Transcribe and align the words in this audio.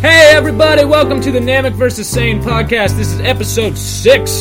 Hey 0.00 0.32
everybody, 0.34 0.84
welcome 0.84 1.20
to 1.20 1.30
the 1.30 1.38
Namek 1.38 1.74
vs. 1.74 2.08
Sane 2.08 2.42
podcast. 2.42 2.96
This 2.96 3.12
is 3.12 3.20
episode 3.20 3.78
six. 3.78 4.32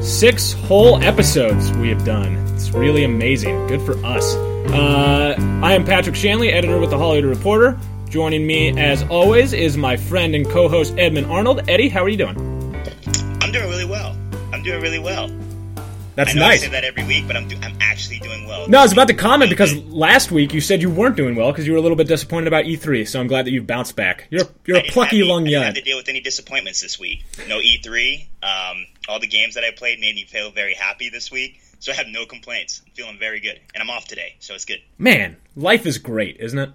Six 0.00 0.52
whole 0.52 1.02
episodes 1.02 1.72
we 1.72 1.88
have 1.88 2.04
done. 2.04 2.36
It's 2.54 2.70
really 2.70 3.02
amazing. 3.02 3.66
Good 3.66 3.82
for 3.82 3.96
us. 4.06 4.36
Uh, 4.72 5.34
I 5.60 5.72
am 5.74 5.84
Patrick 5.84 6.14
Shanley, 6.14 6.50
editor 6.50 6.78
with 6.78 6.90
the 6.90 6.98
Hollywood 6.98 7.36
Reporter. 7.36 7.76
Joining 8.10 8.46
me, 8.46 8.78
as 8.78 9.02
always, 9.04 9.52
is 9.52 9.76
my 9.76 9.98
friend 9.98 10.34
and 10.34 10.48
co-host 10.48 10.94
Edmund 10.96 11.26
Arnold. 11.26 11.68
Eddie, 11.68 11.90
how 11.90 12.02
are 12.02 12.08
you 12.08 12.16
doing? 12.16 12.36
I'm 13.42 13.52
doing 13.52 13.68
really 13.68 13.84
well. 13.84 14.16
I'm 14.50 14.62
doing 14.62 14.80
really 14.80 14.98
well. 14.98 15.28
That's 16.14 16.30
I 16.30 16.34
know 16.34 16.40
nice. 16.40 16.62
I 16.62 16.64
say 16.64 16.70
that 16.72 16.84
every 16.84 17.04
week, 17.04 17.26
but 17.26 17.36
I'm 17.36 17.46
do- 17.48 17.58
I'm 17.62 17.76
actually 17.82 18.18
doing 18.20 18.46
well. 18.46 18.66
No, 18.66 18.78
I 18.78 18.82
was 18.82 18.92
about 18.92 19.08
to 19.08 19.14
comment 19.14 19.50
because 19.50 19.76
last 19.84 20.30
week 20.30 20.54
you 20.54 20.60
said 20.62 20.80
you 20.80 20.90
weren't 20.90 21.16
doing 21.16 21.36
well 21.36 21.52
because 21.52 21.66
you 21.66 21.74
were 21.74 21.78
a 21.78 21.82
little 21.82 21.98
bit 21.98 22.08
disappointed 22.08 22.48
about 22.48 22.64
E3. 22.64 23.06
So 23.06 23.20
I'm 23.20 23.26
glad 23.26 23.44
that 23.44 23.50
you've 23.50 23.66
bounced 23.66 23.94
back. 23.94 24.26
You're 24.30 24.46
you're 24.64 24.78
I 24.78 24.80
a 24.80 24.90
plucky 24.90 25.18
young 25.18 25.42
I 25.42 25.50
didn't 25.50 25.62
have 25.62 25.74
to 25.74 25.82
deal 25.82 25.98
with 25.98 26.08
any 26.08 26.20
disappointments 26.20 26.80
this 26.80 26.98
week. 26.98 27.24
No 27.46 27.60
E3. 27.60 28.26
Um, 28.42 28.86
all 29.06 29.20
the 29.20 29.28
games 29.28 29.54
that 29.54 29.64
I 29.64 29.70
played 29.70 30.00
made 30.00 30.14
me 30.14 30.24
feel 30.24 30.50
very 30.50 30.74
happy 30.74 31.10
this 31.10 31.30
week, 31.30 31.60
so 31.78 31.92
I 31.92 31.94
have 31.94 32.08
no 32.08 32.24
complaints. 32.24 32.80
I'm 32.86 32.92
feeling 32.94 33.18
very 33.18 33.40
good, 33.40 33.60
and 33.74 33.82
I'm 33.82 33.90
off 33.90 34.06
today, 34.06 34.36
so 34.40 34.54
it's 34.54 34.64
good. 34.64 34.80
Man, 34.96 35.36
life 35.56 35.84
is 35.84 35.98
great, 35.98 36.38
isn't 36.40 36.58
it? 36.58 36.70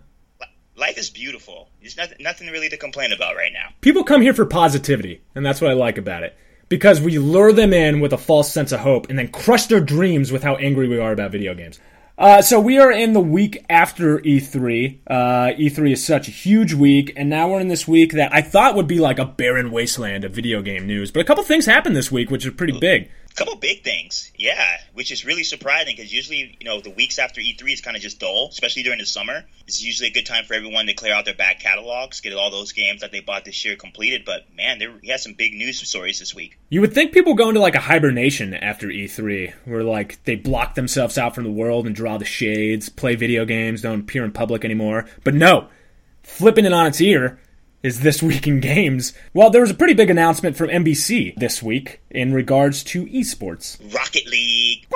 Li- 0.75 0.81
Life 0.81 0.97
is 0.97 1.09
beautiful. 1.09 1.69
There's 1.81 1.97
nothing, 1.97 2.17
nothing 2.19 2.47
really 2.47 2.69
to 2.69 2.77
complain 2.77 3.11
about 3.11 3.35
right 3.35 3.51
now. 3.53 3.69
People 3.81 4.03
come 4.03 4.21
here 4.21 4.33
for 4.33 4.45
positivity, 4.45 5.21
and 5.35 5.45
that's 5.45 5.61
what 5.61 5.71
I 5.71 5.73
like 5.73 5.97
about 5.97 6.23
it. 6.23 6.35
Because 6.69 7.01
we 7.01 7.17
lure 7.19 7.51
them 7.53 7.73
in 7.73 7.99
with 7.99 8.13
a 8.13 8.17
false 8.17 8.51
sense 8.51 8.71
of 8.71 8.79
hope 8.79 9.09
and 9.09 9.19
then 9.19 9.27
crush 9.27 9.67
their 9.67 9.79
dreams 9.79 10.31
with 10.31 10.43
how 10.43 10.55
angry 10.55 10.87
we 10.87 10.97
are 10.97 11.11
about 11.11 11.31
video 11.31 11.53
games. 11.53 11.79
Uh, 12.17 12.41
so 12.41 12.59
we 12.59 12.77
are 12.77 12.91
in 12.91 13.13
the 13.13 13.19
week 13.19 13.65
after 13.69 14.19
E3. 14.19 14.99
Uh, 15.07 15.13
E3 15.57 15.93
is 15.93 16.05
such 16.05 16.27
a 16.27 16.31
huge 16.31 16.73
week, 16.73 17.11
and 17.15 17.29
now 17.29 17.49
we're 17.49 17.59
in 17.59 17.69
this 17.69 17.87
week 17.87 18.13
that 18.13 18.33
I 18.33 18.41
thought 18.41 18.75
would 18.75 18.87
be 18.87 18.99
like 18.99 19.17
a 19.17 19.25
barren 19.25 19.71
wasteland 19.71 20.23
of 20.23 20.31
video 20.31 20.61
game 20.61 20.85
news. 20.85 21.11
But 21.11 21.21
a 21.21 21.23
couple 21.23 21.43
things 21.43 21.65
happened 21.65 21.95
this 21.95 22.11
week, 22.11 22.29
which 22.29 22.45
are 22.45 22.51
pretty 22.51 22.79
big. 22.79 23.09
A 23.33 23.35
couple 23.35 23.55
big 23.55 23.83
things, 23.83 24.31
yeah, 24.37 24.77
which 24.93 25.11
is 25.11 25.25
really 25.25 25.43
surprising 25.43 25.95
because 25.95 26.13
usually, 26.13 26.55
you 26.59 26.65
know, 26.65 26.81
the 26.81 26.91
weeks 26.91 27.17
after 27.17 27.41
E3 27.41 27.73
is 27.73 27.81
kind 27.81 27.97
of 27.97 28.03
just 28.03 28.19
dull, 28.19 28.49
especially 28.51 28.83
during 28.83 28.99
the 28.99 29.07
summer. 29.07 29.43
It's 29.65 29.81
usually 29.81 30.09
a 30.09 30.13
good 30.13 30.27
time 30.27 30.45
for 30.45 30.53
everyone 30.53 30.85
to 30.85 30.93
clear 30.93 31.15
out 31.15 31.25
their 31.25 31.33
back 31.33 31.59
catalogs, 31.59 32.21
get 32.21 32.35
all 32.35 32.51
those 32.51 32.73
games 32.73 33.01
that 33.01 33.11
they 33.11 33.21
bought 33.21 33.43
this 33.43 33.65
year 33.65 33.75
completed. 33.75 34.23
But 34.23 34.53
man, 34.55 34.77
there 34.77 34.93
we 35.01 35.07
had 35.07 35.19
some 35.19 35.33
big 35.33 35.53
news 35.53 35.81
stories 35.87 36.19
this 36.19 36.35
week. 36.35 36.59
You 36.69 36.81
would 36.81 36.93
think 36.93 37.11
people 37.11 37.33
go 37.33 37.49
into 37.49 37.59
like 37.59 37.73
a 37.73 37.79
hibernation 37.79 38.53
after 38.53 38.87
E3, 38.87 39.51
where 39.65 39.83
like 39.83 40.23
they 40.25 40.35
block 40.35 40.75
themselves 40.75 41.17
out 41.17 41.33
from 41.33 41.43
the 41.43 41.51
world 41.51 41.87
and 41.87 41.95
draw 41.95 42.19
the 42.19 42.25
shades, 42.25 42.87
play 42.89 43.15
video 43.15 43.45
games, 43.45 43.81
don't 43.81 44.01
appear 44.01 44.23
in 44.23 44.31
public 44.31 44.63
anymore. 44.63 45.07
But 45.23 45.33
no, 45.33 45.69
flipping 46.21 46.65
it 46.65 46.73
on 46.73 46.85
its 46.85 47.01
ear 47.01 47.39
is 47.83 47.99
this 47.99 48.23
week 48.23 48.47
in 48.47 48.61
games. 48.61 49.13
Well, 49.33 49.49
there 49.49 49.61
was 49.61 49.69
a 49.69 49.75
pretty 49.75 49.93
big 49.93 50.09
announcement 50.09 50.55
from 50.55 50.69
NBC 50.69 51.35
this 51.35 51.61
week 51.61 51.99
in 52.09 52.33
regards 52.33 52.81
to 52.85 53.05
esports. 53.05 53.77
Rocket 53.93 54.25
League. 54.25 54.87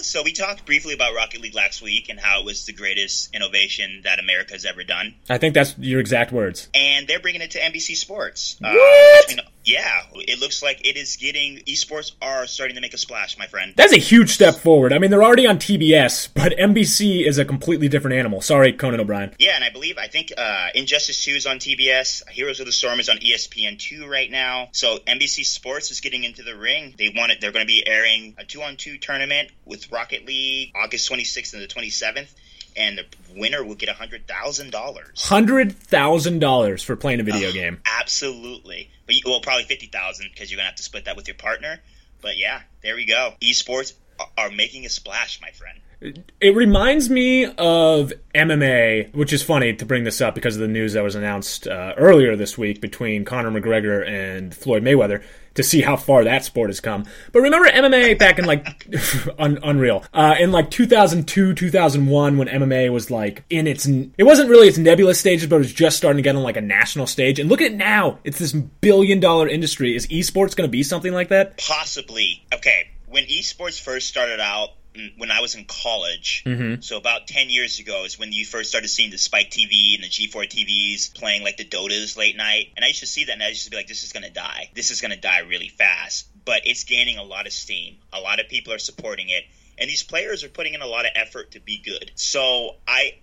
So 0.00 0.22
we 0.22 0.32
talked 0.32 0.66
briefly 0.66 0.92
about 0.92 1.14
Rocket 1.14 1.40
League 1.40 1.54
last 1.54 1.80
week 1.80 2.08
and 2.10 2.18
how 2.20 2.40
it 2.40 2.44
was 2.44 2.66
the 2.66 2.72
greatest 2.72 3.34
innovation 3.34 4.02
that 4.04 4.18
America 4.18 4.52
has 4.52 4.64
ever 4.66 4.84
done. 4.84 5.14
I 5.30 5.38
think 5.38 5.54
that's 5.54 5.78
your 5.78 6.00
exact 6.00 6.32
words. 6.32 6.68
And 6.74 7.06
they're 7.06 7.20
bringing 7.20 7.40
it 7.40 7.52
to 7.52 7.58
NBC 7.60 7.96
Sports. 7.96 8.56
Uh, 8.62 8.72
What? 8.72 9.36
know, 9.36 9.42
yeah, 9.64 10.02
it 10.14 10.40
looks 10.40 10.62
like 10.62 10.86
it 10.86 10.96
is 10.96 11.16
getting 11.16 11.58
esports 11.68 12.12
are 12.20 12.46
starting 12.46 12.74
to 12.76 12.80
make 12.80 12.94
a 12.94 12.98
splash, 12.98 13.38
my 13.38 13.46
friend. 13.46 13.74
That's 13.76 13.92
a 13.92 13.98
huge 13.98 14.30
step 14.30 14.56
forward. 14.56 14.92
I 14.92 14.98
mean, 14.98 15.10
they're 15.10 15.22
already 15.22 15.46
on 15.46 15.58
TBS, 15.58 16.28
but 16.34 16.52
NBC 16.52 17.26
is 17.26 17.38
a 17.38 17.44
completely 17.44 17.88
different 17.88 18.16
animal. 18.16 18.40
Sorry, 18.40 18.72
Conan 18.72 19.00
O'Brien. 19.00 19.34
Yeah, 19.38 19.52
and 19.54 19.64
I 19.64 19.70
believe 19.70 19.98
I 19.98 20.08
think 20.08 20.32
uh, 20.36 20.68
Injustice 20.74 21.24
2 21.24 21.32
is 21.32 21.46
on 21.46 21.58
TBS. 21.58 22.28
Heroes 22.28 22.60
of 22.60 22.66
the 22.66 22.72
Storm 22.72 23.00
is 23.00 23.08
on 23.08 23.18
ESPN 23.18 23.78
2 23.78 24.06
right 24.06 24.30
now. 24.30 24.68
So 24.72 24.98
NBC 25.06 25.44
Sports 25.44 25.90
is 25.90 26.00
getting 26.00 26.24
into 26.24 26.42
the 26.42 26.56
ring. 26.56 26.94
They 26.98 27.12
want 27.14 27.32
it. 27.32 27.40
They're 27.40 27.52
going 27.52 27.64
to 27.64 27.72
be 27.72 27.86
airing 27.86 28.34
a 28.38 28.44
two-on-two 28.44 28.98
tournament 28.98 29.50
with 29.64 29.90
Rocket 29.92 30.26
League 30.26 30.72
August 30.74 31.10
26th 31.10 31.54
and 31.54 31.62
the 31.62 31.66
27th, 31.68 32.28
and 32.76 32.98
the 32.98 33.04
winner 33.36 33.62
will 33.64 33.74
get 33.74 33.88
hundred 33.90 34.26
thousand 34.26 34.70
dollars. 34.70 35.22
Hundred 35.22 35.72
thousand 35.72 36.38
dollars 36.38 36.82
for 36.82 36.96
playing 36.96 37.20
a 37.20 37.22
video 37.22 37.52
game. 37.52 37.80
Absolutely, 38.00 38.90
but 39.06 39.14
you, 39.14 39.22
well, 39.24 39.40
probably 39.40 39.64
fifty 39.64 39.86
thousand 39.86 40.28
because 40.32 40.50
you're 40.50 40.56
gonna 40.56 40.68
have 40.68 40.76
to 40.76 40.82
split 40.82 41.06
that 41.06 41.16
with 41.16 41.28
your 41.28 41.36
partner. 41.36 41.80
But 42.20 42.36
yeah, 42.36 42.62
there 42.82 42.94
we 42.94 43.04
go. 43.04 43.34
Esports 43.42 43.94
are, 44.38 44.50
making 44.50 44.86
a 44.86 44.88
splash, 44.88 45.40
my 45.40 45.50
friend. 45.50 46.24
It 46.40 46.54
reminds 46.54 47.10
me 47.10 47.46
of 47.46 48.12
MMA, 48.34 49.14
which 49.14 49.32
is 49.32 49.42
funny 49.42 49.72
to 49.74 49.84
bring 49.84 50.04
this 50.04 50.20
up 50.20 50.34
because 50.34 50.56
of 50.56 50.60
the 50.60 50.68
news 50.68 50.92
that 50.92 51.02
was 51.02 51.14
announced 51.14 51.66
uh, 51.66 51.94
earlier 51.96 52.36
this 52.36 52.56
week 52.56 52.80
between 52.80 53.24
Conor 53.24 53.50
McGregor 53.50 54.06
and 54.06 54.54
Floyd 54.54 54.82
Mayweather 54.82 55.22
to 55.54 55.62
see 55.62 55.80
how 55.80 55.96
far 55.96 56.24
that 56.24 56.44
sport 56.44 56.70
has 56.70 56.80
come. 56.80 57.04
But 57.32 57.40
remember 57.40 57.68
MMA 57.68 58.18
back 58.18 58.38
in 58.38 58.44
like 58.44 58.86
un- 59.38 59.58
unreal 59.62 60.04
uh, 60.12 60.36
in 60.38 60.52
like 60.52 60.70
2002, 60.70 61.54
2001 61.54 62.36
when 62.36 62.48
MMA 62.48 62.92
was 62.92 63.10
like 63.10 63.44
in 63.50 63.66
its 63.66 63.86
it 63.86 64.24
wasn't 64.24 64.50
really 64.50 64.68
its 64.68 64.78
nebulous 64.78 65.18
stages, 65.20 65.48
but 65.48 65.56
it 65.56 65.60
was 65.60 65.72
just 65.72 65.96
starting 65.96 66.18
to 66.18 66.22
get 66.22 66.36
on 66.36 66.42
like 66.42 66.56
a 66.56 66.62
national 66.62 67.06
stage. 67.06 67.38
And 67.38 67.48
look 67.48 67.60
at 67.60 67.72
it 67.72 67.76
now; 67.76 68.18
it's 68.24 68.38
this 68.38 68.52
billion 68.52 69.20
dollar 69.20 69.48
industry. 69.48 69.94
Is 69.94 70.06
esports 70.08 70.56
going 70.56 70.68
to 70.68 70.72
be 70.72 70.82
something 70.82 71.12
like 71.12 71.28
that? 71.28 71.58
Possibly. 71.58 72.44
Okay, 72.52 72.88
when 73.08 73.24
esports 73.24 73.80
first 73.80 74.08
started 74.08 74.40
out, 74.40 74.70
when 75.16 75.30
I 75.30 75.40
was 75.40 75.54
in 75.54 75.64
college, 75.64 76.42
mm-hmm. 76.44 76.80
so 76.80 76.96
about 76.96 77.26
10 77.26 77.50
years 77.50 77.78
ago 77.78 78.04
is 78.04 78.18
when 78.18 78.32
you 78.32 78.44
first 78.44 78.70
started 78.70 78.88
seeing 78.88 79.10
the 79.10 79.18
Spike 79.18 79.50
TV 79.50 79.94
and 79.94 80.04
the 80.04 80.08
G4 80.08 80.48
TVs 80.48 81.14
playing 81.14 81.42
like 81.42 81.56
the 81.56 81.64
Dotas 81.64 82.16
late 82.16 82.36
night. 82.36 82.68
And 82.76 82.84
I 82.84 82.88
used 82.88 83.00
to 83.00 83.06
see 83.06 83.24
that 83.24 83.32
and 83.32 83.42
I 83.42 83.48
used 83.48 83.64
to 83.64 83.70
be 83.70 83.76
like, 83.76 83.88
this 83.88 84.04
is 84.04 84.12
going 84.12 84.24
to 84.24 84.32
die. 84.32 84.70
This 84.74 84.90
is 84.90 85.00
going 85.00 85.12
to 85.12 85.20
die 85.20 85.40
really 85.40 85.68
fast. 85.68 86.28
But 86.44 86.66
it's 86.66 86.84
gaining 86.84 87.18
a 87.18 87.22
lot 87.22 87.46
of 87.46 87.52
steam. 87.52 87.96
A 88.12 88.20
lot 88.20 88.40
of 88.40 88.48
people 88.48 88.72
are 88.72 88.78
supporting 88.78 89.28
it. 89.28 89.44
And 89.78 89.88
these 89.88 90.02
players 90.02 90.44
are 90.44 90.48
putting 90.48 90.74
in 90.74 90.82
a 90.82 90.86
lot 90.86 91.06
of 91.06 91.12
effort 91.14 91.52
to 91.52 91.60
be 91.60 91.78
good. 91.78 92.10
So 92.14 92.76
I. 92.86 93.14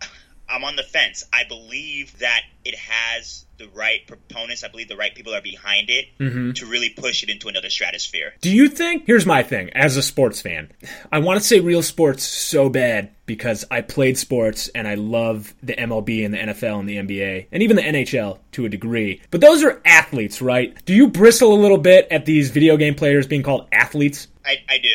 I'm 0.50 0.64
on 0.64 0.76
the 0.76 0.84
fence. 0.84 1.24
I 1.32 1.44
believe 1.44 2.18
that 2.20 2.42
it 2.66 2.76
has 2.76 3.46
the 3.58 3.68
right 3.70 4.06
proponents. 4.08 4.64
I 4.64 4.70
believe 4.70 4.88
the 4.88 4.98
right 4.98 5.14
people 5.14 5.34
are 5.36 5.42
behind 5.42 5.90
it 5.90 6.08
mm-hmm. 6.20 6.54
to 6.54 6.66
really 6.66 6.90
push 6.90 7.24
it 7.24 7.30
into 7.30 7.50
another 7.50 7.70
stratosphere. 7.70 8.34
Do 8.42 8.50
you 8.50 8.68
think? 8.70 9.06
Here's 9.06 9.26
my 9.26 9.44
thing 9.44 9.70
as 9.72 9.98
a 9.98 10.02
sports 10.02 10.42
fan. 10.42 10.72
I 11.12 11.20
want 11.20 11.40
to 11.40 11.46
say 11.46 11.60
real 11.60 11.84
sports 11.84 12.24
so 12.24 12.70
bad 12.70 13.12
because 13.26 13.66
I 13.70 13.82
played 13.82 14.18
sports 14.18 14.70
and 14.70 14.88
I 14.88 14.96
love 14.96 15.54
the 15.62 15.74
MLB 15.74 16.26
and 16.26 16.34
the 16.34 16.40
NFL 16.40 16.80
and 16.80 16.90
the 16.90 16.98
NBA 16.98 17.48
and 17.52 17.62
even 17.62 17.76
the 17.76 17.84
NHL 17.84 18.40
to 18.54 18.66
a 18.66 18.70
degree. 18.70 19.22
But 19.30 19.42
those 19.42 19.64
are 19.64 19.82
athletes, 19.86 20.42
right? 20.42 20.74
Do 20.86 20.96
you 20.96 21.10
bristle 21.10 21.54
a 21.54 21.60
little 21.62 21.78
bit 21.78 22.08
at 22.10 22.26
these 22.26 22.50
video 22.50 22.78
game 22.78 22.96
players 22.96 23.28
being 23.28 23.44
called 23.44 23.68
athletes? 23.72 24.28
I, 24.46 24.58
I 24.68 24.80
do. 24.80 24.90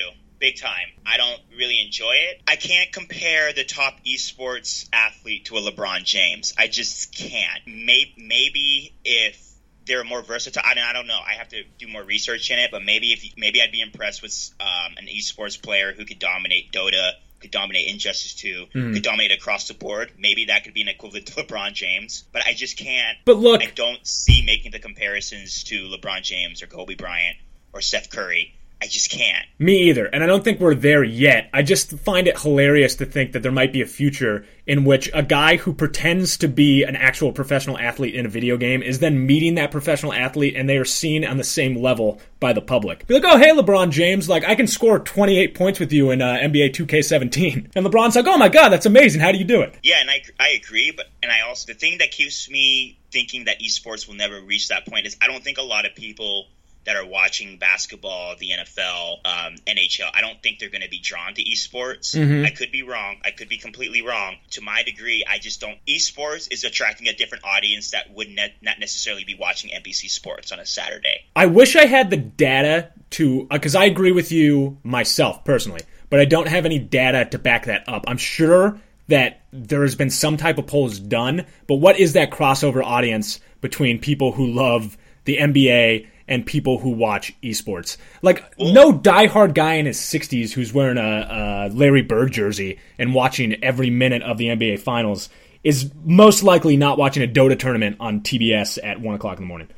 Big 0.45 0.61
time. 0.61 0.89
I 1.07 1.17
don't 1.17 1.41
really 1.57 1.81
enjoy 1.81 2.13
it. 2.13 2.43
I 2.47 2.57
can't 2.57 2.93
compare 2.93 3.55
the 3.55 3.65
top 3.65 4.05
esports 4.05 4.87
athlete 4.93 5.47
to 5.47 5.57
a 5.57 5.61
LeBron 5.63 6.05
James. 6.05 6.53
I 6.59 6.67
just 6.67 7.15
can't. 7.15 7.63
Maybe, 7.67 8.15
maybe 8.19 8.95
if 9.07 9.43
they're 9.87 10.05
more 10.05 10.21
versatile. 10.21 10.63
I, 10.63 10.75
mean, 10.75 10.85
I 10.85 10.93
don't 10.93 11.07
know. 11.07 11.19
I 11.19 11.39
have 11.39 11.49
to 11.49 11.63
do 11.79 11.89
more 11.89 12.03
research 12.03 12.51
in 12.51 12.59
it, 12.59 12.71
but 12.71 12.85
maybe 12.85 13.15
if 13.15 13.25
maybe 13.39 13.63
I'd 13.63 13.73
be 13.73 13.81
impressed 13.81 14.21
with 14.21 14.51
um, 14.61 14.93
an 14.99 15.07
esports 15.07 15.61
player 15.63 15.95
who 15.95 16.05
could 16.05 16.19
dominate 16.19 16.73
Dota, 16.73 17.13
could 17.41 17.51
dominate 17.51 17.89
Injustice 17.89 18.35
2, 18.35 18.67
could 18.93 19.03
dominate 19.03 19.33
across 19.33 19.69
the 19.69 19.75
board. 19.75 20.13
Maybe 20.19 20.45
that 20.47 20.65
could 20.65 20.75
be 20.75 20.83
an 20.83 20.89
equivalent 20.89 21.25
to 21.29 21.33
LeBron 21.43 21.73
James, 21.73 22.25
but 22.35 22.47
I 22.47 22.53
just 22.53 22.77
can't. 22.77 23.17
But 23.25 23.39
look, 23.39 23.63
I 23.63 23.71
don't 23.75 24.07
see 24.07 24.45
making 24.45 24.73
the 24.73 24.79
comparisons 24.79 25.65
to 25.65 25.89
LeBron 25.89 26.23
James 26.23 26.63
or 26.63 26.67
Kobe 26.67 26.97
Bryant 26.97 27.39
or 27.73 27.81
Steph 27.81 28.11
Curry. 28.11 28.55
I 28.85 28.87
just 28.87 29.11
can't. 29.11 29.47
Me 29.59 29.89
either. 29.89 30.05
And 30.05 30.23
I 30.23 30.27
don't 30.27 30.45
think 30.45 30.61
we're 30.61 30.75
there 30.75 31.03
yet. 31.03 31.49
I 31.55 31.63
just 31.63 31.91
find 32.01 32.29
it 32.29 32.39
hilarious 32.39 32.97
to 32.97 33.07
think 33.07 33.33
that 33.33 33.43
there 33.43 33.51
might 33.51 33.73
be 33.73 33.81
a 33.81 33.87
future 33.87 34.45
in 34.67 34.85
which 34.85 35.09
a 35.15 35.23
guy 35.23 35.57
who 35.57 35.73
pretends 35.73 36.37
to 36.39 36.49
be 36.49 36.83
an 36.83 36.95
actual 36.95 37.33
professional 37.33 37.79
athlete 37.79 38.15
in 38.15 38.27
a 38.27 38.29
video 38.29 38.59
game 38.59 38.83
is 38.83 38.99
then 38.99 39.27
meeting 39.27 39.55
that 39.55 39.71
professional 39.71 40.13
athlete 40.13 40.55
and 40.55 40.69
they 40.69 40.77
are 40.77 40.85
seen 40.85 41.25
on 41.25 41.39
the 41.39 41.45
same 41.45 41.77
level 41.77 42.21
by 42.41 42.53
the 42.53 42.61
public. 42.61 43.07
Be 43.07 43.15
like, 43.15 43.25
oh, 43.25 43.39
hey, 43.39 43.57
LeBron 43.57 43.91
James, 43.91 44.29
like, 44.29 44.45
I 44.45 44.55
can 44.55 44.67
score 44.67 44.99
28 44.99 45.55
points 45.55 45.81
with 45.81 45.91
you 45.91 46.11
in 46.11 46.21
uh, 46.21 46.37
NBA 46.43 46.75
2K17. 46.75 47.71
And 47.75 47.87
LeBron's 47.87 48.17
like, 48.17 48.27
oh 48.27 48.37
my 48.37 48.51
God, 48.51 48.69
that's 48.69 48.87
amazing. 48.87 49.23
How 49.23 49.33
do 49.33 49.39
you 49.39 49.45
do 49.45 49.63
it? 49.63 49.75
Yeah, 49.83 49.97
and 50.01 50.11
I, 50.11 50.23
I 50.39 50.49
agree, 50.51 50.93
but 50.95 51.07
and 51.23 51.33
I 51.33 51.41
also 51.41 51.73
the 51.73 51.79
thing 51.79 51.99
that 51.99 52.11
keeps 52.11 52.51
me 52.51 52.99
thinking 53.11 53.45
that 53.47 53.61
esports 53.61 54.07
will 54.07 54.15
never 54.15 54.41
reach 54.43 54.69
that 54.69 54.87
point 54.87 55.07
is 55.07 55.17
I 55.23 55.27
don't 55.27 55.43
think 55.43 55.57
a 55.57 55.63
lot 55.63 55.87
of 55.87 55.95
people 55.95 56.47
that 56.85 56.97
are 56.97 57.07
watching 57.07 57.59
basketball, 57.59 58.37
the 58.39 58.51
NFL, 58.51 59.19
um, 59.25 59.55
NHL, 59.67 60.11
I 60.13 60.21
don't 60.21 60.43
think 60.43 60.59
they're 60.59 60.71
going 60.71 60.83
to 60.83 60.89
be 60.89 60.99
drawn 60.99 61.35
to 61.35 61.43
esports. 61.43 62.15
Mm-hmm. 62.15 62.45
I 62.45 62.51
could 62.51 62.71
be 62.71 62.83
wrong. 62.83 63.17
I 63.25 63.31
could 63.31 63.49
be 63.49 63.57
completely 63.57 64.03
wrong. 64.03 64.37
To 64.53 64.61
my 64.61 64.83
degree, 64.83 65.25
I 65.29 65.39
just 65.39 65.61
don't. 65.61 65.79
Esports 65.87 66.53
is 66.53 66.65
attracting 66.65 67.09
a 67.09 67.15
different 67.15 67.45
audience 67.45 67.93
that 67.93 68.13
would 68.15 68.29
ne- 68.29 68.55
not 68.61 68.79
necessarily 68.79 69.25
be 69.25 69.35
watching 69.35 69.71
NBC 69.71 70.11
Sports 70.11 70.53
on 70.53 70.59
a 70.59 70.67
Saturday. 70.67 71.25
I 71.35 71.47
wish 71.47 71.77
I 71.77 71.87
had 71.87 72.11
the 72.11 72.17
data 72.17 72.91
to, 73.11 73.47
because 73.51 73.75
I 73.75 73.85
agree 73.85 74.13
with 74.13 74.31
you 74.31 74.79
myself 74.83 75.45
personally, 75.45 75.83
but 76.11 76.21
I 76.21 76.27
don't 76.27 76.49
have 76.49 76.67
any 76.67 76.79
data 76.79 77.25
to 77.31 77.39
back 77.39 77.67
that 77.67 77.89
up. 77.89 78.05
I'm 78.07 78.19
sure 78.19 78.79
that 79.09 79.43
there 79.53 79.83
has 79.83 79.95
been 79.95 80.11
some 80.11 80.37
type 80.37 80.59
of 80.59 80.67
polls 80.67 80.99
done, 80.99 81.47
but 81.67 81.77
what 81.77 81.99
is 81.99 82.15
that 82.15 82.31
crossover 82.31 82.83
audience 82.85 83.41
between 83.61 83.99
people 83.99 84.33
who 84.33 84.47
love 84.47 84.97
the 85.25 85.39
NBA 85.39 86.09
and 86.27 86.45
people 86.47 86.79
who 86.79 86.91
watch 86.91 87.35
esports. 87.43 87.97
Like 88.23 88.59
no 88.59 88.93
diehard 88.93 89.55
guy 89.55 89.75
in 89.75 89.87
his 89.87 89.99
60s 89.99 90.53
who's 90.53 90.73
wearing 90.73 90.99
a, 90.99 91.69
a 91.71 91.75
Larry 91.75 92.03
Bird 92.03 92.33
jersey 92.33 92.79
and 92.99 93.15
watching 93.15 93.63
every 93.63 93.91
minute 93.91 94.23
of 94.23 94.39
the 94.39 94.47
NBA 94.47 94.81
Finals 94.81 95.29
is 95.63 95.91
most 96.05 96.43
likely 96.43 96.77
not 96.77 96.99
watching 96.99 97.23
a 97.23 97.27
Dota 97.27 97.59
tournament 97.59 97.97
on 98.01 98.21
TBS 98.21 98.79
at 98.83 99.01
one 99.01 99.15
o'clock 99.15 99.39
in 99.39 99.45
the 99.45 99.49
morning. 99.49 99.69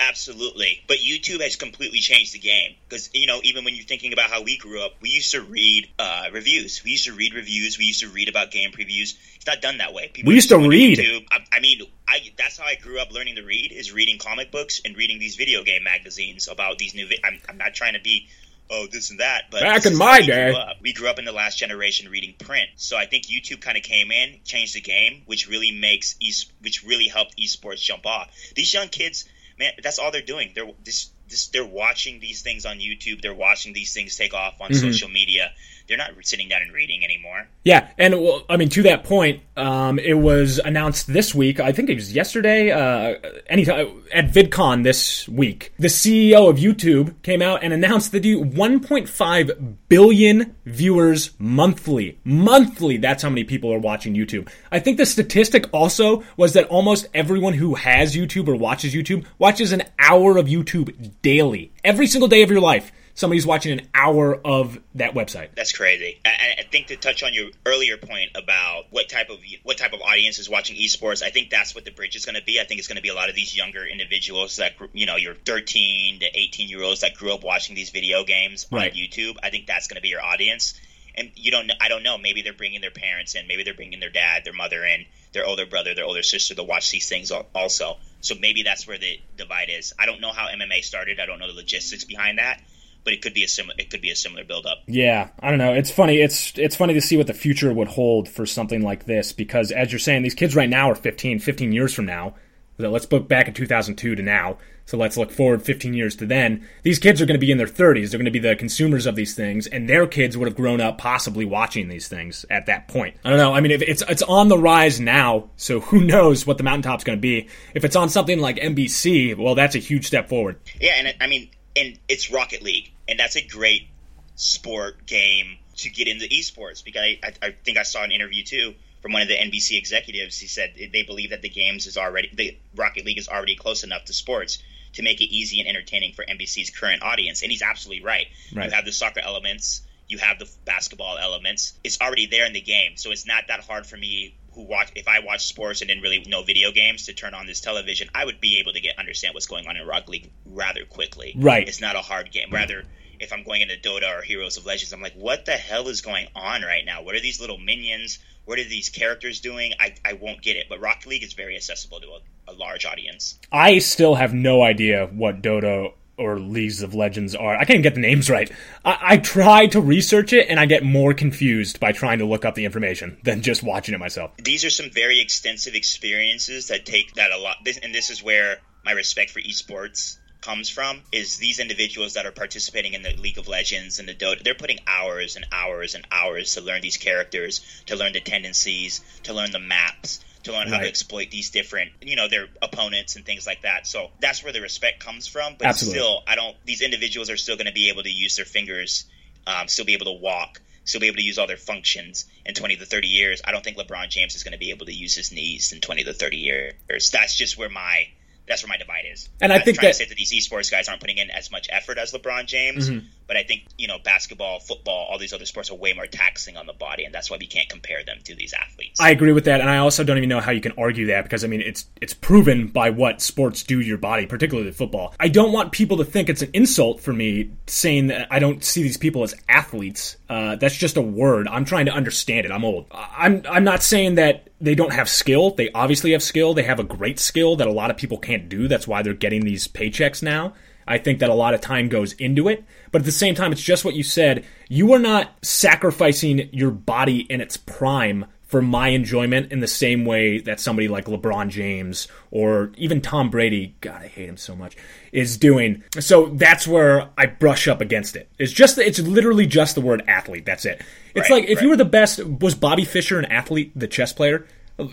Absolutely. 0.00 0.82
But 0.88 0.98
YouTube 0.98 1.40
has 1.40 1.56
completely 1.56 2.00
changed 2.00 2.32
the 2.34 2.38
game. 2.38 2.74
Because, 2.88 3.10
you 3.12 3.26
know, 3.26 3.40
even 3.44 3.64
when 3.64 3.74
you're 3.74 3.84
thinking 3.84 4.12
about 4.12 4.30
how 4.30 4.42
we 4.42 4.58
grew 4.58 4.84
up, 4.84 4.92
we 5.00 5.10
used 5.10 5.32
to 5.32 5.42
read 5.42 5.88
uh, 5.98 6.26
reviews. 6.32 6.82
We 6.84 6.92
used 6.92 7.04
to 7.04 7.12
read 7.12 7.34
reviews. 7.34 7.78
We 7.78 7.84
used 7.84 8.00
to 8.00 8.08
read 8.08 8.28
about 8.28 8.50
game 8.50 8.72
previews. 8.72 9.14
It's 9.36 9.46
not 9.46 9.60
done 9.60 9.78
that 9.78 9.94
way. 9.94 10.10
People 10.12 10.30
we 10.30 10.34
used 10.34 10.48
to 10.48 10.58
read. 10.58 10.98
I, 11.30 11.38
I 11.52 11.60
mean, 11.60 11.82
I, 12.06 12.20
that's 12.36 12.58
how 12.58 12.64
I 12.64 12.74
grew 12.74 13.00
up 13.00 13.12
learning 13.12 13.36
to 13.36 13.42
read, 13.42 13.72
is 13.72 13.92
reading 13.92 14.18
comic 14.18 14.50
books 14.50 14.80
and 14.84 14.96
reading 14.96 15.18
these 15.18 15.36
video 15.36 15.62
game 15.64 15.84
magazines 15.84 16.48
about 16.48 16.78
these 16.78 16.94
new... 16.94 17.06
Vi- 17.06 17.20
I'm, 17.24 17.40
I'm 17.48 17.58
not 17.58 17.74
trying 17.74 17.94
to 17.94 18.00
be 18.00 18.28
oh 18.70 18.86
this 18.90 19.10
and 19.10 19.20
that 19.20 19.50
but 19.50 19.60
back 19.60 19.84
in 19.84 19.94
my 19.94 20.22
day 20.22 20.50
grew 20.50 20.62
we 20.80 20.94
grew 20.94 21.06
up 21.06 21.18
in 21.18 21.26
the 21.26 21.32
last 21.32 21.58
generation 21.58 22.10
reading 22.10 22.34
print 22.38 22.70
so 22.76 22.96
i 22.96 23.04
think 23.04 23.24
youtube 23.26 23.60
kind 23.60 23.76
of 23.76 23.82
came 23.82 24.10
in 24.10 24.40
changed 24.42 24.74
the 24.74 24.80
game 24.80 25.20
which 25.26 25.50
really 25.50 25.70
makes 25.70 26.16
e- 26.18 26.32
which 26.62 26.82
really 26.82 27.06
helped 27.06 27.36
esports 27.36 27.82
jump 27.82 28.06
off 28.06 28.34
these 28.56 28.72
young 28.72 28.88
kids 28.88 29.26
man, 29.58 29.72
that's 29.82 29.98
all 29.98 30.10
they're 30.10 30.22
doing. 30.22 30.52
They're 30.54 30.70
this, 30.84 31.10
this, 31.28 31.48
they're 31.48 31.64
watching 31.64 32.20
these 32.20 32.42
things 32.42 32.66
on 32.66 32.78
YouTube. 32.78 33.22
They're 33.22 33.34
watching 33.34 33.72
these 33.72 33.92
things 33.92 34.16
take 34.16 34.34
off 34.34 34.60
on 34.60 34.70
mm-hmm. 34.70 34.90
social 34.90 35.08
media 35.08 35.52
they're 35.88 35.98
not 35.98 36.12
sitting 36.22 36.48
down 36.48 36.62
and 36.62 36.72
reading 36.72 37.04
anymore. 37.04 37.46
Yeah, 37.64 37.88
and 37.98 38.20
well, 38.20 38.44
I 38.48 38.56
mean, 38.56 38.68
to 38.70 38.82
that 38.84 39.04
point, 39.04 39.42
um, 39.56 39.98
it 39.98 40.14
was 40.14 40.58
announced 40.58 41.12
this 41.12 41.34
week. 41.34 41.60
I 41.60 41.72
think 41.72 41.90
it 41.90 41.94
was 41.94 42.12
yesterday. 42.12 42.70
Uh, 42.70 43.18
anytime 43.48 44.02
at 44.12 44.30
VidCon 44.30 44.82
this 44.82 45.28
week, 45.28 45.72
the 45.78 45.88
CEO 45.88 46.48
of 46.48 46.56
YouTube 46.56 47.20
came 47.22 47.42
out 47.42 47.62
and 47.62 47.72
announced 47.72 48.12
that 48.12 48.24
you 48.24 48.40
1.5 48.40 49.76
billion 49.88 50.56
viewers 50.64 51.30
monthly. 51.38 52.18
Monthly, 52.24 52.96
that's 52.96 53.22
how 53.22 53.28
many 53.28 53.44
people 53.44 53.72
are 53.72 53.78
watching 53.78 54.14
YouTube. 54.14 54.48
I 54.72 54.78
think 54.78 54.96
the 54.96 55.06
statistic 55.06 55.72
also 55.72 56.24
was 56.36 56.54
that 56.54 56.66
almost 56.68 57.06
everyone 57.14 57.54
who 57.54 57.74
has 57.74 58.16
YouTube 58.16 58.48
or 58.48 58.56
watches 58.56 58.94
YouTube 58.94 59.24
watches 59.38 59.72
an 59.72 59.82
hour 59.98 60.38
of 60.38 60.46
YouTube 60.46 61.12
daily, 61.22 61.72
every 61.84 62.06
single 62.06 62.28
day 62.28 62.42
of 62.42 62.50
your 62.50 62.60
life 62.60 62.90
somebody's 63.14 63.46
watching 63.46 63.78
an 63.78 63.88
hour 63.94 64.38
of 64.44 64.78
that 64.96 65.14
website. 65.14 65.54
That's 65.54 65.72
crazy. 65.72 66.20
I, 66.24 66.56
I, 66.58 66.62
think 66.64 66.88
to 66.88 66.96
touch 66.96 67.22
on 67.22 67.32
your 67.32 67.50
earlier 67.64 67.96
point 67.96 68.32
about 68.34 68.86
what 68.90 69.08
type 69.08 69.30
of 69.30 69.38
what 69.62 69.78
type 69.78 69.92
of 69.92 70.02
audience 70.02 70.38
is 70.38 70.50
watching 70.50 70.76
esports, 70.76 71.22
I 71.22 71.30
think 71.30 71.50
that's 71.50 71.74
what 71.74 71.84
the 71.84 71.92
bridge 71.92 72.16
is 72.16 72.26
going 72.26 72.34
to 72.34 72.44
be. 72.44 72.60
I 72.60 72.64
think 72.64 72.78
it's 72.78 72.88
going 72.88 72.96
to 72.96 73.02
be 73.02 73.08
a 73.08 73.14
lot 73.14 73.28
of 73.28 73.36
these 73.36 73.56
younger 73.56 73.86
individuals 73.86 74.56
that 74.56 74.72
you 74.92 75.06
know, 75.06 75.16
your 75.16 75.34
13 75.34 76.20
to 76.20 76.26
18 76.26 76.68
year 76.68 76.82
olds 76.82 77.00
that 77.00 77.14
grew 77.14 77.32
up 77.32 77.44
watching 77.44 77.74
these 77.74 77.90
video 77.90 78.24
games 78.24 78.66
right. 78.70 78.90
on 78.90 78.96
YouTube. 78.96 79.36
I 79.42 79.50
think 79.50 79.66
that's 79.66 79.86
going 79.86 79.96
to 79.96 80.02
be 80.02 80.08
your 80.08 80.22
audience. 80.22 80.78
And 81.16 81.30
you 81.36 81.52
don't, 81.52 81.70
I 81.80 81.86
don't 81.86 82.02
know. 82.02 82.18
Maybe 82.18 82.42
they're 82.42 82.52
bringing 82.52 82.80
their 82.80 82.90
parents 82.90 83.36
in. 83.36 83.46
Maybe 83.46 83.62
they're 83.62 83.72
bringing 83.72 84.00
their 84.00 84.10
dad, 84.10 84.44
their 84.44 84.52
mother 84.52 84.84
in, 84.84 85.06
their 85.32 85.46
older 85.46 85.64
brother, 85.64 85.94
their 85.94 86.04
older 86.04 86.24
sister 86.24 86.56
to 86.56 86.64
watch 86.64 86.90
these 86.90 87.08
things 87.08 87.30
also. 87.30 87.98
So 88.20 88.34
maybe 88.40 88.64
that's 88.64 88.88
where 88.88 88.98
the 88.98 89.20
divide 89.36 89.68
is. 89.70 89.92
I 89.96 90.06
don't 90.06 90.20
know 90.20 90.32
how 90.32 90.48
MMA 90.48 90.82
started. 90.82 91.20
I 91.20 91.26
don't 91.26 91.38
know 91.38 91.46
the 91.46 91.52
logistics 91.52 92.02
behind 92.02 92.38
that 92.38 92.60
but 93.04 93.12
it 93.12 93.22
could 93.22 93.34
be 93.34 93.44
a 93.44 93.48
similar 93.48 93.74
it 93.78 93.90
could 93.90 94.00
be 94.00 94.10
a 94.10 94.16
similar 94.16 94.44
build 94.44 94.66
up. 94.66 94.78
Yeah, 94.86 95.28
I 95.40 95.50
don't 95.50 95.58
know. 95.58 95.74
It's 95.74 95.90
funny. 95.90 96.20
It's 96.20 96.52
it's 96.58 96.76
funny 96.76 96.94
to 96.94 97.00
see 97.00 97.16
what 97.16 97.26
the 97.26 97.34
future 97.34 97.72
would 97.72 97.88
hold 97.88 98.28
for 98.28 98.46
something 98.46 98.82
like 98.82 99.04
this 99.04 99.32
because 99.32 99.70
as 99.70 99.92
you're 99.92 99.98
saying, 99.98 100.22
these 100.22 100.34
kids 100.34 100.56
right 100.56 100.68
now 100.68 100.90
are 100.90 100.94
15, 100.94 101.38
15 101.38 101.72
years 101.72 101.94
from 101.94 102.06
now. 102.06 102.34
Let's 102.76 103.10
look 103.12 103.28
back 103.28 103.46
at 103.46 103.54
2002 103.54 104.16
to 104.16 104.22
now. 104.22 104.58
So 104.86 104.98
let's 104.98 105.16
look 105.16 105.30
forward 105.30 105.62
15 105.62 105.94
years 105.94 106.16
to 106.16 106.26
then. 106.26 106.66
These 106.82 106.98
kids 106.98 107.22
are 107.22 107.26
going 107.26 107.38
to 107.38 107.46
be 107.46 107.50
in 107.50 107.56
their 107.56 107.66
30s. 107.66 108.10
They're 108.10 108.18
going 108.18 108.24
to 108.26 108.30
be 108.30 108.38
the 108.38 108.56
consumers 108.56 109.06
of 109.06 109.16
these 109.16 109.34
things, 109.34 109.66
and 109.66 109.88
their 109.88 110.06
kids 110.06 110.36
would 110.36 110.46
have 110.46 110.56
grown 110.56 110.80
up 110.80 110.98
possibly 110.98 111.44
watching 111.44 111.88
these 111.88 112.08
things 112.08 112.44
at 112.50 112.66
that 112.66 112.88
point. 112.88 113.16
I 113.24 113.30
don't 113.30 113.38
know. 113.38 113.54
I 113.54 113.60
mean, 113.60 113.70
if 113.70 113.80
it's 113.80 114.02
it's 114.08 114.22
on 114.22 114.48
the 114.48 114.58
rise 114.58 115.00
now, 115.00 115.50
so 115.56 115.80
who 115.80 116.04
knows 116.04 116.46
what 116.46 116.58
the 116.58 116.64
mountaintop's 116.64 117.04
going 117.04 117.16
to 117.16 117.22
be? 117.22 117.48
If 117.74 117.84
it's 117.84 117.96
on 117.96 118.08
something 118.08 118.40
like 118.40 118.56
NBC, 118.56 119.38
well, 119.38 119.54
that's 119.54 119.74
a 119.74 119.78
huge 119.78 120.06
step 120.06 120.28
forward. 120.28 120.58
Yeah, 120.80 120.94
and 120.96 121.14
I 121.20 121.28
mean, 121.28 121.50
and 121.76 121.98
it's 122.08 122.30
Rocket 122.30 122.62
League 122.62 122.92
and 123.08 123.18
that's 123.18 123.36
a 123.36 123.46
great 123.46 123.88
sport 124.36 125.06
game 125.06 125.58
to 125.76 125.90
get 125.90 126.08
into 126.08 126.26
esports 126.26 126.84
because 126.84 127.02
I, 127.02 127.32
I, 127.42 127.50
think 127.64 127.78
I 127.78 127.82
saw 127.82 128.02
an 128.02 128.12
interview 128.12 128.44
too 128.44 128.74
from 129.02 129.12
one 129.12 129.22
of 129.22 129.28
the 129.28 129.36
NBC 129.36 129.76
executives. 129.76 130.38
He 130.38 130.46
said 130.46 130.74
they 130.92 131.02
believe 131.02 131.30
that 131.30 131.42
the 131.42 131.48
games 131.48 131.86
is 131.86 131.96
already 131.96 132.30
the 132.32 132.56
Rocket 132.74 133.04
League 133.04 133.18
is 133.18 133.28
already 133.28 133.56
close 133.56 133.84
enough 133.84 134.06
to 134.06 134.12
sports 134.12 134.58
to 134.94 135.02
make 135.02 135.20
it 135.20 135.24
easy 135.24 135.60
and 135.60 135.68
entertaining 135.68 136.12
for 136.12 136.24
NBC's 136.24 136.70
current 136.70 137.02
audience, 137.02 137.42
and 137.42 137.50
he's 137.50 137.62
absolutely 137.62 138.04
right. 138.04 138.28
right. 138.54 138.66
You 138.66 138.70
have 138.70 138.84
the 138.84 138.92
soccer 138.92 139.20
elements, 139.20 139.82
you 140.08 140.18
have 140.18 140.38
the 140.38 140.48
basketball 140.64 141.18
elements. 141.18 141.74
It's 141.82 142.00
already 142.00 142.26
there 142.26 142.46
in 142.46 142.52
the 142.52 142.60
game, 142.60 142.96
so 142.96 143.10
it's 143.10 143.26
not 143.26 143.48
that 143.48 143.60
hard 143.60 143.86
for 143.86 143.96
me 143.96 144.36
who 144.54 144.62
watch 144.62 144.90
if 144.94 145.08
I 145.08 145.20
watch 145.20 145.46
sports 145.46 145.80
and 145.80 145.88
didn't 145.88 146.02
really 146.02 146.24
know 146.28 146.42
video 146.42 146.72
games 146.72 147.06
to 147.06 147.12
turn 147.12 147.34
on 147.34 147.46
this 147.46 147.60
television, 147.60 148.08
I 148.14 148.24
would 148.24 148.40
be 148.40 148.58
able 148.58 148.72
to 148.72 148.80
get 148.80 148.98
understand 148.98 149.34
what's 149.34 149.46
going 149.46 149.66
on 149.66 149.76
in 149.76 149.86
Rocket 149.86 150.08
League 150.08 150.30
rather 150.46 150.84
quickly. 150.84 151.34
Right. 151.36 151.66
It's 151.66 151.80
not 151.80 151.96
a 151.96 152.00
hard 152.00 152.30
game. 152.30 152.50
Rather, 152.50 152.84
if 153.20 153.32
I'm 153.32 153.42
going 153.42 153.60
into 153.60 153.76
Dota 153.76 154.18
or 154.18 154.22
Heroes 154.22 154.56
of 154.56 154.66
Legends, 154.66 154.92
I'm 154.92 155.02
like, 155.02 155.14
what 155.14 155.44
the 155.44 155.52
hell 155.52 155.88
is 155.88 156.00
going 156.00 156.26
on 156.34 156.62
right 156.62 156.84
now? 156.84 157.02
What 157.02 157.14
are 157.14 157.20
these 157.20 157.40
little 157.40 157.58
minions? 157.58 158.18
What 158.44 158.58
are 158.58 158.64
these 158.64 158.90
characters 158.90 159.40
doing? 159.40 159.72
I, 159.80 159.94
I 160.04 160.14
won't 160.14 160.42
get 160.42 160.56
it. 160.56 160.66
But 160.68 160.80
Rocket 160.80 161.08
League 161.08 161.22
is 161.22 161.32
very 161.32 161.56
accessible 161.56 162.00
to 162.00 162.06
a, 162.06 162.52
a 162.52 162.54
large 162.54 162.84
audience. 162.84 163.38
I 163.50 163.78
still 163.78 164.14
have 164.14 164.34
no 164.34 164.62
idea 164.62 165.06
what 165.06 165.42
Dota 165.42 165.92
or 166.16 166.38
Leagues 166.38 166.82
of 166.82 166.94
Legends 166.94 167.34
are. 167.34 167.54
I 167.54 167.64
can't 167.64 167.70
even 167.70 167.82
get 167.82 167.94
the 167.94 168.00
names 168.00 168.30
right. 168.30 168.50
I, 168.84 168.98
I, 169.00 169.16
try 169.16 169.66
to 169.66 169.80
research 169.80 170.32
it 170.32 170.48
and 170.48 170.60
I 170.60 170.66
get 170.66 170.84
more 170.84 171.12
confused 171.12 171.80
by 171.80 171.92
trying 171.92 172.18
to 172.20 172.24
look 172.24 172.44
up 172.44 172.54
the 172.54 172.64
information 172.64 173.18
than 173.24 173.42
just 173.42 173.62
watching 173.62 173.94
it 173.94 173.98
myself. 173.98 174.32
These 174.36 174.64
are 174.64 174.70
some 174.70 174.90
very 174.90 175.20
extensive 175.20 175.74
experiences 175.74 176.68
that 176.68 176.86
take 176.86 177.14
that 177.14 177.32
a 177.32 177.38
lot, 177.38 177.56
and 177.82 177.94
this 177.94 178.10
is 178.10 178.22
where 178.22 178.58
my 178.84 178.92
respect 178.92 179.30
for 179.30 179.40
esports 179.40 180.18
comes 180.44 180.68
from 180.68 181.00
is 181.10 181.38
these 181.38 181.58
individuals 181.58 182.14
that 182.14 182.26
are 182.26 182.32
participating 182.32 182.92
in 182.92 183.02
the 183.02 183.14
League 183.16 183.38
of 183.38 183.48
Legends 183.48 183.98
and 183.98 184.06
the 184.06 184.14
Dota. 184.14 184.44
They're 184.44 184.54
putting 184.54 184.78
hours 184.86 185.36
and 185.36 185.46
hours 185.50 185.94
and 185.94 186.06
hours 186.12 186.54
to 186.54 186.60
learn 186.60 186.82
these 186.82 186.98
characters, 186.98 187.62
to 187.86 187.96
learn 187.96 188.12
the 188.12 188.20
tendencies, 188.20 189.00
to 189.22 189.32
learn 189.32 189.52
the 189.52 189.58
maps, 189.58 190.20
to 190.44 190.52
learn 190.52 190.68
how 190.68 190.78
to 190.78 190.86
exploit 190.86 191.30
these 191.30 191.50
different, 191.50 191.90
you 192.02 192.16
know, 192.16 192.28
their 192.28 192.46
opponents 192.62 193.16
and 193.16 193.24
things 193.24 193.46
like 193.46 193.62
that. 193.62 193.86
So 193.86 194.10
that's 194.20 194.44
where 194.44 194.52
the 194.52 194.60
respect 194.60 195.00
comes 195.00 195.26
from. 195.26 195.56
But 195.58 195.68
Absolutely. 195.68 195.98
still, 195.98 196.22
I 196.26 196.34
don't. 196.34 196.56
These 196.64 196.82
individuals 196.82 197.30
are 197.30 197.36
still 197.36 197.56
going 197.56 197.66
to 197.66 197.72
be 197.72 197.88
able 197.88 198.02
to 198.02 198.10
use 198.10 198.36
their 198.36 198.44
fingers, 198.44 199.04
um, 199.46 199.68
still 199.68 199.84
be 199.84 199.94
able 199.94 200.06
to 200.06 200.20
walk, 200.20 200.60
still 200.84 201.00
be 201.00 201.08
able 201.08 201.16
to 201.16 201.22
use 201.22 201.38
all 201.38 201.46
their 201.46 201.56
functions 201.56 202.26
in 202.44 202.54
20 202.54 202.76
to 202.76 202.86
30 202.86 203.08
years. 203.08 203.42
I 203.44 203.52
don't 203.52 203.64
think 203.64 203.76
LeBron 203.76 204.08
James 204.10 204.34
is 204.34 204.44
going 204.44 204.52
to 204.52 204.58
be 204.58 204.70
able 204.70 204.86
to 204.86 204.92
use 204.92 205.14
his 205.14 205.32
knees 205.32 205.72
in 205.72 205.80
20 205.80 206.04
to 206.04 206.12
30 206.12 206.36
years. 206.36 207.10
That's 207.10 207.34
just 207.34 207.58
where 207.58 207.70
my 207.70 208.08
that's 208.46 208.62
where 208.62 208.68
my 208.68 208.76
divide 208.76 209.04
is. 209.10 209.28
And 209.40 209.52
I 209.52 209.58
think 209.58 209.78
trying 209.78 209.88
that 209.88 209.92
to 209.92 209.98
say 209.98 210.08
that 210.08 210.16
these 210.16 210.32
esports 210.32 210.70
guys 210.70 210.88
aren't 210.88 211.00
putting 211.00 211.18
in 211.18 211.30
as 211.30 211.50
much 211.50 211.68
effort 211.70 211.98
as 211.98 212.12
LeBron 212.12 212.46
James, 212.46 212.90
mm-hmm. 212.90 213.06
but 213.26 213.36
I 213.36 213.44
think 213.44 213.64
you 213.78 213.88
know 213.88 213.98
basketball, 213.98 214.60
football, 214.60 215.06
all 215.10 215.18
these 215.18 215.32
other 215.32 215.46
sports 215.46 215.70
are 215.70 215.74
way 215.74 215.92
more 215.92 216.06
taxing 216.06 216.56
on 216.56 216.66
the 216.66 216.72
body, 216.72 217.04
and 217.04 217.14
that's 217.14 217.30
why 217.30 217.38
we 217.38 217.46
can't 217.46 217.68
compare 217.68 218.04
them 218.04 218.18
to 218.24 218.34
these 218.34 218.52
athletes. 218.52 219.00
I 219.00 219.10
agree 219.10 219.32
with 219.32 219.46
that, 219.46 219.60
and 219.60 219.70
I 219.70 219.78
also 219.78 220.04
don't 220.04 220.18
even 220.18 220.28
know 220.28 220.40
how 220.40 220.52
you 220.52 220.60
can 220.60 220.72
argue 220.76 221.06
that 221.06 221.22
because 221.22 221.44
I 221.44 221.46
mean 221.46 221.60
it's 221.60 221.86
it's 222.00 222.14
proven 222.14 222.68
by 222.68 222.90
what 222.90 223.20
sports 223.20 223.62
do 223.62 223.80
to 223.80 223.86
your 223.86 223.98
body, 223.98 224.26
particularly 224.26 224.70
football. 224.72 225.14
I 225.18 225.28
don't 225.28 225.52
want 225.52 225.72
people 225.72 225.98
to 225.98 226.04
think 226.04 226.28
it's 226.28 226.42
an 226.42 226.50
insult 226.52 227.00
for 227.00 227.12
me 227.12 227.50
saying 227.66 228.08
that 228.08 228.28
I 228.30 228.38
don't 228.38 228.62
see 228.62 228.82
these 228.82 228.96
people 228.96 229.22
as 229.22 229.34
athletes. 229.48 230.16
Uh, 230.34 230.56
that's 230.56 230.76
just 230.76 230.96
a 230.96 231.00
word. 231.00 231.46
I'm 231.46 231.64
trying 231.64 231.86
to 231.86 231.92
understand 231.92 232.44
it. 232.44 232.50
I'm 232.50 232.64
old. 232.64 232.86
I'm 232.90 233.44
I'm 233.48 233.62
not 233.62 233.84
saying 233.84 234.16
that 234.16 234.48
they 234.60 234.74
don't 234.74 234.92
have 234.92 235.08
skill. 235.08 235.52
They 235.52 235.70
obviously 235.70 236.10
have 236.10 236.24
skill. 236.24 236.54
They 236.54 236.64
have 236.64 236.80
a 236.80 236.84
great 236.84 237.20
skill 237.20 237.54
that 237.54 237.68
a 237.68 237.72
lot 237.72 237.92
of 237.92 237.96
people 237.96 238.18
can't 238.18 238.48
do. 238.48 238.66
That's 238.66 238.88
why 238.88 239.02
they're 239.02 239.14
getting 239.14 239.42
these 239.42 239.68
paychecks 239.68 240.24
now. 240.24 240.54
I 240.88 240.98
think 240.98 241.20
that 241.20 241.30
a 241.30 241.34
lot 241.34 241.54
of 241.54 241.60
time 241.60 241.88
goes 241.88 242.14
into 242.14 242.48
it. 242.48 242.64
But 242.90 243.02
at 243.02 243.04
the 243.04 243.12
same 243.12 243.36
time, 243.36 243.52
it's 243.52 243.62
just 243.62 243.84
what 243.84 243.94
you 243.94 244.02
said. 244.02 244.44
You 244.68 244.92
are 244.92 244.98
not 244.98 245.30
sacrificing 245.42 246.48
your 246.50 246.72
body 246.72 247.20
in 247.20 247.40
its 247.40 247.56
prime 247.56 248.26
for 248.54 248.62
my 248.62 248.90
enjoyment 248.90 249.50
in 249.50 249.58
the 249.58 249.66
same 249.66 250.04
way 250.04 250.38
that 250.38 250.60
somebody 250.60 250.86
like 250.86 251.06
LeBron 251.06 251.48
James 251.48 252.06
or 252.30 252.70
even 252.76 253.00
Tom 253.00 253.28
Brady, 253.28 253.74
God, 253.80 254.00
I 254.00 254.06
hate 254.06 254.28
him 254.28 254.36
so 254.36 254.54
much, 254.54 254.76
is 255.10 255.36
doing. 255.36 255.82
So 255.98 256.26
that's 256.26 256.64
where 256.64 257.08
I 257.18 257.26
brush 257.26 257.66
up 257.66 257.80
against 257.80 258.14
it. 258.14 258.28
It's 258.38 258.52
just 258.52 258.78
it's 258.78 259.00
literally 259.00 259.44
just 259.44 259.74
the 259.74 259.80
word 259.80 260.04
athlete. 260.06 260.46
That's 260.46 260.64
it. 260.66 260.82
It's 261.16 261.28
Right, 261.28 261.40
like 261.40 261.50
if 261.50 261.56
right. 261.56 261.64
you 261.64 261.68
were 261.68 261.76
the 261.76 261.84
best 261.84 262.24
was 262.24 262.54
Bobby 262.54 262.84
Fischer 262.84 263.18
an 263.18 263.24
athlete, 263.24 263.72
the 263.74 263.88
chess 263.88 264.12
player? 264.12 264.46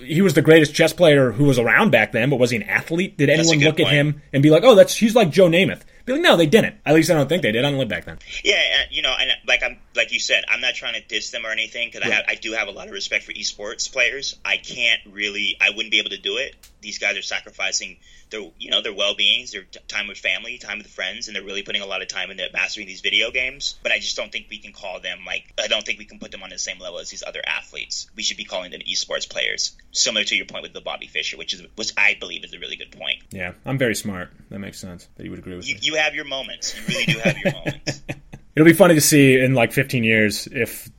He 0.03 0.23
was 0.23 0.33
the 0.33 0.41
greatest 0.41 0.73
chess 0.73 0.91
player 0.91 1.31
who 1.31 1.43
was 1.43 1.59
around 1.59 1.91
back 1.91 2.13
then, 2.13 2.31
but 2.31 2.39
was 2.39 2.49
he 2.49 2.57
an 2.57 2.63
athlete? 2.63 3.15
Did 3.15 3.29
anyone 3.29 3.59
look 3.59 3.79
at 3.79 3.89
him 3.89 4.23
and 4.33 4.41
be 4.41 4.49
like, 4.49 4.63
"Oh, 4.63 4.73
that's 4.73 4.95
he's 4.95 5.13
like 5.13 5.29
Joe 5.29 5.49
Namath"? 5.49 5.81
Like, 6.11 6.21
"No, 6.21 6.37
they 6.37 6.45
didn't." 6.45 6.75
At 6.85 6.93
least 6.95 7.09
I 7.11 7.13
don't 7.15 7.27
think 7.29 7.41
they 7.41 7.51
did. 7.51 7.63
I 7.63 7.69
didn't 7.69 7.79
live 7.79 7.89
back 7.89 8.05
then. 8.05 8.19
Yeah, 8.43 8.55
uh, 8.55 8.83
you 8.91 9.01
know, 9.01 9.13
and 9.19 9.31
like 9.47 9.63
I'm 9.63 9.77
like 9.95 10.11
you 10.11 10.19
said, 10.19 10.43
I'm 10.47 10.61
not 10.61 10.75
trying 10.75 10.93
to 10.93 11.01
diss 11.01 11.31
them 11.31 11.45
or 11.45 11.49
anything 11.49 11.89
because 11.91 12.07
I 12.09 12.13
have 12.13 12.25
I 12.27 12.35
do 12.35 12.53
have 12.53 12.67
a 12.67 12.71
lot 12.71 12.87
of 12.87 12.93
respect 12.93 13.23
for 13.25 13.33
esports 13.33 13.91
players. 13.91 14.37
I 14.45 14.57
can't 14.57 15.01
really, 15.11 15.57
I 15.59 15.69
wouldn't 15.71 15.91
be 15.91 15.99
able 15.99 16.11
to 16.11 16.17
do 16.21 16.37
it. 16.37 16.55
These 16.81 16.97
guys 16.99 17.15
are 17.17 17.21
sacrificing 17.21 17.97
their, 18.31 18.41
you 18.57 18.71
know, 18.71 18.81
their 18.81 18.93
well 18.93 19.13
beings, 19.15 19.51
their 19.51 19.63
t- 19.63 19.79
time 19.87 20.07
with 20.07 20.17
family, 20.17 20.57
time 20.57 20.77
with 20.79 20.87
friends, 20.87 21.27
and 21.27 21.35
they're 21.35 21.43
really 21.43 21.63
putting 21.63 21.81
a 21.81 21.85
lot 21.85 22.01
of 22.01 22.07
time 22.07 22.31
into 22.31 22.47
mastering 22.53 22.87
these 22.87 23.01
video 23.01 23.29
games. 23.29 23.75
But 23.83 23.91
I 23.91 23.99
just 23.99 24.15
don't 24.15 24.31
think 24.31 24.47
we 24.49 24.57
can 24.57 24.71
call 24.73 24.99
them 25.01 25.19
like 25.25 25.53
I 25.61 25.67
don't 25.67 25.85
think 25.85 25.99
we 25.99 26.05
can 26.05 26.17
put 26.19 26.31
them 26.31 26.41
on 26.41 26.49
the 26.49 26.57
same 26.57 26.79
level 26.79 26.99
as 26.99 27.09
these 27.09 27.23
other 27.25 27.41
athletes. 27.45 28.09
We 28.15 28.23
should 28.23 28.37
be 28.37 28.45
calling 28.45 28.71
them 28.71 28.81
esports 28.89 29.29
players, 29.29 29.75
similar 29.91 30.23
to 30.25 30.35
your 30.35 30.45
point 30.45 30.63
with 30.63 30.73
the 30.73 30.81
Bobby 30.81 31.07
Fischer, 31.07 31.37
which 31.37 31.53
is 31.53 31.61
which 31.75 31.91
I 31.97 32.15
believe 32.19 32.43
is 32.45 32.53
a 32.53 32.59
really 32.59 32.77
good 32.77 32.91
point. 32.91 33.17
Yeah, 33.31 33.53
I'm 33.65 33.77
very 33.77 33.95
smart. 33.95 34.31
That 34.49 34.59
makes 34.59 34.79
sense. 34.79 35.07
That 35.17 35.23
you 35.25 35.29
would 35.31 35.39
agree 35.39 35.55
with 35.55 35.67
You, 35.67 35.75
me. 35.75 35.79
you 35.83 35.95
have 36.01 36.15
your 36.15 36.25
moments. 36.25 36.75
You 36.75 36.83
really 36.87 37.05
do 37.05 37.19
have 37.19 37.37
your 37.37 37.53
moments. 37.53 38.01
It'll 38.55 38.65
be 38.65 38.73
funny 38.73 38.95
to 38.95 39.01
see 39.01 39.39
in 39.39 39.53
like 39.53 39.71
15 39.71 40.03
years 40.03 40.47
if 40.51 40.89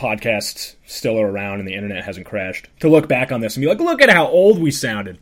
podcasts 0.00 0.76
still 0.86 1.20
are 1.20 1.30
around 1.30 1.58
and 1.58 1.68
the 1.68 1.74
internet 1.74 2.04
hasn't 2.04 2.24
crashed. 2.24 2.68
To 2.80 2.88
look 2.88 3.06
back 3.06 3.32
on 3.32 3.40
this 3.40 3.56
and 3.56 3.62
be 3.62 3.68
like, 3.68 3.80
look 3.80 4.00
at 4.00 4.08
how 4.08 4.26
old 4.28 4.58
we 4.58 4.70
sounded. 4.70 5.18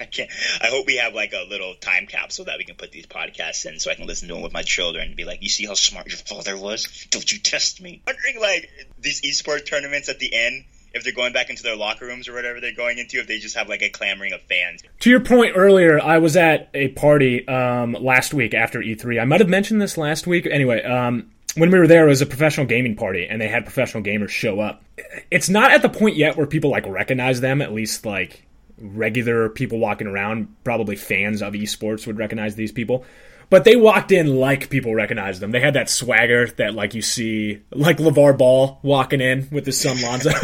I 0.00 0.04
can't. 0.04 0.30
I 0.60 0.68
hope 0.68 0.86
we 0.86 0.96
have 0.96 1.12
like 1.12 1.32
a 1.32 1.44
little 1.48 1.74
time 1.74 2.06
capsule 2.06 2.44
that 2.46 2.58
we 2.58 2.64
can 2.64 2.76
put 2.76 2.92
these 2.92 3.06
podcasts 3.06 3.66
in, 3.66 3.78
so 3.80 3.90
I 3.90 3.94
can 3.94 4.06
listen 4.06 4.28
to 4.28 4.34
them 4.34 4.42
with 4.42 4.52
my 4.52 4.62
children 4.62 5.08
and 5.08 5.16
be 5.16 5.24
like, 5.24 5.42
"You 5.42 5.48
see 5.48 5.66
how 5.66 5.74
smart 5.74 6.08
your 6.08 6.18
father 6.18 6.56
was? 6.56 7.06
Don't 7.10 7.30
you 7.30 7.38
test 7.38 7.80
me?" 7.80 8.02
Wondering 8.06 8.40
like 8.40 8.70
these 8.98 9.20
esports 9.22 9.66
tournaments 9.66 10.08
at 10.08 10.18
the 10.18 10.34
end, 10.34 10.64
if 10.94 11.04
they're 11.04 11.12
going 11.12 11.32
back 11.32 11.50
into 11.50 11.62
their 11.62 11.76
locker 11.76 12.06
rooms 12.06 12.28
or 12.28 12.34
whatever 12.34 12.60
they're 12.60 12.74
going 12.74 12.98
into, 12.98 13.18
if 13.18 13.26
they 13.26 13.38
just 13.38 13.56
have 13.56 13.68
like 13.68 13.82
a 13.82 13.88
clamoring 13.88 14.32
of 14.32 14.42
fans. 14.42 14.82
To 15.00 15.10
your 15.10 15.20
point 15.20 15.52
earlier, 15.56 16.00
I 16.00 16.18
was 16.18 16.36
at 16.36 16.68
a 16.74 16.88
party 16.88 17.46
um, 17.48 17.92
last 17.92 18.34
week 18.34 18.54
after 18.54 18.80
E3. 18.80 19.20
I 19.20 19.24
might 19.24 19.40
have 19.40 19.48
mentioned 19.48 19.80
this 19.80 19.96
last 19.96 20.26
week. 20.26 20.46
Anyway, 20.46 20.82
um, 20.82 21.30
when 21.56 21.70
we 21.70 21.78
were 21.78 21.86
there, 21.86 22.06
it 22.06 22.08
was 22.08 22.22
a 22.22 22.26
professional 22.26 22.66
gaming 22.66 22.96
party, 22.96 23.26
and 23.28 23.40
they 23.40 23.48
had 23.48 23.64
professional 23.64 24.02
gamers 24.02 24.30
show 24.30 24.60
up. 24.60 24.84
It's 25.30 25.48
not 25.48 25.72
at 25.72 25.82
the 25.82 25.88
point 25.88 26.16
yet 26.16 26.36
where 26.36 26.46
people 26.46 26.70
like 26.70 26.86
recognize 26.86 27.40
them. 27.40 27.60
At 27.62 27.72
least 27.72 28.06
like 28.06 28.46
regular 28.78 29.48
people 29.48 29.78
walking 29.78 30.06
around, 30.06 30.54
probably 30.64 30.96
fans 30.96 31.42
of 31.42 31.54
esports 31.54 32.06
would 32.06 32.18
recognize 32.18 32.54
these 32.54 32.72
people. 32.72 33.04
But 33.52 33.64
they 33.64 33.76
walked 33.76 34.12
in 34.12 34.36
like 34.36 34.70
people 34.70 34.94
recognized 34.94 35.40
them. 35.42 35.50
They 35.50 35.60
had 35.60 35.74
that 35.74 35.90
swagger 35.90 36.46
that 36.56 36.72
like 36.74 36.94
you 36.94 37.02
see 37.02 37.60
like 37.70 37.98
LaVar 37.98 38.38
Ball 38.38 38.80
walking 38.82 39.20
in 39.20 39.46
with 39.52 39.66
his 39.66 39.78
son 39.78 40.00
Lonzo. 40.00 40.30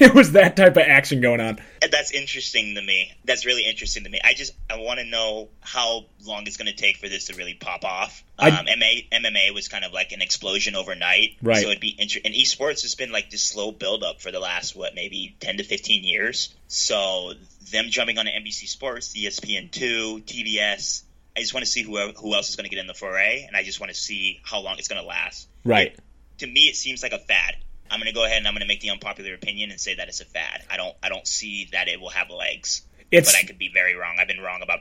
it 0.00 0.14
was 0.14 0.32
that 0.32 0.56
type 0.56 0.72
of 0.78 0.84
action 0.84 1.20
going 1.20 1.42
on. 1.42 1.58
That's 1.92 2.12
interesting 2.12 2.76
to 2.76 2.82
me. 2.82 3.12
That's 3.26 3.44
really 3.44 3.66
interesting 3.66 4.04
to 4.04 4.08
me. 4.08 4.20
I 4.24 4.32
just 4.32 4.54
I 4.70 4.76
want 4.78 5.00
to 5.00 5.04
know 5.04 5.48
how 5.60 6.06
long 6.24 6.46
it's 6.46 6.56
going 6.56 6.68
to 6.68 6.74
take 6.74 6.96
for 6.96 7.10
this 7.10 7.26
to 7.26 7.34
really 7.36 7.52
pop 7.52 7.84
off. 7.84 8.24
I- 8.38 8.48
Um, 8.48 8.64
MMA, 8.64 9.08
MMA 9.12 9.52
was 9.52 9.68
kind 9.68 9.84
of 9.84 9.92
like 9.92 10.12
an 10.12 10.22
explosion 10.22 10.74
overnight, 10.74 11.36
Right. 11.42 11.60
So 11.62 11.68
it'd 11.68 11.78
be 11.80 11.90
interesting. 11.90 12.22
And 12.24 12.34
esports 12.34 12.80
has 12.82 12.94
been 12.94 13.12
like 13.12 13.28
this 13.28 13.42
slow 13.42 13.70
build 13.70 14.02
up 14.02 14.22
for 14.22 14.30
the 14.32 14.40
last 14.40 14.74
what 14.74 14.94
maybe 14.94 15.36
ten 15.40 15.58
to 15.58 15.62
fifteen 15.62 16.04
years. 16.04 16.54
So 16.68 17.34
them 17.70 17.90
jumping 17.90 18.16
on 18.16 18.24
NBC 18.24 18.66
Sports, 18.66 19.14
ESPN 19.14 19.70
two, 19.70 20.22
TBS. 20.24 21.02
I 21.36 21.40
just 21.40 21.54
want 21.54 21.64
to 21.64 21.70
see 21.70 21.82
who 21.82 21.96
who 22.12 22.34
else 22.34 22.50
is 22.50 22.56
going 22.56 22.64
to 22.64 22.70
get 22.70 22.80
in 22.80 22.86
the 22.86 22.94
foray, 22.94 23.44
and 23.46 23.56
I 23.56 23.62
just 23.62 23.80
want 23.80 23.92
to 23.92 23.98
see 23.98 24.40
how 24.44 24.60
long 24.60 24.76
it's 24.78 24.88
going 24.88 25.00
to 25.00 25.06
last. 25.06 25.48
Right. 25.64 25.96
to 26.38 26.46
me 26.46 26.62
it 26.62 26.76
seems 26.76 27.02
like 27.02 27.12
a 27.12 27.18
fad. 27.18 27.56
I'm 27.90 27.98
going 27.98 28.06
to 28.08 28.14
go 28.14 28.24
ahead 28.24 28.38
and 28.38 28.46
I'm 28.46 28.54
going 28.54 28.62
to 28.62 28.68
make 28.68 28.80
the 28.80 28.90
unpopular 28.90 29.34
opinion 29.34 29.70
and 29.70 29.80
say 29.80 29.96
that 29.96 30.08
it's 30.08 30.20
a 30.20 30.24
fad. 30.24 30.62
I 30.70 30.76
don't 30.76 30.94
I 31.02 31.08
don't 31.08 31.26
see 31.26 31.68
that 31.72 31.88
it 31.88 32.00
will 32.00 32.10
have 32.10 32.30
legs. 32.30 32.82
It's 33.10 33.32
but 33.32 33.38
I 33.38 33.46
could 33.46 33.58
be 33.58 33.70
very 33.72 33.94
wrong. 33.94 34.16
I've 34.20 34.28
been 34.28 34.40
wrong 34.40 34.60
about 34.62 34.80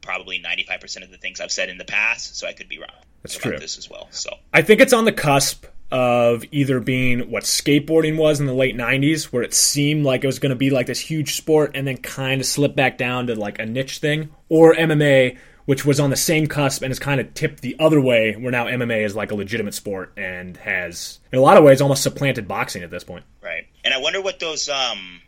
probably 0.00 0.38
95% 0.38 1.02
of 1.02 1.10
the 1.10 1.16
things 1.16 1.40
I've 1.40 1.50
said 1.50 1.68
in 1.68 1.78
the 1.78 1.84
past, 1.84 2.36
so 2.36 2.46
I 2.46 2.52
could 2.52 2.68
be 2.68 2.78
wrong 2.78 2.90
That's 3.22 3.36
about 3.36 3.50
true. 3.50 3.58
this 3.58 3.78
as 3.78 3.88
well. 3.90 4.06
So 4.10 4.30
I 4.52 4.62
think 4.62 4.80
it's 4.80 4.92
on 4.92 5.04
the 5.04 5.12
cusp 5.12 5.64
of 5.90 6.44
either 6.52 6.80
being 6.80 7.30
what 7.30 7.44
skateboarding 7.44 8.16
was 8.16 8.40
in 8.40 8.46
the 8.46 8.54
late 8.54 8.76
90s, 8.76 9.24
where 9.26 9.42
it 9.42 9.54
seemed 9.54 10.04
like 10.04 10.24
it 10.24 10.26
was 10.26 10.38
going 10.38 10.50
to 10.50 10.56
be 10.56 10.70
like 10.70 10.86
this 10.86 11.00
huge 11.00 11.36
sport 11.36 11.72
and 11.74 11.86
then 11.86 11.96
kind 11.96 12.40
of 12.40 12.46
slip 12.46 12.74
back 12.76 12.98
down 12.98 13.28
to 13.28 13.34
like 13.34 13.58
a 13.58 13.66
niche 13.66 13.98
thing, 13.98 14.30
or 14.48 14.74
MMA, 14.74 15.38
which 15.66 15.84
was 15.84 15.98
on 16.00 16.10
the 16.10 16.16
same 16.16 16.46
cusp 16.46 16.82
and 16.82 16.90
has 16.90 16.98
kind 16.98 17.20
of 17.20 17.32
tipped 17.34 17.60
the 17.60 17.76
other 17.78 18.00
way, 18.00 18.34
where 18.34 18.52
now 18.52 18.66
MMA 18.66 19.04
is 19.04 19.16
like 19.16 19.30
a 19.30 19.34
legitimate 19.34 19.74
sport 19.74 20.12
and 20.16 20.56
has, 20.58 21.20
in 21.32 21.38
a 21.38 21.42
lot 21.42 21.56
of 21.56 21.64
ways, 21.64 21.80
almost 21.80 22.02
supplanted 22.02 22.46
boxing 22.46 22.82
at 22.82 22.90
this 22.90 23.04
point. 23.04 23.24
right. 23.42 23.66
And 23.84 23.92
I 23.92 23.98
wonder 23.98 24.22
what 24.22 24.40
those 24.40 24.68
um 24.68 25.20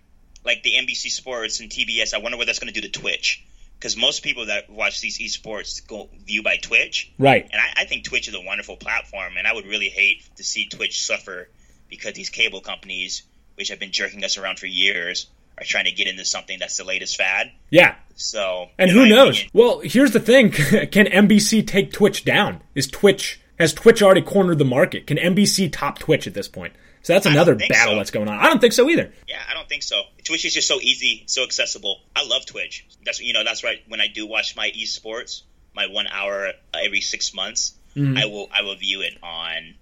like 0.45 0.63
the 0.63 0.73
NBC 0.73 1.11
Sports 1.11 1.61
and 1.61 1.71
TBS. 1.71 2.15
I 2.15 2.19
wonder 2.19 2.39
what 2.39 2.47
that's 2.47 2.59
going 2.59 2.73
to 2.73 2.81
do 2.81 2.89
to 2.89 3.01
Twitch 3.01 3.45
because 3.79 3.97
most 3.97 4.23
people 4.23 4.47
that 4.47 4.71
watch 4.71 5.01
these 5.01 5.19
esports 5.19 5.87
go 5.87 6.09
view 6.25 6.43
by 6.43 6.57
Twitch. 6.57 7.13
Right. 7.19 7.45
And 7.45 7.61
I, 7.61 7.83
I 7.83 7.85
think 7.85 8.05
Twitch 8.05 8.29
is 8.29 8.35
a 8.35 8.41
wonderful 8.41 8.77
platform, 8.77 9.37
and 9.37 9.47
I 9.47 9.53
would 9.53 9.67
really 9.67 9.89
hate 9.89 10.23
to 10.37 10.45
see 10.45 10.69
Twitch 10.69 11.05
suffer 11.05 11.49
because 11.89 12.15
these 12.15 12.31
cable 12.31 12.61
companies, 12.61 13.23
which 13.57 13.69
have 13.69 13.79
been 13.79 13.93
jerking 13.93 14.25
us 14.25 14.39
around 14.39 14.59
for 14.59 14.67
years, 14.67 15.27
are 15.59 15.65
trying 15.65 15.85
to 15.87 15.93
get 15.93 16.07
into 16.07 16.25
something 16.25 16.59
that's 16.59 16.77
the 16.77 16.85
latest 16.85 17.17
fad. 17.17 17.51
Yeah. 17.71 17.95
So, 18.15 18.69
And 18.79 18.91
who 18.91 19.07
knows? 19.09 19.37
opinion- 19.37 19.51
Well, 19.55 19.81
here's 19.81 20.13
the 20.13 20.21
thing: 20.21 20.51
Can 20.53 21.07
NBC 21.07 21.67
take 21.67 21.93
Twitch 21.93 22.25
down? 22.25 22.63
Is 22.75 22.87
Twitch 22.87 23.41
has 23.59 23.73
Twitch 23.73 24.03
already 24.03 24.23
cornered 24.23 24.59
the 24.59 24.65
market? 24.65 25.07
Can 25.07 25.17
NBC 25.17 25.73
top 25.73 25.99
Twitch 25.99 26.27
at 26.27 26.35
this 26.35 26.49
point? 26.49 26.75
So 27.03 27.13
that's 27.13 27.27
another 27.27 27.55
battle 27.55 27.93
so. 27.93 27.97
that's 27.97 28.11
going 28.11 28.27
on. 28.29 28.37
I 28.39 28.49
don't 28.49 28.61
think 28.61 28.73
so 28.73 28.91
either. 28.91 29.13
yeah, 29.29 29.39
I 29.49 29.55
don't 29.55 29.69
think 29.69 29.83
so. 29.85 30.03
Twitch 30.25 30.45
is 30.45 30.53
just 30.53 30.67
so 30.67 30.81
easy, 30.81 31.23
so 31.27 31.45
accessible. 31.45 32.01
I 32.17 32.27
love 32.27 32.45
Twitch. 32.47 32.85
That's 33.05 33.21
you 33.21 33.33
know 33.33 33.45
that's 33.45 33.63
right. 33.63 33.79
When 33.89 34.01
I 34.01 34.09
do 34.09 34.27
watch 34.27 34.57
my 34.57 34.71
esports, 34.71 35.43
my 35.75 35.87
one 35.87 36.07
hour 36.09 36.53
every 36.75 37.01
six 37.01 37.33
months, 37.35 37.75
Mm-hmm. 37.97 38.19
I 38.19 38.27
will 38.27 38.49
I 38.53 38.61
will 38.63 38.75
view 38.77 39.01
it 39.03 39.15
on 39.23 39.75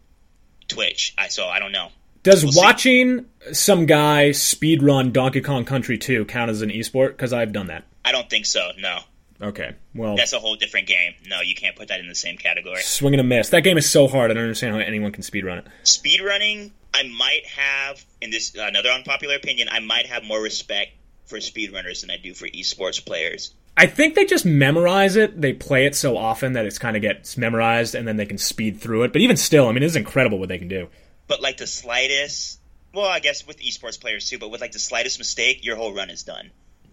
Twitch. 0.69 1.14
I 1.19 1.28
so 1.28 1.47
I 1.47 1.59
don't 1.59 1.73
know. 1.73 1.88
Does 2.25 2.43
We'll 2.43 2.52
see. 2.52 2.59
watching 2.59 3.26
some 3.52 3.87
guy 3.87 4.33
speed 4.33 4.83
run 4.83 5.12
Donkey 5.12 5.40
Kong 5.40 5.64
Country 5.64 5.97
2 5.99 6.25
count 6.25 6.50
as 6.50 6.61
an 6.62 6.71
esport? 6.71 7.11
Because 7.11 7.33
I've 7.33 7.52
done 7.52 7.69
that. 7.69 7.85
I 8.04 8.11
don't 8.12 8.28
think 8.28 8.47
so. 8.47 8.71
No, 8.78 8.99
Okay, 9.43 9.75
well, 9.95 10.16
that's 10.16 10.33
a 10.33 10.38
whole 10.38 10.57
different 10.57 10.87
game. 10.88 11.12
No, 11.26 11.40
you 11.43 11.54
can't 11.54 11.76
put 11.76 11.88
that 11.88 12.00
in 12.00 12.09
the 12.09 12.14
same 12.14 12.37
category. 12.37 12.81
swing 12.83 13.14
and 13.14 13.21
a 13.21 13.25
miss. 13.25 13.50
That 13.50 13.62
game 13.62 13.76
is 13.78 13.88
so 13.88 14.09
hard. 14.09 14.31
I 14.31 14.35
don't 14.35 14.43
understand 14.45 14.75
how 14.75 14.81
anyone 14.81 15.12
can 15.12 15.23
speed 15.23 15.45
run 15.45 15.59
it. 15.59 15.66
speedrunning, 15.85 16.71
I 16.95 17.02
might 17.04 17.45
have 17.47 18.04
in 18.21 18.31
this 18.31 18.54
another 18.54 18.88
unpopular 18.90 19.35
opinion. 19.37 19.69
I 19.71 19.81
might 19.81 20.07
have 20.07 20.25
more 20.25 20.40
respect 20.40 20.93
for 21.26 21.38
speedrunners 21.38 22.00
than 22.02 22.11
I 22.11 22.16
do 22.16 22.33
for 22.35 22.47
esports 22.49 23.04
players. 23.04 23.52
I 23.76 23.87
think 23.87 24.14
they 24.14 24.25
just 24.25 24.47
memorize 24.47 25.16
it. 25.16 25.40
They 25.40 25.52
play 25.52 25.85
it 25.85 25.97
so 25.97 26.16
often 26.16 26.52
that 26.52 26.64
it's 26.64 26.78
kind 26.78 26.95
of 26.97 27.02
gets 27.02 27.37
memorized, 27.37 27.95
and 27.97 28.07
then 28.07 28.16
they 28.16 28.26
can 28.26 28.38
speed 28.38 28.81
through 28.81 29.02
it. 29.02 29.12
But 29.12 29.21
even 29.21 29.37
still, 29.37 29.69
I 29.69 29.73
mean, 29.73 29.83
it's 29.83 29.97
incredible 29.97 30.38
what 30.38 30.49
they 30.49 30.59
can 30.59 30.69
do. 30.69 30.88
But 31.26 31.40
like 31.43 31.57
the 31.57 31.66
slightest, 31.66 32.59
well, 32.93 33.07
I 33.07 33.21
guess 33.21 33.47
with 33.47 33.59
esports 33.61 34.00
players 34.00 34.28
too. 34.28 34.38
But 34.38 34.50
with 34.50 34.61
like 34.61 34.73
the 34.73 34.78
slightest 34.78 35.19
mistake, 35.19 35.64
your 35.64 35.76
whole 35.76 35.93
run 35.95 36.11
is 36.11 36.23
done. 36.23 36.50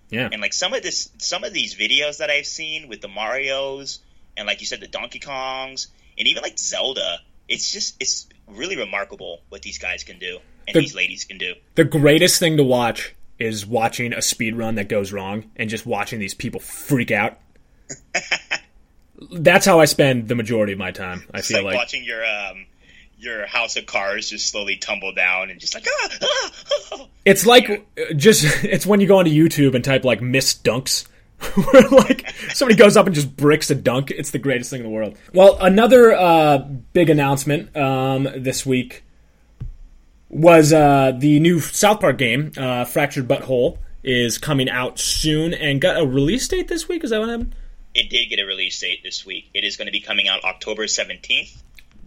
Yeah. 0.10 0.30
And 0.32 0.42
like 0.42 0.54
some 0.54 0.74
of 0.74 0.84
this, 0.84 1.10
some 1.20 1.44
of 1.44 1.54
these 1.54 1.76
videos 1.76 2.18
that 2.18 2.30
I've 2.30 2.46
seen 2.46 2.88
with 2.88 3.02
the 3.02 3.08
Mario's 3.08 4.00
and 4.38 4.48
like 4.48 4.60
you 4.62 4.66
said, 4.66 4.80
the 4.80 4.88
Donkey 4.88 5.20
Kongs 5.20 5.88
and 6.18 6.28
even 6.28 6.42
like 6.44 6.58
Zelda, 6.60 7.20
it's 7.50 7.72
just 7.72 7.96
it's 8.00 8.28
really 8.48 8.78
remarkable 8.78 9.42
what 9.50 9.62
these 9.62 9.78
guys 9.78 10.04
can 10.04 10.20
do 10.20 10.40
and 10.68 10.76
The- 10.76 10.82
these 10.82 10.96
ladies 10.96 11.26
can 11.26 11.38
do. 11.38 11.54
The 11.76 11.84
greatest 11.86 12.40
thing 12.40 12.58
to 12.58 12.64
watch 12.64 13.14
is 13.40 13.66
watching 13.66 14.14
a 14.14 14.22
speed 14.22 14.56
run 14.56 14.76
that 14.76 14.88
goes 14.88 15.12
wrong 15.12 15.50
and 15.56 15.70
just 15.70 15.86
watching 15.86 16.20
these 16.20 16.34
people 16.34 16.60
freak 16.60 17.10
out. 17.12 17.40
That's 19.32 19.66
how 19.66 19.80
I 19.80 19.86
spend 19.86 20.28
the 20.28 20.36
majority 20.36 20.74
of 20.74 20.80
my 20.80 20.92
time. 20.92 21.24
I 21.34 21.40
It's 21.40 21.48
feel 21.48 21.58
like, 21.58 21.66
like, 21.66 21.76
watching 21.76 22.04
your 22.04 22.26
um 22.26 22.66
your 23.22 23.46
house 23.46 23.78
of 23.78 23.86
cards 23.86 24.30
just 24.30 24.50
slowly 24.50 24.78
tumble 24.78 25.14
down 25.14 25.50
and 25.52 25.60
just 25.60 25.76
like 25.76 25.86
ah, 25.88 26.10
ah, 26.22 26.52
ah. 26.94 27.08
it's 27.24 27.46
like 27.46 27.70
uh, 27.70 28.14
just 28.16 28.44
it's 28.66 28.86
when 28.86 29.00
you 29.00 29.08
go 29.08 29.20
onto 29.20 29.32
YouTube 29.32 29.76
and 29.76 29.84
type 29.84 30.04
like 30.04 30.22
miss 30.22 30.54
dunks. 30.54 31.08
Where 31.56 31.90
like 31.90 32.30
somebody 32.54 32.78
goes 32.78 32.96
up 32.96 33.08
and 33.08 33.16
just 33.16 33.36
bricks 33.36 33.72
a 33.72 33.76
dunk. 33.76 34.12
It's 34.12 34.30
the 34.30 34.38
greatest 34.38 34.70
thing 34.70 34.82
in 34.82 34.86
the 34.86 34.92
world. 34.92 35.18
Well, 35.34 35.58
another 35.60 36.14
uh, 36.14 36.60
big 36.60 37.10
announcement 37.10 37.76
um, 37.76 38.30
this 38.38 38.64
week 38.64 39.04
was 40.30 40.72
uh, 40.72 41.14
the 41.18 41.40
new 41.40 41.60
South 41.60 42.00
Park 42.00 42.20
game, 42.20 42.52
uh, 42.58 42.86
Fractured 42.86 43.28
But 43.28 43.42
Whole, 43.42 43.80
is 44.04 44.38
coming 44.38 44.70
out 44.70 45.00
soon 45.00 45.56
and 45.56 45.82
got 45.82 46.00
a 46.00 46.06
release 46.06 46.48
date 46.48 46.68
this 46.68 46.88
week. 46.88 47.04
Is 47.04 47.10
that 47.10 47.20
what 47.20 47.30
happened? 47.30 47.56
It 47.96 48.12
did 48.12 48.30
get 48.30 48.40
a 48.40 48.46
release 48.46 48.80
date 48.80 49.02
this 49.04 49.26
week. 49.26 49.50
It 49.56 49.64
is 49.64 49.78
going 49.78 49.88
to 49.88 49.92
be 49.92 50.00
coming 50.00 50.28
out 50.28 50.44
October 50.44 50.88
seventeenth. 50.88 51.61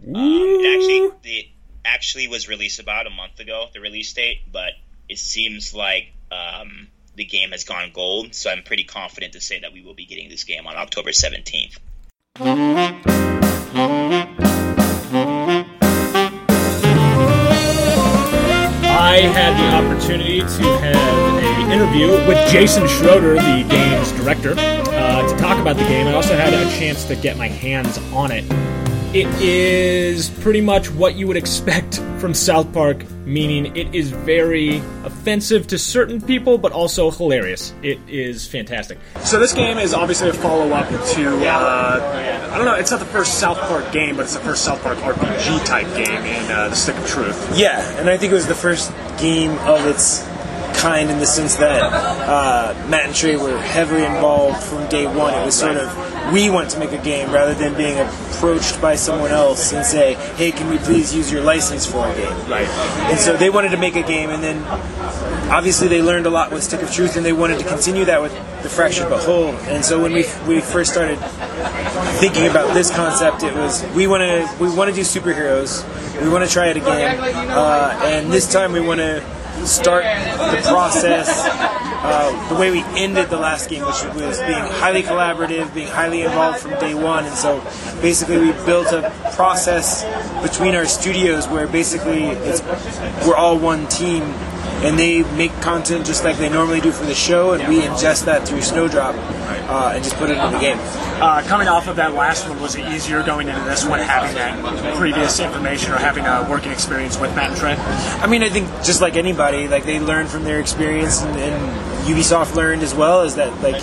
Um, 0.07 0.15
it 0.15 0.75
actually 0.75 1.31
it 1.37 1.45
actually 1.83 2.27
was 2.27 2.47
released 2.47 2.79
about 2.79 3.07
a 3.07 3.09
month 3.09 3.39
ago, 3.39 3.67
the 3.73 3.79
release 3.79 4.13
date, 4.13 4.41
but 4.51 4.73
it 5.09 5.17
seems 5.17 5.73
like 5.73 6.13
um, 6.31 6.87
the 7.15 7.25
game 7.25 7.51
has 7.51 7.63
gone 7.63 7.91
gold. 7.93 8.35
So 8.35 8.51
I'm 8.51 8.63
pretty 8.63 8.83
confident 8.83 9.33
to 9.33 9.41
say 9.41 9.59
that 9.59 9.73
we 9.73 9.81
will 9.81 9.93
be 9.93 10.05
getting 10.05 10.29
this 10.29 10.43
game 10.43 10.67
on 10.67 10.75
October 10.75 11.09
17th. 11.09 11.77
I 18.97 19.19
had 19.19 19.55
the 19.57 19.75
opportunity 19.75 20.39
to 20.39 20.45
have 20.45 21.43
an 21.43 21.71
interview 21.71 22.09
with 22.27 22.51
Jason 22.51 22.87
Schroeder, 22.87 23.35
the 23.35 23.65
game's 23.69 24.11
director, 24.11 24.53
uh, 24.57 25.27
to 25.27 25.37
talk 25.37 25.57
about 25.57 25.77
the 25.77 25.83
game. 25.83 26.07
I 26.07 26.13
also 26.13 26.35
had 26.35 26.53
a 26.53 26.69
chance 26.77 27.05
to 27.05 27.15
get 27.15 27.37
my 27.37 27.47
hands 27.47 27.97
on 28.13 28.31
it. 28.31 28.43
It 29.13 29.27
is 29.41 30.29
pretty 30.29 30.61
much 30.61 30.91
what 30.91 31.15
you 31.15 31.27
would 31.27 31.37
expect 31.37 32.01
from 32.19 32.33
South 32.33 32.71
Park, 32.73 33.09
meaning 33.25 33.75
it 33.75 33.93
is 33.95 34.11
very 34.11 34.77
offensive 35.03 35.67
to 35.67 35.77
certain 35.77 36.21
people, 36.21 36.57
but 36.57 36.71
also 36.71 37.11
hilarious. 37.11 37.73
It 37.81 37.99
is 38.09 38.47
fantastic. 38.47 38.97
So 39.23 39.39
this 39.39 39.53
game 39.53 39.77
is 39.77 39.93
obviously 39.93 40.29
a 40.29 40.33
follow-up 40.33 40.89
to, 40.89 41.47
uh, 41.47 42.49
I 42.51 42.57
don't 42.57 42.65
know, 42.65 42.75
it's 42.75 42.91
not 42.91 42.99
the 42.99 43.05
first 43.05 43.39
South 43.39 43.57
Park 43.59 43.91
game, 43.91 44.17
but 44.17 44.23
it's 44.23 44.33
the 44.33 44.41
first 44.41 44.65
South 44.65 44.81
Park 44.81 44.97
RPG 44.97 45.65
type 45.65 45.87
game 45.95 46.23
in 46.23 46.51
uh, 46.51 46.69
The 46.69 46.75
Stick 46.75 46.97
of 46.97 47.07
Truth. 47.07 47.57
Yeah, 47.57 47.81
and 47.99 48.09
I 48.09 48.17
think 48.17 48.31
it 48.31 48.35
was 48.35 48.47
the 48.47 48.55
first 48.55 48.91
game 49.17 49.51
of 49.59 49.85
its 49.85 50.27
kind 50.75 51.09
in 51.09 51.19
the 51.19 51.25
sense 51.25 51.55
that 51.55 51.81
uh, 51.81 52.73
Matt 52.89 53.05
and 53.05 53.15
Trey 53.15 53.37
were 53.37 53.57
heavily 53.57 54.03
involved 54.03 54.61
from 54.61 54.87
day 54.89 55.05
one. 55.07 55.33
It 55.33 55.45
was 55.45 55.57
sort 55.57 55.77
of 55.77 56.04
we 56.31 56.49
want 56.49 56.69
to 56.71 56.79
make 56.79 56.91
a 56.91 56.97
game 56.97 57.31
rather 57.31 57.53
than 57.53 57.73
being 57.75 57.99
approached 57.99 58.81
by 58.81 58.95
someone 58.95 59.31
else 59.31 59.73
and 59.73 59.85
say, 59.85 60.13
"Hey, 60.35 60.51
can 60.51 60.69
we 60.69 60.77
please 60.77 61.13
use 61.13 61.31
your 61.31 61.41
license 61.41 61.85
for 61.85 62.07
a 62.07 62.15
game?" 62.15 62.49
Right. 62.49 62.67
And 63.09 63.19
so 63.19 63.35
they 63.37 63.49
wanted 63.49 63.69
to 63.69 63.77
make 63.77 63.95
a 63.95 64.03
game, 64.03 64.29
and 64.29 64.43
then 64.43 64.63
obviously 65.49 65.87
they 65.87 66.01
learned 66.01 66.25
a 66.25 66.29
lot 66.29 66.51
with 66.51 66.63
Stick 66.63 66.81
of 66.81 66.91
Truth, 66.91 67.15
and 67.17 67.25
they 67.25 67.33
wanted 67.33 67.59
to 67.59 67.65
continue 67.65 68.05
that 68.05 68.21
with 68.21 68.33
the 68.63 68.69
Fractured 68.69 69.09
But 69.09 69.23
Whole. 69.23 69.51
And 69.69 69.83
so 69.83 70.01
when 70.01 70.13
we 70.13 70.25
we 70.47 70.61
first 70.61 70.91
started 70.91 71.19
thinking 72.19 72.47
about 72.47 72.73
this 72.73 72.89
concept, 72.89 73.43
it 73.43 73.53
was 73.55 73.85
we 73.95 74.07
want 74.07 74.21
to 74.21 74.49
we 74.59 74.69
want 74.69 74.89
to 74.89 74.95
do 74.95 75.01
superheroes. 75.01 75.83
We 76.21 76.29
want 76.29 76.45
to 76.45 76.49
try 76.49 76.67
it 76.67 76.77
again, 76.77 77.19
uh, 77.49 77.99
and 78.03 78.31
this 78.31 78.51
time 78.51 78.71
we 78.71 78.79
want 78.79 78.99
to 78.99 79.21
start 79.63 80.03
the 80.03 80.61
process 80.67 81.45
uh, 82.07 82.49
the 82.49 82.55
way 82.55 82.69
we 82.69 82.83
ended 82.95 83.29
the 83.29 83.37
last 83.37 83.69
game, 83.69 83.83
which 83.83 84.03
was 84.13 84.39
being 84.39 84.51
highly 84.53 85.01
collaborative, 85.01 85.73
being 85.73 85.87
highly 85.87 86.21
involved 86.21 86.59
from 86.59 86.71
day 86.79 86.93
one. 86.93 87.25
And 87.25 87.35
so 87.35 87.59
basically, 88.01 88.37
we 88.37 88.51
built 88.65 88.91
a 88.91 89.11
process 89.35 90.03
between 90.43 90.75
our 90.75 90.85
studios 90.85 91.47
where 91.47 91.67
basically 91.67 92.27
we're 93.27 93.35
all 93.35 93.57
one 93.57 93.87
team. 93.87 94.21
And 94.83 94.99
they 94.99 95.23
make 95.35 95.51
content 95.61 96.05
just 96.05 96.23
like 96.23 96.37
they 96.37 96.49
normally 96.49 96.81
do 96.81 96.91
for 96.91 97.05
the 97.05 97.15
show, 97.15 97.53
and 97.53 97.67
we 97.67 97.81
ingest 97.81 98.25
that 98.25 98.47
through 98.47 98.61
Snowdrop 98.61 99.15
uh, 99.15 99.93
and 99.95 100.03
just 100.03 100.15
put 100.17 100.29
it 100.29 100.37
in 100.37 100.51
the 100.51 100.59
game. 100.59 100.77
Uh, 101.21 101.41
coming 101.47 101.67
off 101.67 101.87
of 101.87 101.95
that 101.95 102.13
last 102.13 102.47
one, 102.47 102.61
was 102.61 102.75
it 102.75 102.85
easier 102.91 103.23
going 103.23 103.47
into 103.47 103.61
this 103.61 103.85
one 103.85 103.99
having 103.99 104.35
that 104.35 104.97
previous 104.97 105.39
information 105.39 105.93
or 105.93 105.97
having 105.97 106.25
a 106.25 106.45
working 106.49 106.71
experience 106.71 107.17
with 107.17 107.33
Matt 107.35 107.51
and 107.51 107.59
Trey? 107.59 107.75
I 107.75 108.27
mean, 108.27 108.43
I 108.43 108.49
think 108.49 108.67
just 108.83 109.01
like 109.01 109.15
anybody, 109.15 109.67
like 109.67 109.85
they 109.85 109.99
learn 109.99 110.27
from 110.27 110.43
their 110.43 110.59
experience, 110.59 111.21
and, 111.21 111.37
and 111.37 112.05
Ubisoft 112.05 112.55
learned 112.55 112.83
as 112.83 112.93
well. 112.93 113.21
Is 113.21 113.35
that 113.35 113.53
like 113.63 113.81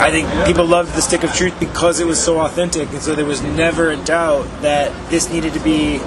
I 0.00 0.10
think 0.10 0.28
people 0.46 0.66
loved 0.66 0.94
the 0.94 1.02
Stick 1.02 1.24
of 1.24 1.32
Truth 1.34 1.60
because 1.60 2.00
it 2.00 2.06
was 2.06 2.22
so 2.22 2.40
authentic, 2.40 2.88
and 2.90 3.00
so 3.00 3.14
there 3.14 3.24
was 3.24 3.42
never 3.42 3.90
a 3.90 3.96
doubt 3.96 4.44
that 4.62 4.92
this 5.10 5.30
needed 5.30 5.52
to 5.54 5.60
be 5.60 5.98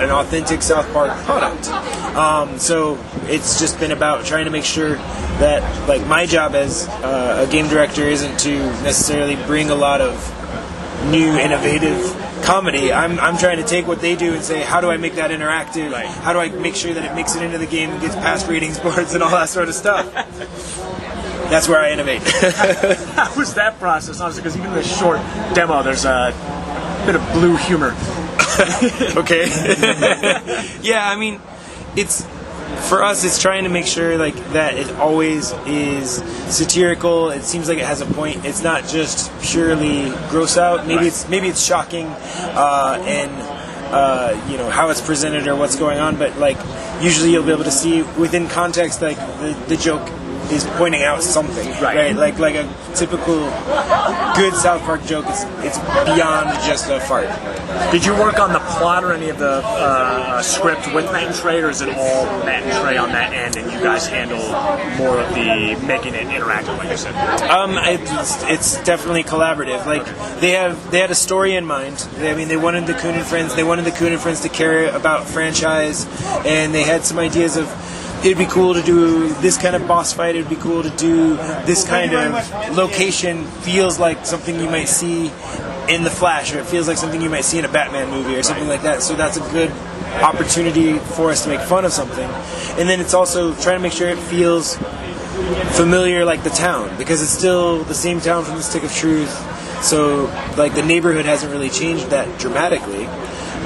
an 0.00 0.10
authentic 0.10 0.62
South 0.62 0.90
Park 0.92 1.16
product. 1.24 1.68
Um, 2.16 2.58
so 2.58 2.98
it's 3.24 3.60
just 3.60 3.78
been 3.78 3.92
about 3.92 4.24
trying 4.24 4.44
to 4.44 4.50
make 4.50 4.64
sure 4.64 4.94
that, 4.94 5.88
like, 5.88 6.06
my 6.06 6.26
job 6.26 6.54
as 6.54 6.88
uh, 6.88 7.46
a 7.46 7.50
game 7.50 7.68
director 7.68 8.02
isn't 8.02 8.38
to 8.40 8.58
necessarily 8.82 9.36
bring 9.46 9.70
a 9.70 9.74
lot 9.74 10.00
of 10.00 10.14
new, 11.10 11.36
innovative 11.38 12.14
comedy. 12.42 12.92
I'm, 12.92 13.18
I'm 13.20 13.36
trying 13.36 13.58
to 13.58 13.64
take 13.64 13.86
what 13.86 14.00
they 14.00 14.16
do 14.16 14.34
and 14.34 14.42
say, 14.42 14.62
how 14.62 14.80
do 14.80 14.90
I 14.90 14.96
make 14.96 15.14
that 15.14 15.30
interactive? 15.30 15.92
Right. 15.92 16.06
How 16.06 16.32
do 16.32 16.38
I 16.38 16.48
make 16.48 16.74
sure 16.74 16.92
that 16.92 17.04
it 17.04 17.14
makes 17.14 17.36
it 17.36 17.42
into 17.42 17.58
the 17.58 17.66
game 17.66 17.90
and 17.90 18.00
gets 18.00 18.14
past 18.16 18.48
ratings 18.48 18.78
boards 18.80 19.14
and 19.14 19.22
all 19.22 19.30
that 19.30 19.48
sort 19.48 19.68
of 19.68 19.74
stuff? 19.74 20.12
That's 21.50 21.68
where 21.68 21.80
I 21.80 21.92
innovate. 21.92 22.22
How 22.22 23.34
was 23.34 23.54
that 23.54 23.78
process? 23.78 24.20
Obviously, 24.20 24.42
because 24.42 24.56
even 24.56 24.68
in 24.68 24.74
this 24.74 24.98
short 24.98 25.18
demo, 25.54 25.82
there's 25.82 26.04
a 26.04 26.32
bit 27.06 27.14
of 27.14 27.32
blue 27.32 27.56
humor. 27.56 27.94
okay. 29.16 29.46
yeah, 30.82 31.08
I 31.08 31.16
mean, 31.16 31.40
it's 31.96 32.26
for 32.88 33.02
us. 33.02 33.24
It's 33.24 33.40
trying 33.40 33.64
to 33.64 33.70
make 33.70 33.86
sure 33.86 34.18
like 34.18 34.36
that 34.52 34.74
it 34.74 34.90
always 34.96 35.52
is 35.66 36.16
satirical. 36.52 37.30
It 37.30 37.42
seems 37.42 37.68
like 37.68 37.78
it 37.78 37.86
has 37.86 38.00
a 38.00 38.06
point. 38.06 38.44
It's 38.44 38.62
not 38.62 38.86
just 38.86 39.32
purely 39.42 40.10
gross 40.28 40.56
out. 40.56 40.86
Maybe 40.86 41.06
it's 41.06 41.28
maybe 41.28 41.48
it's 41.48 41.64
shocking, 41.64 42.06
uh, 42.06 43.02
and 43.06 43.30
uh, 43.92 44.46
you 44.50 44.56
know 44.58 44.70
how 44.70 44.90
it's 44.90 45.00
presented 45.00 45.46
or 45.48 45.56
what's 45.56 45.76
going 45.76 45.98
on. 45.98 46.16
But 46.16 46.38
like 46.38 46.58
usually 47.02 47.32
you'll 47.32 47.44
be 47.44 47.52
able 47.52 47.64
to 47.64 47.70
see 47.70 48.02
within 48.02 48.48
context 48.48 49.02
like 49.02 49.16
the, 49.16 49.56
the 49.68 49.76
joke 49.76 50.06
is 50.50 50.64
pointing 50.76 51.02
out 51.02 51.22
something, 51.22 51.68
Right. 51.82 52.14
Like 52.16 52.38
like 52.38 52.54
a 52.54 52.66
typical 52.94 53.38
good 54.34 54.54
South 54.54 54.82
Park 54.82 55.04
joke. 55.04 55.26
It's 55.28 55.44
it's 55.64 55.78
beyond 55.78 56.50
just 56.66 56.88
a 56.90 57.00
fart. 57.00 57.28
Did 57.92 58.04
you 58.04 58.12
work 58.14 58.38
on 58.38 58.52
the 58.52 58.58
plot 58.58 59.04
or 59.04 59.12
any 59.12 59.28
of 59.28 59.38
the 59.38 59.62
uh, 59.64 60.42
script 60.42 60.92
with 60.94 61.04
Matt 61.12 61.28
and 61.28 61.34
Trey, 61.34 61.60
or 61.62 61.70
is 61.70 61.80
it 61.80 61.88
all 61.88 62.24
Matt 62.44 62.62
and 62.62 62.82
Trey 62.82 62.96
on 62.96 63.10
that 63.10 63.32
end, 63.32 63.56
and 63.56 63.70
you 63.70 63.78
guys 63.80 64.06
handle 64.06 64.38
more 64.96 65.20
of 65.20 65.28
the 65.34 65.76
making 65.86 66.14
it 66.14 66.26
interactive, 66.26 66.76
like 66.78 66.90
you 66.90 66.96
said? 66.96 67.14
Um, 67.50 67.78
it's, 67.78 68.42
it's 68.44 68.84
definitely 68.84 69.22
collaborative. 69.22 69.84
Like 69.86 70.04
they 70.40 70.52
have, 70.52 70.90
they 70.90 70.98
had 70.98 71.10
a 71.10 71.14
story 71.14 71.54
in 71.54 71.64
mind. 71.64 71.96
They, 72.16 72.30
I 72.30 72.34
mean, 72.34 72.48
they 72.48 72.56
wanted 72.56 72.86
the 72.86 72.94
Coon 72.94 73.14
and 73.14 73.24
Friends. 73.26 73.54
They 73.54 73.64
wanted 73.64 73.84
the 73.84 73.92
Coon 73.92 74.12
and 74.12 74.20
Friends 74.20 74.40
to 74.42 74.48
care 74.48 74.94
about 74.94 75.26
franchise, 75.28 76.06
and 76.44 76.74
they 76.74 76.82
had 76.82 77.04
some 77.04 77.18
ideas 77.18 77.56
of. 77.56 77.68
It'd 78.24 78.36
be 78.36 78.46
cool 78.46 78.74
to 78.74 78.82
do 78.82 79.32
this 79.34 79.56
kind 79.56 79.76
of 79.76 79.86
boss 79.86 80.12
fight. 80.12 80.34
It'd 80.34 80.50
be 80.50 80.56
cool 80.56 80.82
to 80.82 80.90
do 80.90 81.36
this 81.66 81.86
kind 81.86 82.12
of 82.12 82.76
location. 82.76 83.44
Feels 83.44 83.98
like 83.98 84.26
something 84.26 84.58
you 84.58 84.68
might 84.68 84.88
see 84.88 85.30
in 85.88 86.02
the 86.04 86.10
Flash, 86.10 86.52
or 86.52 86.58
it 86.58 86.66
feels 86.66 86.88
like 86.88 86.98
something 86.98 87.22
you 87.22 87.30
might 87.30 87.44
see 87.44 87.58
in 87.58 87.64
a 87.64 87.68
Batman 87.68 88.10
movie, 88.10 88.36
or 88.36 88.42
something 88.42 88.66
like 88.66 88.82
that. 88.82 89.02
So 89.02 89.14
that's 89.14 89.36
a 89.36 89.52
good 89.52 89.70
opportunity 90.22 90.98
for 90.98 91.30
us 91.30 91.44
to 91.44 91.48
make 91.48 91.60
fun 91.60 91.84
of 91.84 91.92
something. 91.92 92.28
And 92.78 92.88
then 92.88 93.00
it's 93.00 93.14
also 93.14 93.54
trying 93.54 93.76
to 93.76 93.82
make 93.82 93.92
sure 93.92 94.08
it 94.08 94.18
feels 94.18 94.76
familiar 95.76 96.24
like 96.24 96.42
the 96.42 96.50
town 96.50 96.96
because 96.98 97.22
it's 97.22 97.30
still 97.30 97.84
the 97.84 97.94
same 97.94 98.20
town 98.20 98.44
from 98.44 98.56
the 98.56 98.62
Stick 98.62 98.82
of 98.82 98.92
Truth. 98.92 99.30
So 99.84 100.24
like 100.56 100.74
the 100.74 100.82
neighborhood 100.82 101.24
hasn't 101.24 101.52
really 101.52 101.70
changed 101.70 102.10
that 102.10 102.38
dramatically. 102.38 103.08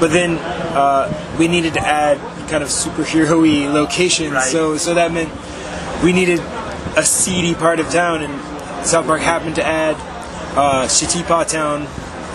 But 0.02 0.10
then 0.10 0.36
uh, 0.38 1.36
we 1.38 1.46
needed 1.46 1.74
to 1.74 1.80
add 1.80 2.18
kind 2.48 2.64
of 2.64 2.70
superhero-y 2.70 3.72
locations. 3.72 4.32
Right. 4.32 4.50
So 4.50 4.76
so 4.76 4.94
that 4.94 5.12
meant 5.12 5.30
we 6.02 6.12
needed 6.12 6.40
a 6.96 7.04
seedy 7.04 7.54
part 7.54 7.78
of 7.78 7.88
town, 7.88 8.22
and 8.22 8.84
South 8.84 9.06
Park 9.06 9.20
happened 9.20 9.54
to 9.54 9.64
add 9.64 9.94
uh, 10.56 10.86
Shatipa 10.88 11.48
Town 11.48 11.86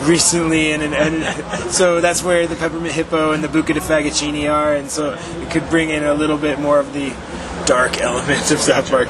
recently, 0.07 0.71
and, 0.71 0.81
and, 0.81 0.95
and 0.95 1.71
so 1.71 1.99
that's 1.99 2.23
where 2.23 2.47
the 2.47 2.55
Peppermint 2.55 2.93
Hippo 2.93 3.33
and 3.33 3.43
the 3.43 3.49
Buca 3.49 3.73
de 3.73 3.81
Fagocini 3.81 4.49
are, 4.49 4.73
and 4.73 4.89
so 4.89 5.19
it 5.41 5.51
could 5.51 5.69
bring 5.69 5.89
in 5.89 6.05
a 6.05 6.13
little 6.13 6.37
bit 6.37 6.59
more 6.59 6.79
of 6.79 6.93
the 6.93 7.09
dark 7.65 7.99
element 7.99 8.49
of 8.49 8.59
South 8.59 8.89
Park. 8.89 9.09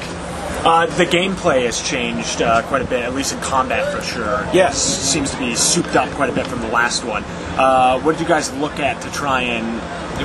Uh, 0.64 0.86
the 0.96 1.04
gameplay 1.06 1.64
has 1.64 1.80
changed 1.88 2.42
uh, 2.42 2.62
quite 2.62 2.82
a 2.82 2.84
bit, 2.84 3.02
at 3.02 3.14
least 3.14 3.32
in 3.32 3.40
combat 3.40 3.94
for 3.94 4.02
sure. 4.02 4.46
Yes. 4.52 4.76
Seems 4.82 5.30
to 5.30 5.38
be 5.38 5.54
souped 5.54 5.94
up 5.96 6.08
quite 6.10 6.30
a 6.30 6.32
bit 6.32 6.46
from 6.46 6.60
the 6.60 6.68
last 6.68 7.04
one. 7.04 7.22
Uh, 7.56 8.00
what 8.00 8.12
did 8.12 8.20
you 8.20 8.28
guys 8.28 8.52
look 8.54 8.78
at 8.78 9.00
to 9.02 9.10
try 9.12 9.42
and 9.42 9.66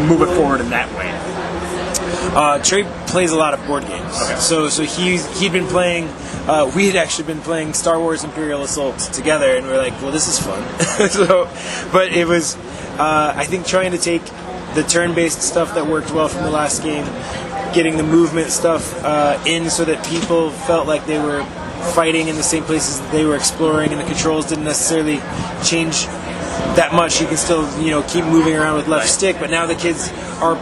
move 0.09 0.21
it 0.21 0.33
forward 0.35 0.59
in 0.59 0.69
that 0.71 0.89
way? 0.97 1.11
Uh, 2.35 2.61
Trey 2.63 2.83
plays 3.07 3.31
a 3.31 3.35
lot 3.37 3.53
of 3.53 3.65
board 3.67 3.83
games, 3.87 4.21
Okay. 4.23 4.35
so 4.39 4.67
so 4.67 4.83
he 4.83 5.17
he'd 5.39 5.51
been 5.51 5.67
playing. 5.67 6.07
Uh, 6.47 6.69
we 6.75 6.87
had 6.87 6.95
actually 6.95 7.25
been 7.25 7.39
playing 7.41 7.73
Star 7.73 7.99
Wars 7.99 8.23
Imperial 8.23 8.63
Assault 8.63 8.97
together, 9.13 9.55
and 9.55 9.65
we 9.67 9.73
are 9.73 9.77
like, 9.77 9.93
well, 10.01 10.11
this 10.11 10.27
is 10.27 10.39
fun. 10.39 10.61
so, 11.09 11.47
but 11.91 12.11
it 12.11 12.27
was, 12.27 12.57
uh, 12.97 13.33
I 13.35 13.45
think, 13.45 13.65
trying 13.65 13.91
to 13.91 13.97
take 13.97 14.23
the 14.73 14.83
turn-based 14.83 15.41
stuff 15.41 15.73
that 15.75 15.85
worked 15.87 16.11
well 16.11 16.27
from 16.27 16.43
the 16.43 16.49
last 16.51 16.81
game, 16.83 17.05
getting 17.73 17.97
the 17.97 18.03
movement 18.03 18.49
stuff 18.49 19.03
uh, 19.03 19.41
in 19.45 19.69
so 19.69 19.85
that 19.85 20.05
people 20.05 20.51
felt 20.51 20.87
like 20.87 21.05
they 21.05 21.19
were 21.19 21.43
fighting 21.93 22.27
in 22.27 22.35
the 22.35 22.43
same 22.43 22.63
places 22.63 22.99
that 22.99 23.11
they 23.11 23.25
were 23.25 23.35
exploring, 23.35 23.91
and 23.91 23.99
the 23.99 24.05
controls 24.05 24.47
didn't 24.47 24.65
necessarily 24.65 25.17
change 25.65 26.05
that 26.75 26.91
much. 26.93 27.19
You 27.19 27.27
can 27.27 27.37
still, 27.37 27.67
you 27.81 27.91
know, 27.91 28.03
keep 28.03 28.25
moving 28.25 28.55
around 28.55 28.77
with 28.77 28.87
left 28.87 29.09
stick, 29.09 29.37
but 29.39 29.49
now 29.49 29.65
the 29.65 29.75
kids 29.75 30.11
are 30.39 30.55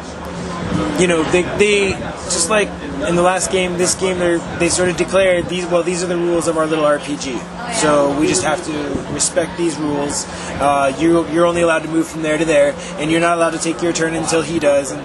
you 1.00 1.08
know, 1.08 1.24
they, 1.32 1.42
they 1.58 1.92
just 1.92 2.50
like 2.50 2.68
in 3.08 3.16
the 3.16 3.22
last 3.22 3.52
game, 3.52 3.78
this 3.78 3.96
game, 3.96 4.20
they 4.20 4.38
they 4.60 4.70
sort 4.70 4.90
of 4.90 4.98
declared 4.98 5.48
these. 5.48 5.66
Well, 5.66 5.84
these 5.84 6.04
are 6.04 6.08
the 6.08 6.18
rules 6.18 6.48
of 6.48 6.58
our 6.58 6.68
little 6.68 6.86
RPG. 6.86 7.74
So 7.74 8.18
we 8.20 8.28
just 8.28 8.44
have 8.44 8.64
to 8.66 9.14
respect 9.14 9.58
these 9.58 9.78
rules. 9.78 10.26
Uh, 10.60 10.96
you 11.00 11.28
you're 11.30 11.46
only 11.46 11.62
allowed 11.62 11.84
to 11.84 11.90
move 11.90 12.08
from 12.08 12.22
there 12.22 12.38
to 12.38 12.46
there, 12.46 12.76
and 12.98 13.10
you're 13.10 13.20
not 13.20 13.38
allowed 13.38 13.52
to 13.52 13.60
take 13.60 13.82
your 13.82 13.94
turn 13.94 14.14
until 14.14 14.42
he 14.42 14.60
does. 14.60 14.92
And 14.92 15.02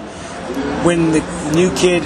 when 0.85 1.12
the 1.12 1.20
new 1.54 1.74
kid 1.76 2.02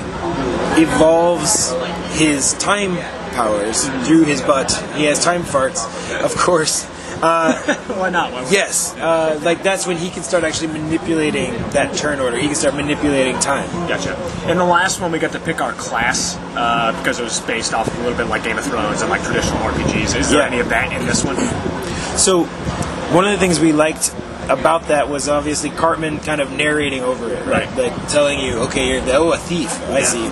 evolves 0.78 1.72
his 2.18 2.54
time 2.54 2.96
powers 3.34 3.88
through 4.06 4.24
his 4.24 4.40
butt. 4.42 4.72
He 4.96 5.04
has 5.04 5.22
time 5.22 5.42
farts, 5.42 5.84
of 6.22 6.34
course. 6.36 6.86
Uh, 7.22 7.52
Why 7.98 8.08
not? 8.08 8.32
Why 8.32 8.46
yes, 8.50 8.96
uh, 8.96 9.38
like 9.42 9.62
that's 9.62 9.86
when 9.86 9.98
he 9.98 10.08
can 10.08 10.22
start 10.22 10.42
actually 10.42 10.68
manipulating 10.68 11.52
that 11.72 11.94
turn 11.94 12.18
order. 12.18 12.38
He 12.38 12.46
can 12.46 12.54
start 12.56 12.74
manipulating 12.74 13.38
time. 13.40 13.68
Gotcha. 13.88 14.14
In 14.50 14.56
the 14.56 14.64
last 14.64 15.00
one, 15.02 15.12
we 15.12 15.18
got 15.18 15.32
to 15.32 15.40
pick 15.40 15.60
our 15.60 15.72
class 15.74 16.36
uh, 16.56 16.96
because 16.98 17.20
it 17.20 17.24
was 17.24 17.40
based 17.40 17.74
off 17.74 17.94
a 17.94 18.00
little 18.02 18.16
bit 18.16 18.28
like 18.28 18.42
Game 18.42 18.56
of 18.56 18.64
Thrones 18.64 19.02
and 19.02 19.10
like 19.10 19.22
traditional 19.22 19.58
RPGs. 19.58 20.18
Is 20.18 20.30
there 20.30 20.40
Yeah. 20.40 20.46
any 20.46 20.60
of 20.60 20.70
that 20.70 20.92
in 20.98 21.06
this 21.06 21.22
one? 21.24 21.36
So, 22.16 22.44
one 23.14 23.26
of 23.26 23.32
the 23.32 23.38
things 23.38 23.60
we 23.60 23.72
liked 23.72 24.14
about 24.48 24.88
that 24.88 25.08
was 25.08 25.28
obviously 25.28 25.70
Cartman 25.70 26.18
kind 26.20 26.40
of 26.40 26.50
narrating 26.52 27.02
over 27.02 27.32
it, 27.32 27.46
right? 27.46 27.66
Right. 27.66 27.90
Like 27.90 28.08
telling 28.08 28.40
you, 28.40 28.60
okay, 28.60 28.88
you're 28.88 29.00
the, 29.00 29.14
oh 29.14 29.32
a 29.32 29.36
thief. 29.36 29.70
I 29.88 30.02
see. 30.02 30.26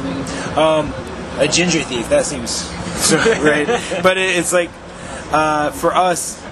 Um, 0.55 0.92
a 1.38 1.49
ginger 1.49 1.81
thief. 1.83 2.09
That 2.09 2.25
seems 2.25 2.73
right. 3.12 3.66
But 4.03 4.18
it, 4.18 4.37
it's 4.37 4.53
like 4.53 4.71
uh, 5.33 5.71
for 5.71 5.94
us. 5.94 6.44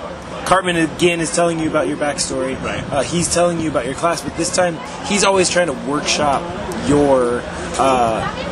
Cartman 0.46 0.76
again 0.76 1.18
is 1.18 1.34
telling 1.34 1.58
you 1.58 1.68
about 1.68 1.88
your 1.88 1.96
backstory. 1.96 2.54
Right. 2.62 2.80
Uh, 2.92 3.02
he's 3.02 3.34
telling 3.34 3.58
you 3.58 3.68
about 3.68 3.84
your 3.84 3.96
class, 3.96 4.22
but 4.22 4.36
this 4.36 4.54
time 4.54 4.78
he's 5.06 5.24
always 5.24 5.50
trying 5.50 5.66
to 5.66 5.72
workshop 5.90 6.40
your 6.88 7.42
uh, 7.80 8.45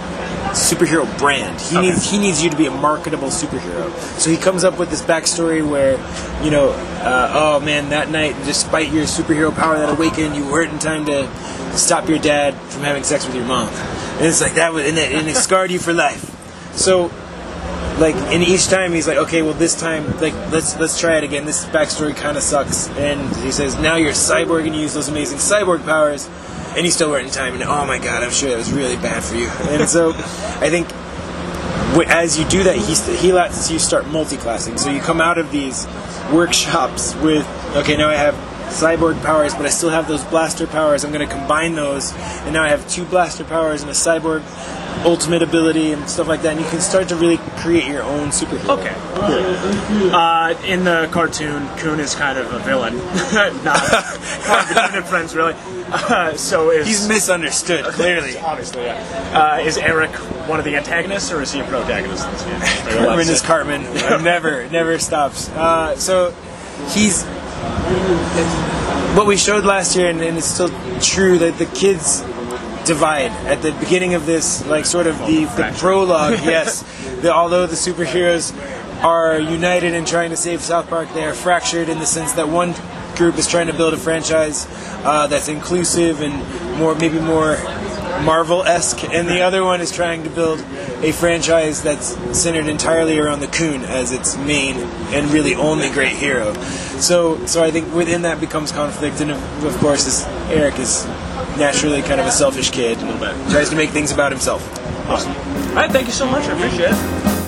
superhero 0.54 1.06
brand. 1.18 1.60
He 1.60 1.76
Okay. 1.76 1.90
needs 1.90 2.10
he 2.10 2.18
needs 2.18 2.42
you 2.42 2.50
to 2.50 2.56
be 2.56 2.66
a 2.66 2.70
marketable 2.70 3.28
superhero. 3.28 3.90
So 4.18 4.30
he 4.30 4.36
comes 4.36 4.64
up 4.64 4.78
with 4.78 4.90
this 4.90 5.02
backstory 5.02 5.66
where, 5.68 5.92
you 6.42 6.50
know, 6.50 6.70
uh, 7.02 7.30
oh 7.34 7.60
man, 7.60 7.90
that 7.90 8.10
night, 8.10 8.34
despite 8.44 8.90
your 8.92 9.04
superhero 9.04 9.54
power 9.54 9.78
that 9.78 9.88
awakened, 9.90 10.34
you 10.36 10.44
weren't 10.50 10.72
in 10.72 10.78
time 10.78 11.04
to 11.06 11.28
stop 11.76 12.08
your 12.08 12.18
dad 12.18 12.54
from 12.70 12.82
having 12.82 13.02
sex 13.02 13.26
with 13.26 13.34
your 13.34 13.44
mom. 13.44 13.68
And 14.18 14.26
it's 14.26 14.40
like 14.40 14.54
that 14.54 14.72
was 14.72 14.86
and 14.86 14.96
it, 14.98 15.12
and 15.12 15.28
it 15.28 15.36
scarred 15.36 15.70
you 15.70 15.78
for 15.78 15.92
life. 15.92 16.30
So 16.76 17.10
like 17.98 18.16
and 18.16 18.42
each 18.42 18.66
time 18.66 18.92
he's 18.92 19.06
like 19.06 19.18
okay 19.18 19.40
well 19.42 19.54
this 19.54 19.78
time 19.78 20.04
like 20.18 20.34
let's 20.50 20.76
let's 20.80 20.98
try 20.98 21.16
it 21.16 21.22
again 21.22 21.46
this 21.46 21.64
backstory 21.66 22.14
kind 22.14 22.36
of 22.36 22.42
sucks 22.42 22.88
and 22.90 23.34
he 23.36 23.52
says 23.52 23.78
now 23.78 23.94
you're 23.94 24.10
a 24.10 24.12
cyborg 24.12 24.66
and 24.66 24.74
you 24.74 24.80
use 24.82 24.94
those 24.94 25.06
amazing 25.08 25.38
cyborg 25.38 25.84
powers 25.84 26.28
and 26.76 26.84
you 26.84 26.90
still 26.90 27.10
weren't 27.10 27.26
in 27.26 27.32
time 27.32 27.54
and 27.54 27.62
oh 27.62 27.86
my 27.86 27.98
god 27.98 28.22
i'm 28.22 28.30
sure 28.30 28.50
that 28.50 28.58
was 28.58 28.72
really 28.72 28.96
bad 28.96 29.22
for 29.22 29.36
you 29.36 29.46
and 29.70 29.88
so 29.88 30.10
i 30.60 30.68
think 30.68 30.88
as 32.08 32.38
you 32.38 32.44
do 32.48 32.64
that 32.64 32.76
he, 32.76 32.94
he 33.16 33.32
lets 33.32 33.70
you 33.70 33.78
start 33.78 34.06
multi-classing 34.08 34.76
so 34.76 34.90
you 34.90 35.00
come 35.00 35.20
out 35.20 35.38
of 35.38 35.50
these 35.50 35.86
workshops 36.32 37.14
with 37.16 37.46
okay 37.76 37.96
now 37.96 38.08
i 38.08 38.16
have 38.16 38.34
cyborg 38.72 39.20
powers 39.22 39.54
but 39.54 39.66
i 39.66 39.68
still 39.68 39.90
have 39.90 40.08
those 40.08 40.24
blaster 40.24 40.66
powers 40.66 41.04
i'm 41.04 41.12
going 41.12 41.26
to 41.26 41.32
combine 41.32 41.74
those 41.74 42.12
and 42.14 42.52
now 42.52 42.62
i 42.62 42.68
have 42.68 42.88
two 42.88 43.04
blaster 43.04 43.44
powers 43.44 43.82
and 43.82 43.90
a 43.90 43.94
cyborg 43.94 44.42
ultimate 45.04 45.42
ability 45.42 45.92
and 45.92 46.08
stuff 46.08 46.26
like 46.26 46.42
that 46.42 46.52
and 46.52 46.60
you 46.60 46.66
can 46.70 46.80
start 46.80 47.08
to 47.08 47.16
really 47.16 47.36
create 47.58 47.86
your 47.86 48.02
own 48.02 48.28
superhero 48.28 48.78
Okay. 48.78 48.94
Uh, 50.12 50.54
in 50.66 50.84
the 50.84 51.08
cartoon, 51.10 51.66
Coon 51.78 52.00
is 52.00 52.14
kind 52.14 52.38
of 52.38 52.52
a 52.52 52.58
villain. 52.58 52.96
Not 53.64 53.78
part 54.44 54.70
of 54.70 54.92
the 54.92 55.02
Friends, 55.06 55.34
really. 55.34 55.54
Uh, 55.86 56.34
so 56.34 56.70
is 56.70 56.86
he's 56.86 57.08
misunderstood 57.08 57.84
clearly 57.84 58.38
obviously. 58.38 58.82
Yeah. 58.82 59.58
Uh, 59.58 59.60
is 59.60 59.76
Eric 59.76 60.10
one 60.48 60.58
of 60.58 60.64
the 60.64 60.76
antagonists, 60.76 61.32
or 61.32 61.42
is 61.42 61.52
he 61.52 61.60
a 61.60 61.64
protagonist 61.64 62.26
in 62.26 62.32
this 62.32 62.44
game? 62.44 62.62
Are 62.62 62.90
you 62.90 63.06
allowed 63.06 63.42
Cartman 63.42 63.82
is? 63.82 64.02
Cartman. 64.02 64.24
never, 64.24 64.68
never 64.68 64.98
stops. 64.98 65.48
Uh, 65.50 65.96
so 65.96 66.30
he's 66.90 67.24
what 69.14 69.26
we 69.26 69.36
showed 69.36 69.64
last 69.64 69.96
year, 69.96 70.10
and, 70.10 70.20
and 70.20 70.36
it's 70.36 70.46
still 70.46 70.70
true 71.00 71.38
that 71.38 71.58
the 71.58 71.66
kids 71.66 72.20
divide 72.84 73.30
at 73.46 73.62
the 73.62 73.72
beginning 73.80 74.14
of 74.14 74.26
this, 74.26 74.66
like 74.66 74.84
sort 74.84 75.06
of 75.06 75.18
the, 75.20 75.44
the 75.44 75.74
prologue. 75.78 76.32
yes, 76.44 76.82
the, 77.22 77.32
although 77.32 77.66
the 77.66 77.76
superheroes 77.76 78.52
are 79.02 79.38
united 79.38 79.94
in 79.94 80.04
trying 80.04 80.30
to 80.30 80.36
save 80.36 80.60
South 80.60 80.88
Park, 80.88 81.08
they 81.14 81.24
are 81.24 81.34
fractured 81.34 81.88
in 81.88 81.98
the 81.98 82.06
sense 82.06 82.32
that 82.32 82.48
one 82.48 82.74
group 83.16 83.38
is 83.38 83.46
trying 83.46 83.66
to 83.68 83.72
build 83.72 83.94
a 83.94 83.96
franchise 83.96 84.66
uh, 85.04 85.26
that's 85.26 85.48
inclusive 85.48 86.20
and 86.20 86.78
more, 86.78 86.94
maybe 86.94 87.18
more 87.18 87.56
Marvel-esque, 88.22 89.04
and 89.04 89.28
the 89.28 89.40
other 89.40 89.64
one 89.64 89.80
is 89.80 89.90
trying 89.90 90.22
to 90.22 90.30
build 90.30 90.60
a 91.02 91.12
franchise 91.12 91.82
that's 91.82 92.16
centered 92.38 92.68
entirely 92.68 93.18
around 93.18 93.40
the 93.40 93.48
Coon 93.48 93.82
as 93.82 94.12
its 94.12 94.36
main 94.36 94.76
and 94.76 95.30
really 95.30 95.54
only 95.54 95.90
great 95.90 96.12
hero. 96.12 96.54
So, 97.00 97.44
so 97.46 97.62
I 97.62 97.70
think 97.70 97.92
within 97.92 98.22
that 98.22 98.40
becomes 98.40 98.72
conflict, 98.72 99.20
and 99.20 99.32
of, 99.32 99.64
of 99.64 99.76
course, 99.78 100.04
this 100.04 100.24
Eric 100.48 100.78
is 100.78 101.04
naturally 101.58 102.02
kind 102.02 102.20
of 102.20 102.26
a 102.26 102.32
selfish 102.32 102.70
kid, 102.70 102.98
a 102.98 103.04
little 103.04 103.20
bit, 103.20 103.50
tries 103.50 103.70
to 103.70 103.76
make 103.76 103.90
things 103.90 104.12
about 104.12 104.30
himself. 104.30 104.62
Awesome. 105.08 105.32
All 105.32 105.74
right, 105.74 105.90
thank 105.90 106.06
you 106.06 106.12
so 106.12 106.26
much. 106.26 106.44
I 106.44 106.56
appreciate 106.56 106.90
it. 106.92 107.43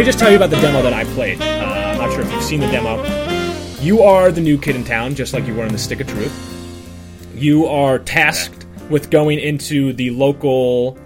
Me 0.00 0.06
just 0.06 0.18
tell 0.18 0.30
you 0.30 0.36
about 0.36 0.48
the 0.48 0.60
demo 0.62 0.80
that 0.80 0.94
I 0.94 1.04
played. 1.12 1.42
Uh, 1.42 1.44
I'm 1.44 1.98
not 1.98 2.10
sure 2.12 2.22
if 2.22 2.32
you've 2.32 2.42
seen 2.42 2.60
the 2.60 2.68
demo. 2.68 3.04
You 3.82 4.00
are 4.00 4.32
the 4.32 4.40
new 4.40 4.56
kid 4.56 4.74
in 4.74 4.82
town, 4.82 5.14
just 5.14 5.34
like 5.34 5.46
you 5.46 5.54
were 5.54 5.66
in 5.66 5.72
the 5.72 5.78
Stick 5.78 6.00
of 6.00 6.06
Truth. 6.06 7.34
You 7.34 7.66
are 7.66 7.98
tasked 7.98 8.64
with 8.88 9.10
going 9.10 9.38
into 9.38 9.92
the 9.92 10.08
local 10.08 10.98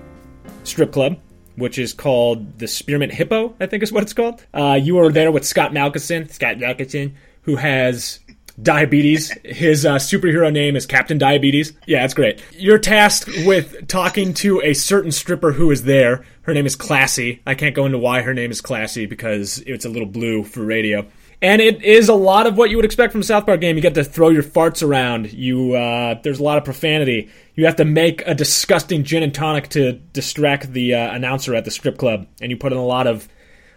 strip 0.62 0.92
club, 0.92 1.18
which 1.56 1.76
is 1.76 1.92
called 1.92 2.60
the 2.60 2.68
Spearmint 2.68 3.12
Hippo, 3.12 3.56
I 3.58 3.66
think 3.66 3.82
is 3.82 3.90
what 3.90 4.04
it's 4.04 4.12
called. 4.12 4.46
Uh, 4.54 4.78
you 4.80 4.96
are 5.00 5.10
there 5.10 5.32
with 5.32 5.44
Scott 5.44 5.72
Malkinson, 5.72 6.30
Scott 6.30 6.58
Malkinson, 6.58 7.14
who 7.42 7.56
has 7.56 8.20
diabetes. 8.60 9.32
His 9.44 9.84
uh, 9.84 9.96
superhero 9.96 10.52
name 10.52 10.76
is 10.76 10.86
Captain 10.86 11.18
Diabetes. 11.18 11.72
Yeah, 11.86 12.02
that's 12.02 12.14
great. 12.14 12.42
You're 12.52 12.78
tasked 12.78 13.28
with 13.44 13.88
talking 13.88 14.34
to 14.34 14.60
a 14.62 14.74
certain 14.74 15.12
stripper 15.12 15.52
who 15.52 15.70
is 15.70 15.84
there. 15.84 16.24
Her 16.42 16.54
name 16.54 16.66
is 16.66 16.76
Classy. 16.76 17.42
I 17.46 17.54
can't 17.54 17.74
go 17.74 17.86
into 17.86 17.98
why 17.98 18.22
her 18.22 18.34
name 18.34 18.50
is 18.50 18.60
Classy 18.60 19.06
because 19.06 19.58
it's 19.66 19.84
a 19.84 19.88
little 19.88 20.08
blue 20.08 20.44
for 20.44 20.64
radio. 20.64 21.06
And 21.42 21.60
it 21.60 21.82
is 21.82 22.08
a 22.08 22.14
lot 22.14 22.46
of 22.46 22.56
what 22.56 22.70
you 22.70 22.76
would 22.76 22.84
expect 22.86 23.12
from 23.12 23.20
a 23.20 23.24
South 23.24 23.44
Park 23.44 23.60
game. 23.60 23.76
You 23.76 23.82
get 23.82 23.94
to 23.94 24.04
throw 24.04 24.30
your 24.30 24.42
farts 24.42 24.86
around. 24.86 25.32
You 25.32 25.74
uh, 25.74 26.18
there's 26.22 26.38
a 26.38 26.42
lot 26.42 26.56
of 26.58 26.64
profanity. 26.64 27.28
You 27.54 27.66
have 27.66 27.76
to 27.76 27.84
make 27.84 28.22
a 28.26 28.34
disgusting 28.34 29.04
gin 29.04 29.22
and 29.22 29.34
tonic 29.34 29.68
to 29.70 29.92
distract 29.92 30.72
the 30.72 30.94
uh, 30.94 31.14
announcer 31.14 31.54
at 31.54 31.64
the 31.64 31.70
strip 31.70 31.98
club, 31.98 32.26
and 32.40 32.50
you 32.50 32.56
put 32.56 32.72
in 32.72 32.78
a 32.78 32.84
lot 32.84 33.06
of 33.06 33.28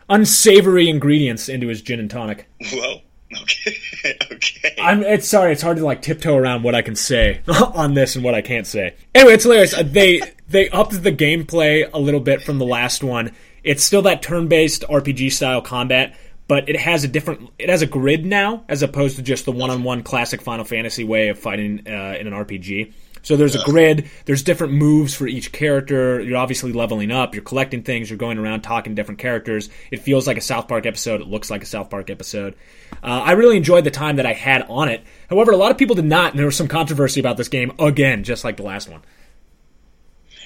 unsavory 0.10 0.88
ingredients 0.88 1.50
into 1.50 1.68
his 1.68 1.82
gin 1.82 2.00
and 2.00 2.10
tonic. 2.10 2.48
Whoa. 2.72 3.02
Okay. 3.34 3.78
okay. 4.32 4.76
I'm 4.80 5.04
it's 5.04 5.28
sorry, 5.28 5.52
it's 5.52 5.62
hard 5.62 5.78
to 5.78 5.86
like 5.86 6.02
tiptoe 6.02 6.36
around 6.36 6.64
what 6.64 6.76
I 6.76 6.82
can 6.82 6.96
say 6.96 7.42
on 7.48 7.94
this 7.94 8.16
and 8.16 8.24
what 8.24 8.34
I 8.36 8.42
can't 8.42 8.68
say. 8.68 8.96
Anyway, 9.14 9.34
it's 9.34 9.44
hilarious. 9.44 9.74
Uh, 9.74 9.84
They 9.84 10.22
they 10.48 10.70
upped 10.70 11.04
the 11.04 11.12
gameplay 11.12 11.90
a 11.94 12.00
little 12.00 12.22
bit 12.22 12.42
from 12.42 12.58
the 12.58 12.66
last 12.66 13.04
one. 13.04 13.34
It's 13.64 13.84
still 13.84 14.02
that 14.04 14.22
turn-based 14.22 14.84
RPG 14.90 15.34
style 15.34 15.62
combat, 15.62 16.16
but 16.48 16.70
it 16.70 16.78
has 16.80 17.04
a 17.04 17.08
different 17.08 17.50
it 17.60 17.70
has 17.70 17.82
a 17.82 17.86
grid 17.88 18.26
now 18.26 18.64
as 18.70 18.82
opposed 18.82 19.18
to 19.18 19.22
just 19.22 19.44
the 19.46 19.52
one-on-one 19.52 20.04
classic 20.04 20.42
Final 20.42 20.64
Fantasy 20.64 21.04
way 21.04 21.28
of 21.30 21.38
fighting 21.38 21.82
uh, 21.86 22.16
in 22.20 22.28
an 22.28 22.34
RPG. 22.34 22.94
So 23.28 23.36
there's 23.36 23.56
a 23.56 23.64
grid, 23.66 24.10
there's 24.24 24.42
different 24.42 24.72
moves 24.72 25.14
for 25.14 25.28
each 25.28 25.52
character. 25.52 26.22
You're 26.22 26.38
obviously 26.38 26.72
leveling 26.72 27.12
up, 27.12 27.36
you're 27.36 27.44
collecting 27.44 27.84
things, 27.84 28.10
you're 28.10 28.16
going 28.16 28.38
around 28.38 28.62
talking 28.62 28.94
to 28.94 28.96
different 28.96 29.20
characters. 29.20 29.68
It 29.92 30.00
feels 30.00 30.26
like 30.26 30.38
a 30.38 30.42
South 30.42 30.70
Park 30.70 30.86
episode, 30.86 31.20
it 31.20 31.28
looks 31.28 31.52
like 31.52 31.62
a 31.62 31.66
South 31.66 31.90
Park 31.90 32.10
episode. 32.10 32.56
Uh, 33.04 33.24
I 33.26 33.34
really 33.34 33.58
enjoyed 33.58 33.84
the 33.84 33.92
time 33.92 34.16
that 34.16 34.26
I 34.26 34.32
had 34.32 34.62
on 34.70 34.88
it. 34.88 35.04
However, 35.30 35.52
a 35.52 35.58
lot 35.58 35.72
of 35.72 35.78
people 35.78 35.94
did 35.94 36.06
not, 36.06 36.32
and 36.32 36.40
there 36.40 36.46
was 36.46 36.56
some 36.56 36.70
controversy 36.70 37.20
about 37.20 37.36
this 37.36 37.50
game 37.50 37.74
again, 37.80 38.24
just 38.24 38.46
like 38.46 38.56
the 38.56 38.64
last 38.64 38.88
one. 38.88 39.02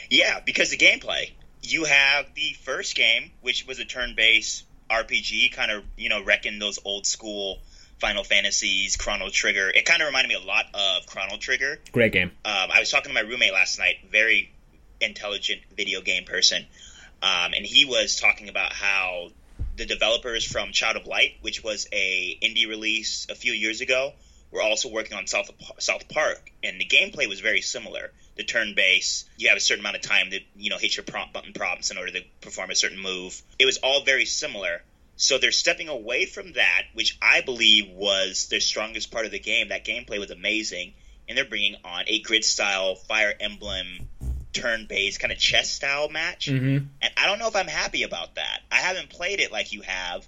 Yeah, 0.09 0.39
because 0.43 0.71
the 0.71 0.77
gameplay. 0.77 1.33
You 1.61 1.83
have 1.83 2.33
the 2.33 2.55
first 2.63 2.95
game, 2.95 3.29
which 3.41 3.67
was 3.67 3.77
a 3.77 3.85
turn-based 3.85 4.65
RPG, 4.89 5.53
kind 5.53 5.69
of 5.69 5.83
you 5.97 6.09
know 6.09 6.23
wrecking 6.23 6.57
those 6.57 6.79
old 6.83 7.05
school 7.05 7.59
Final 8.01 8.23
Fantasies, 8.23 8.97
Chrono 8.97 9.29
Trigger. 9.29 9.69
It 9.69 9.85
kind 9.85 10.01
of 10.01 10.07
reminded 10.07 10.29
me 10.29 10.35
a 10.35 10.45
lot 10.45 10.65
of 10.73 11.05
Chrono 11.05 11.37
Trigger. 11.37 11.79
Great 11.91 12.11
game. 12.11 12.31
Um, 12.43 12.69
I 12.73 12.79
was 12.79 12.89
talking 12.89 13.09
to 13.09 13.13
my 13.13 13.21
roommate 13.21 13.53
last 13.53 13.77
night, 13.77 13.97
very 14.11 14.51
intelligent 14.99 15.61
video 15.77 16.01
game 16.01 16.25
person, 16.25 16.65
um, 17.21 17.53
and 17.53 17.63
he 17.63 17.85
was 17.85 18.19
talking 18.19 18.49
about 18.49 18.73
how 18.73 19.29
the 19.77 19.85
developers 19.85 20.43
from 20.43 20.71
Child 20.71 20.97
of 20.97 21.05
Light, 21.05 21.35
which 21.41 21.63
was 21.63 21.87
a 21.91 22.37
indie 22.41 22.67
release 22.67 23.27
a 23.29 23.35
few 23.35 23.53
years 23.53 23.81
ago, 23.81 24.13
were 24.49 24.63
also 24.63 24.89
working 24.89 25.15
on 25.15 25.27
South 25.27 25.51
South 25.77 26.09
Park, 26.09 26.51
and 26.63 26.81
the 26.81 26.85
gameplay 26.85 27.29
was 27.29 27.39
very 27.39 27.61
similar. 27.61 28.11
The 28.35 28.43
turn 28.43 28.73
base, 28.75 29.25
you 29.37 29.49
have 29.49 29.57
a 29.57 29.61
certain 29.61 29.81
amount 29.81 29.97
of 29.97 30.01
time 30.01 30.31
to 30.31 30.39
you 30.55 30.71
know 30.71 30.77
hit 30.79 30.97
your 30.97 31.03
prompt 31.03 31.33
button 31.33 31.53
prompts 31.53 31.91
in 31.91 31.99
order 31.99 32.13
to 32.13 32.21
perform 32.41 32.71
a 32.71 32.75
certain 32.75 32.99
move. 32.99 33.39
It 33.59 33.65
was 33.65 33.77
all 33.77 34.03
very 34.03 34.25
similar. 34.25 34.81
So 35.21 35.37
they're 35.37 35.51
stepping 35.51 35.87
away 35.87 36.25
from 36.25 36.53
that, 36.53 36.85
which 36.95 37.15
I 37.21 37.41
believe 37.41 37.91
was 37.91 38.47
their 38.47 38.59
strongest 38.59 39.11
part 39.11 39.27
of 39.27 39.31
the 39.31 39.37
game. 39.37 39.69
That 39.69 39.85
gameplay 39.85 40.17
was 40.17 40.31
amazing, 40.31 40.93
and 41.29 41.37
they're 41.37 41.45
bringing 41.45 41.75
on 41.85 42.05
a 42.07 42.21
grid 42.21 42.43
style 42.43 42.95
Fire 42.95 43.31
Emblem 43.39 44.09
turn 44.51 44.87
based 44.89 45.19
kind 45.19 45.31
of 45.31 45.37
chess 45.37 45.69
style 45.69 46.09
match. 46.09 46.47
Mm-hmm. 46.47 46.85
And 47.03 47.13
I 47.15 47.27
don't 47.27 47.37
know 47.37 47.47
if 47.47 47.55
I'm 47.55 47.67
happy 47.67 48.01
about 48.01 48.33
that. 48.35 48.61
I 48.71 48.77
haven't 48.77 49.11
played 49.11 49.39
it 49.39 49.51
like 49.51 49.71
you 49.71 49.81
have, 49.81 50.27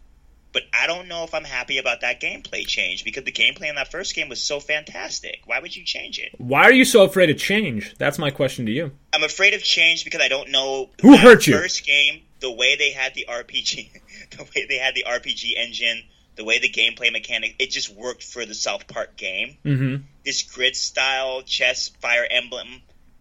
But 0.54 0.64
I 0.72 0.86
don't 0.86 1.08
know 1.08 1.24
if 1.24 1.34
I'm 1.34 1.44
happy 1.44 1.80
about 1.80 2.02
that 2.02 2.22
gameplay 2.22 2.66
change 2.66 3.04
because 3.04 3.24
the 3.24 3.32
gameplay 3.32 3.70
in 3.70 3.76
that 3.76 3.90
first 3.90 4.14
game 4.14 4.30
was 4.30 4.42
so 4.42 4.60
fantastic. 4.60 5.42
Why 5.46 5.60
would 5.60 5.76
you 5.76 5.84
change 5.84 6.20
it? 6.20 6.30
Why 6.38 6.62
are 6.64 6.72
you 6.72 6.86
so 6.86 7.04
afraid 7.04 7.32
of 7.32 7.38
change? 7.38 7.96
That's 7.98 8.20
my 8.20 8.30
question 8.30 8.68
to 8.68 8.72
you. 8.72 8.92
I'm 9.12 9.24
afraid 9.24 9.56
of 9.56 9.64
change 9.64 10.06
because 10.06 10.22
I 10.22 10.28
don't 10.28 10.52
know 10.52 10.92
Who 11.02 11.18
hurt 11.18 11.48
you? 11.48 11.58
First 11.58 11.84
game, 11.86 12.22
the 12.44 12.52
way 12.52 12.76
they 12.76 12.92
had 12.92 13.16
the 13.16 13.26
RPG, 13.30 13.90
the 14.38 14.44
way 14.44 14.66
they 14.68 14.78
had 14.78 14.94
the 14.94 15.06
RPG 15.08 15.54
engine, 15.58 16.04
the 16.36 16.44
way 16.44 16.60
the 16.60 16.70
gameplay 16.70 17.12
mechanic, 17.12 17.56
it 17.58 17.72
just 17.72 17.90
worked 17.90 18.22
for 18.22 18.46
the 18.46 18.54
South 18.54 18.86
Park 18.88 19.16
game. 19.16 19.58
Mm-hmm. 19.66 20.04
This 20.26 20.44
grid 20.44 20.76
style 20.76 21.42
chess 21.42 21.90
Fire 22.02 22.28
Emblem 22.30 22.68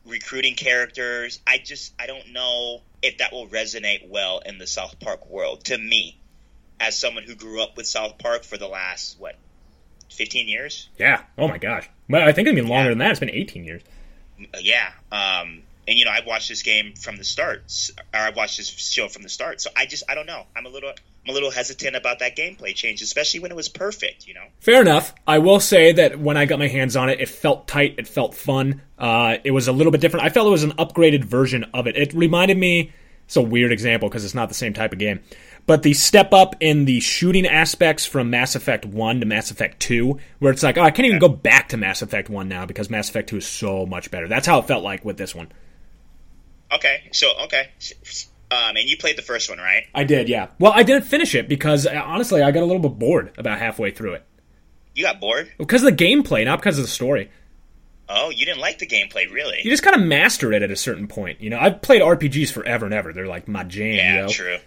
recruiting 0.04 0.56
characters, 0.56 1.40
I 1.46 1.58
just 1.58 1.94
I 1.98 2.06
don't 2.06 2.32
know 2.32 2.82
if 3.00 3.18
that 3.18 3.32
will 3.32 3.46
resonate 3.46 4.08
well 4.08 4.42
in 4.44 4.58
the 4.58 4.66
South 4.66 4.98
Park 4.98 5.30
world 5.30 5.64
to 5.66 5.78
me, 5.78 6.18
as 6.80 6.98
someone 6.98 7.22
who 7.22 7.37
grew 7.37 7.62
up 7.62 7.76
with 7.76 7.87
South 7.87 8.18
Park 8.18 8.42
for 8.42 8.58
the 8.58 8.66
last 8.66 9.20
what, 9.20 9.37
fifteen 10.11 10.48
years. 10.48 10.88
Yeah. 10.98 11.22
Oh 11.38 11.46
my 11.46 11.58
gosh. 11.58 11.88
Well, 12.08 12.28
I 12.28 12.32
think 12.32 12.48
it's 12.48 12.56
been 12.56 12.66
longer 12.66 12.90
than 12.90 12.98
that. 12.98 13.12
It's 13.12 13.20
been 13.20 13.30
18 13.30 13.64
years. 13.64 13.82
Uh, 14.38 14.58
yeah. 14.61 14.90
Um, 15.11 15.62
and 15.87 15.99
you 15.99 16.05
know, 16.05 16.11
I 16.11 16.21
watched 16.27 16.49
this 16.49 16.62
game 16.62 16.95
from 16.95 17.16
the 17.16 17.25
start, 17.25 17.90
or 18.14 18.21
I 18.21 18.31
watched 18.31 18.57
this 18.57 18.68
show 18.68 19.09
from 19.09 19.23
the 19.23 19.29
start. 19.29 19.61
So 19.61 19.71
I 19.77 19.87
just, 19.87 20.05
I 20.09 20.14
don't 20.14 20.27
know. 20.27 20.45
I'm 20.57 20.64
a 20.66 20.68
little, 20.68 20.90
I'm 20.90 21.31
a 21.31 21.33
little 21.33 21.51
hesitant 21.51 21.97
about 21.97 22.21
that 22.21 22.37
gameplay 22.37 22.75
change, 22.75 23.03
especially 23.03 23.40
when 23.40 23.51
it 23.51 23.57
was 23.57 23.68
perfect. 23.68 24.27
You 24.27 24.35
know. 24.35 24.45
Fair 24.61 24.81
enough. 24.81 25.14
I 25.27 25.38
will 25.38 25.61
say 25.61 25.92
that 25.92 26.18
when 26.21 26.37
I 26.37 26.45
got 26.45 26.59
my 26.59 26.68
hands 26.68 26.95
on 26.95 27.09
it, 27.09 27.21
it 27.21 27.29
felt 27.29 27.66
tight. 27.66 27.97
It 27.99 28.07
felt 28.07 28.35
fun. 28.35 28.83
Uh, 28.97 29.38
it 29.42 29.51
was 29.51 29.66
a 29.66 29.73
little 29.73 29.90
bit 29.90 30.01
different. 30.01 30.25
I 30.25 30.29
felt 30.29 30.47
it 30.47 30.51
was 30.51 30.62
an 30.62 30.73
upgraded 30.73 31.25
version 31.25 31.64
of 31.75 31.87
it. 31.87 31.97
It 31.97 32.14
reminded 32.14 32.59
me. 32.59 32.92
It's 33.27 33.37
a 33.37 33.42
weird 33.42 33.73
example 33.73 34.09
because 34.09 34.25
it's 34.25 34.35
not 34.35 34.49
the 34.49 34.55
same 34.55 34.75
type 34.75 34.92
of 34.92 34.99
game. 34.99 35.21
But 35.64 35.83
the 35.83 35.95
step 35.95 36.33
up 36.33 36.57
in 36.61 36.85
the 36.85 37.01
shooting 37.01 37.47
aspects 37.47 38.05
from 38.05 38.31
Mass 38.31 38.55
Effect 38.57 38.85
1 38.85 39.21
to 39.21 39.27
Mass 39.27 39.51
Effect 39.51 39.81
2, 39.81 40.18
where 40.40 40.53
it's 40.53 40.62
like, 40.62 40.77
oh, 40.77 40.83
I 40.83 40.90
can't 40.90 41.07
even 41.07 41.21
go 41.21 41.29
back 41.29 41.68
to 41.68 41.77
Mass 41.77 42.03
Effect 42.03 42.29
1 42.29 42.49
now 42.49 42.66
because 42.66 42.90
Mass 42.90 43.09
Effect 43.09 43.29
2 43.29 43.38
is 43.38 43.47
so 43.47 43.87
much 43.87 44.11
better. 44.11 44.27
That's 44.27 44.47
how 44.47 44.59
it 44.59 44.66
felt 44.66 44.83
like 44.83 45.05
with 45.05 45.16
this 45.16 45.35
one. 45.35 45.49
Okay. 46.74 47.08
So 47.12 47.28
okay. 47.44 47.70
Um, 48.50 48.76
and 48.76 48.88
you 48.88 48.98
played 48.98 49.16
the 49.16 49.22
first 49.22 49.48
one, 49.48 49.58
right? 49.58 49.85
I 49.94 50.04
did, 50.04 50.28
yeah. 50.28 50.48
Well, 50.58 50.72
I 50.74 50.82
didn't 50.82 51.04
finish 51.04 51.35
it 51.35 51.48
because 51.48 51.87
uh, 51.87 52.02
honestly, 52.04 52.42
I 52.42 52.50
got 52.50 52.62
a 52.62 52.66
little 52.66 52.82
bit 52.82 52.98
bored 52.98 53.32
about 53.38 53.58
halfway 53.58 53.90
through 53.90 54.14
it. 54.14 54.26
You 54.94 55.04
got 55.04 55.20
bored. 55.20 55.50
Because 55.56 55.82
of 55.82 55.96
the 55.96 56.04
gameplay, 56.04 56.44
not 56.44 56.58
because 56.58 56.78
of 56.78 56.85
the 56.85 56.90
story. 56.90 57.30
Oh, 58.11 58.28
you 58.28 58.44
didn't 58.44 58.61
like 58.61 58.78
the 58.78 58.87
gameplay, 58.87 59.30
really? 59.32 59.61
You 59.64 59.70
just 59.70 59.82
kind 59.82 59.96
of 59.96 60.02
master 60.02 60.52
it 60.52 60.62
at 60.62 60.70
a 60.70 60.76
certain 60.76 61.06
point. 61.06 61.40
You 61.40 61.48
know, 61.48 61.58
I've 61.58 61.80
played 61.80 62.02
RPGs 62.02 62.52
forever 62.52 62.85
and 62.85 62.92
ever. 62.92 63.14
They're 63.14 63.26
like 63.26 63.48
my 63.48 63.64
jam. 63.64 63.94
yeah, 63.94 64.26
true. 64.26 64.58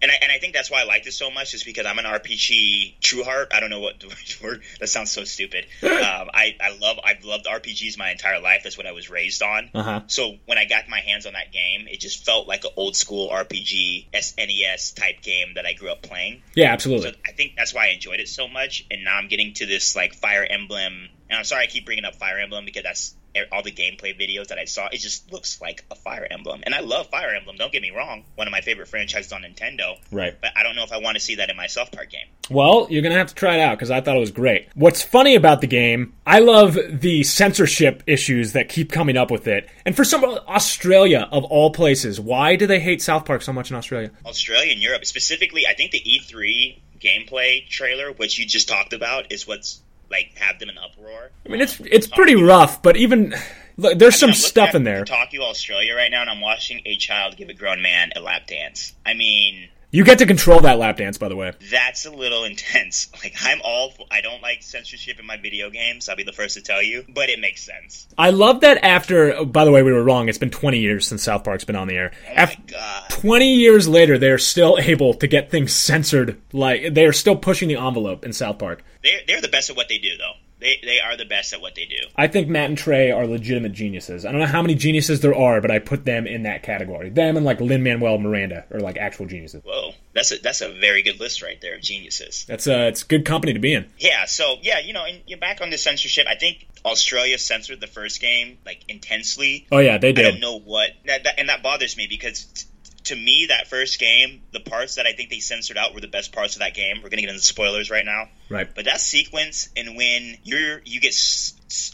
And 0.00 0.10
I, 0.10 0.14
and 0.22 0.30
I 0.30 0.38
think 0.38 0.54
that's 0.54 0.70
why 0.70 0.82
I 0.82 0.84
liked 0.84 1.06
it 1.06 1.12
so 1.12 1.30
much 1.30 1.54
is 1.54 1.64
because 1.64 1.86
I'm 1.86 1.98
an 1.98 2.04
RPG 2.04 3.00
true 3.00 3.24
heart. 3.24 3.48
I 3.52 3.60
don't 3.60 3.70
know 3.70 3.80
what 3.80 3.98
the 4.00 4.14
word 4.42 4.62
that 4.80 4.88
sounds 4.88 5.10
so 5.10 5.24
stupid. 5.24 5.66
um, 5.82 5.90
I, 5.92 6.56
I 6.60 6.76
love 6.80 6.98
I've 7.04 7.24
loved 7.24 7.46
RPGs 7.46 7.98
my 7.98 8.10
entire 8.10 8.40
life. 8.40 8.62
That's 8.62 8.76
what 8.76 8.86
I 8.86 8.92
was 8.92 9.10
raised 9.10 9.42
on. 9.42 9.70
Uh-huh. 9.74 10.02
So 10.06 10.36
when 10.46 10.58
I 10.58 10.66
got 10.66 10.88
my 10.88 11.00
hands 11.00 11.26
on 11.26 11.32
that 11.32 11.52
game, 11.52 11.88
it 11.88 12.00
just 12.00 12.24
felt 12.24 12.46
like 12.46 12.64
an 12.64 12.70
old 12.76 12.96
school 12.96 13.28
RPG 13.30 14.06
SNES 14.12 14.94
type 14.94 15.22
game 15.22 15.54
that 15.54 15.66
I 15.66 15.72
grew 15.72 15.90
up 15.90 16.02
playing. 16.02 16.42
Yeah, 16.54 16.72
absolutely. 16.72 17.10
So 17.10 17.16
I 17.26 17.32
think 17.32 17.54
that's 17.56 17.74
why 17.74 17.86
I 17.86 17.90
enjoyed 17.90 18.20
it 18.20 18.28
so 18.28 18.48
much. 18.48 18.86
And 18.90 19.04
now 19.04 19.16
I'm 19.16 19.28
getting 19.28 19.54
to 19.54 19.66
this 19.66 19.96
like 19.96 20.14
Fire 20.14 20.46
Emblem. 20.48 21.08
And 21.30 21.38
I'm 21.38 21.44
sorry 21.44 21.64
I 21.64 21.66
keep 21.66 21.84
bringing 21.84 22.04
up 22.04 22.14
Fire 22.14 22.38
Emblem 22.38 22.64
because 22.64 22.84
that's 22.84 23.14
all 23.52 23.62
the 23.62 23.72
gameplay 23.72 24.18
videos 24.18 24.48
that 24.48 24.58
I 24.58 24.64
saw. 24.64 24.88
It 24.88 24.98
just 24.98 25.32
looks 25.32 25.60
like 25.60 25.84
a 25.90 25.94
Fire 25.94 26.26
Emblem, 26.30 26.62
and 26.64 26.74
I 26.74 26.80
love 26.80 27.08
Fire 27.08 27.34
Emblem. 27.34 27.56
Don't 27.56 27.72
get 27.72 27.82
me 27.82 27.90
wrong; 27.90 28.24
one 28.34 28.46
of 28.46 28.52
my 28.52 28.60
favorite 28.60 28.88
franchises 28.88 29.32
on 29.32 29.42
Nintendo. 29.42 29.96
Right. 30.10 30.36
But 30.40 30.52
I 30.56 30.62
don't 30.62 30.76
know 30.76 30.84
if 30.84 30.92
I 30.92 30.98
want 30.98 31.16
to 31.16 31.20
see 31.20 31.36
that 31.36 31.50
in 31.50 31.56
my 31.56 31.66
South 31.66 31.92
Park 31.92 32.10
game. 32.10 32.26
Well, 32.50 32.86
you're 32.90 33.02
going 33.02 33.12
to 33.12 33.18
have 33.18 33.28
to 33.28 33.34
try 33.34 33.56
it 33.56 33.60
out 33.60 33.76
because 33.76 33.90
I 33.90 34.00
thought 34.00 34.16
it 34.16 34.20
was 34.20 34.30
great. 34.30 34.68
What's 34.74 35.02
funny 35.02 35.34
about 35.34 35.60
the 35.60 35.66
game, 35.66 36.14
I 36.26 36.38
love 36.40 36.78
the 36.88 37.22
censorship 37.22 38.02
issues 38.06 38.52
that 38.52 38.68
keep 38.68 38.90
coming 38.90 39.16
up 39.16 39.30
with 39.30 39.46
it. 39.46 39.68
And 39.84 39.94
for 39.94 40.04
some 40.04 40.24
Australia, 40.24 41.28
of 41.30 41.44
all 41.44 41.70
places, 41.70 42.20
why 42.20 42.56
do 42.56 42.66
they 42.66 42.80
hate 42.80 43.02
South 43.02 43.24
Park 43.24 43.42
so 43.42 43.52
much 43.52 43.70
in 43.70 43.76
Australia? 43.76 44.10
Australia 44.24 44.72
and 44.72 44.82
Europe, 44.82 45.04
specifically, 45.04 45.66
I 45.66 45.74
think 45.74 45.90
the 45.90 46.00
E3 46.00 46.78
gameplay 47.00 47.66
trailer, 47.68 48.12
which 48.12 48.38
you 48.38 48.46
just 48.46 48.68
talked 48.68 48.92
about, 48.92 49.30
is 49.32 49.46
what's 49.46 49.80
like 50.10 50.32
have 50.36 50.58
them 50.58 50.70
in 50.70 50.78
uproar. 50.78 51.30
I 51.44 51.48
mean, 51.48 51.60
it's 51.60 51.80
it's 51.80 52.06
pretty 52.06 52.34
rough, 52.34 52.82
but 52.82 52.96
even 52.96 53.34
look, 53.76 53.98
there's 53.98 54.18
some 54.18 54.28
I'm 54.28 54.30
looking 54.32 54.40
stuff 54.40 54.68
at 54.70 54.74
in 54.76 54.84
there. 54.84 55.04
Tokyo, 55.04 55.42
Australia, 55.42 55.94
right 55.94 56.10
now, 56.10 56.22
and 56.22 56.30
I'm 56.30 56.40
watching 56.40 56.82
a 56.84 56.96
child 56.96 57.36
give 57.36 57.48
a 57.48 57.54
grown 57.54 57.82
man 57.82 58.10
a 58.16 58.20
lap 58.20 58.46
dance. 58.46 58.92
I 59.04 59.14
mean, 59.14 59.68
You 59.90 60.04
get 60.04 60.18
to 60.18 60.26
control 60.26 60.60
that 60.60 60.78
lap 60.78 60.98
dance, 60.98 61.16
by 61.16 61.28
the 61.30 61.36
way. 61.36 61.54
that's 61.70 62.04
a 62.04 62.10
little 62.10 62.44
intense. 62.44 63.08
Like, 63.22 63.34
I'm 63.42 63.60
all 63.64 63.92
I 64.10 64.20
don't 64.20 64.42
like 64.42 64.62
censorship 64.62 65.18
in 65.18 65.24
my 65.24 65.38
video 65.38 65.70
games. 65.70 66.08
I'll 66.10 66.16
be 66.16 66.24
the 66.24 66.32
first 66.32 66.56
to 66.56 66.62
tell 66.62 66.82
you, 66.82 67.04
but 67.08 67.30
it 67.30 67.40
makes 67.40 67.62
sense. 67.62 68.06
I 68.18 68.30
love 68.30 68.60
that 68.60 68.84
after. 68.84 69.34
oh, 69.34 69.44
by 69.46 69.64
the 69.64 69.70
way, 69.70 69.82
we 69.82 69.92
were 69.92 70.04
wrong. 70.04 70.28
It's 70.28 70.36
been 70.38 70.50
20 70.50 70.78
years 70.78 71.06
since 71.06 71.22
South 71.22 71.42
Park's 71.42 71.64
been 71.64 71.76
on 71.76 71.88
the 71.88 71.94
air. 71.96 72.12
Oh 72.28 72.32
Af- 72.36 72.58
my 72.58 72.64
god. 72.66 73.10
20 73.10 73.54
years 73.54 73.88
later, 73.88 74.18
they're 74.18 74.36
still 74.38 74.76
able 74.80 75.14
to 75.14 75.26
get 75.26 75.50
things 75.50 75.72
censored. 75.72 76.38
Like 76.52 76.92
they 76.92 77.06
are 77.06 77.12
still 77.14 77.36
pushing 77.36 77.68
the 77.68 77.76
envelope 77.76 78.24
in 78.26 78.32
South 78.34 78.58
Park. 78.58 78.84
They're, 79.02 79.20
they're 79.26 79.40
the 79.40 79.48
best 79.48 79.70
at 79.70 79.76
what 79.76 79.88
they 79.88 79.98
do, 79.98 80.16
though. 80.18 80.32
They, 80.60 80.80
they 80.82 80.98
are 80.98 81.16
the 81.16 81.24
best 81.24 81.52
at 81.52 81.60
what 81.60 81.76
they 81.76 81.84
do. 81.84 81.96
I 82.16 82.26
think 82.26 82.48
Matt 82.48 82.68
and 82.68 82.76
Trey 82.76 83.12
are 83.12 83.26
legitimate 83.26 83.72
geniuses. 83.72 84.26
I 84.26 84.32
don't 84.32 84.40
know 84.40 84.46
how 84.46 84.60
many 84.60 84.74
geniuses 84.74 85.20
there 85.20 85.34
are, 85.34 85.60
but 85.60 85.70
I 85.70 85.78
put 85.78 86.04
them 86.04 86.26
in 86.26 86.42
that 86.42 86.64
category. 86.64 87.10
Them 87.10 87.36
and 87.36 87.46
like 87.46 87.60
Lin 87.60 87.84
Manuel 87.84 88.18
Miranda 88.18 88.64
are 88.72 88.80
like 88.80 88.96
actual 88.96 89.26
geniuses. 89.26 89.62
Whoa, 89.64 89.92
that's 90.14 90.32
a 90.32 90.38
that's 90.38 90.60
a 90.60 90.72
very 90.72 91.02
good 91.02 91.20
list 91.20 91.42
right 91.42 91.60
there 91.60 91.76
of 91.76 91.82
geniuses. 91.82 92.44
That's 92.48 92.66
uh, 92.66 92.88
it's 92.88 93.04
good 93.04 93.24
company 93.24 93.52
to 93.52 93.60
be 93.60 93.72
in. 93.72 93.86
Yeah, 93.98 94.24
so 94.24 94.56
yeah, 94.62 94.80
you 94.80 94.92
know, 94.92 95.04
and 95.04 95.20
you're 95.26 95.38
back 95.38 95.60
on 95.60 95.70
the 95.70 95.78
censorship. 95.78 96.26
I 96.28 96.34
think 96.34 96.66
Australia 96.84 97.38
censored 97.38 97.80
the 97.80 97.86
first 97.86 98.20
game 98.20 98.58
like 98.66 98.82
intensely. 98.88 99.66
Oh 99.70 99.78
yeah, 99.78 99.98
they 99.98 100.12
did. 100.12 100.26
I 100.26 100.30
don't 100.32 100.40
know 100.40 100.58
what, 100.58 100.90
that, 101.06 101.24
that, 101.24 101.38
and 101.38 101.48
that 101.48 101.62
bothers 101.62 101.96
me 101.96 102.06
because 102.08 102.66
to 103.08 103.16
me, 103.16 103.46
that 103.50 103.68
first 103.68 103.98
game, 104.00 104.40
the 104.52 104.60
parts 104.60 104.94
that 104.94 105.06
I 105.06 105.12
think 105.12 105.28
they 105.30 105.40
censored 105.40 105.76
out 105.76 105.94
were 105.94 106.00
the 106.00 106.08
best 106.08 106.32
parts 106.32 106.54
of 106.56 106.60
that 106.60 106.74
game. 106.74 106.96
We're 107.02 107.10
gonna 107.10 107.22
get 107.22 107.30
into 107.30 107.42
spoilers 107.42 107.90
right 107.90 108.04
now, 108.04 108.28
Right. 108.48 108.68
but 108.74 108.86
that 108.86 109.00
sequence 109.00 109.68
and 109.76 109.96
when 109.96 110.38
you're 110.44 110.80
you 110.84 111.00
get 111.00 111.14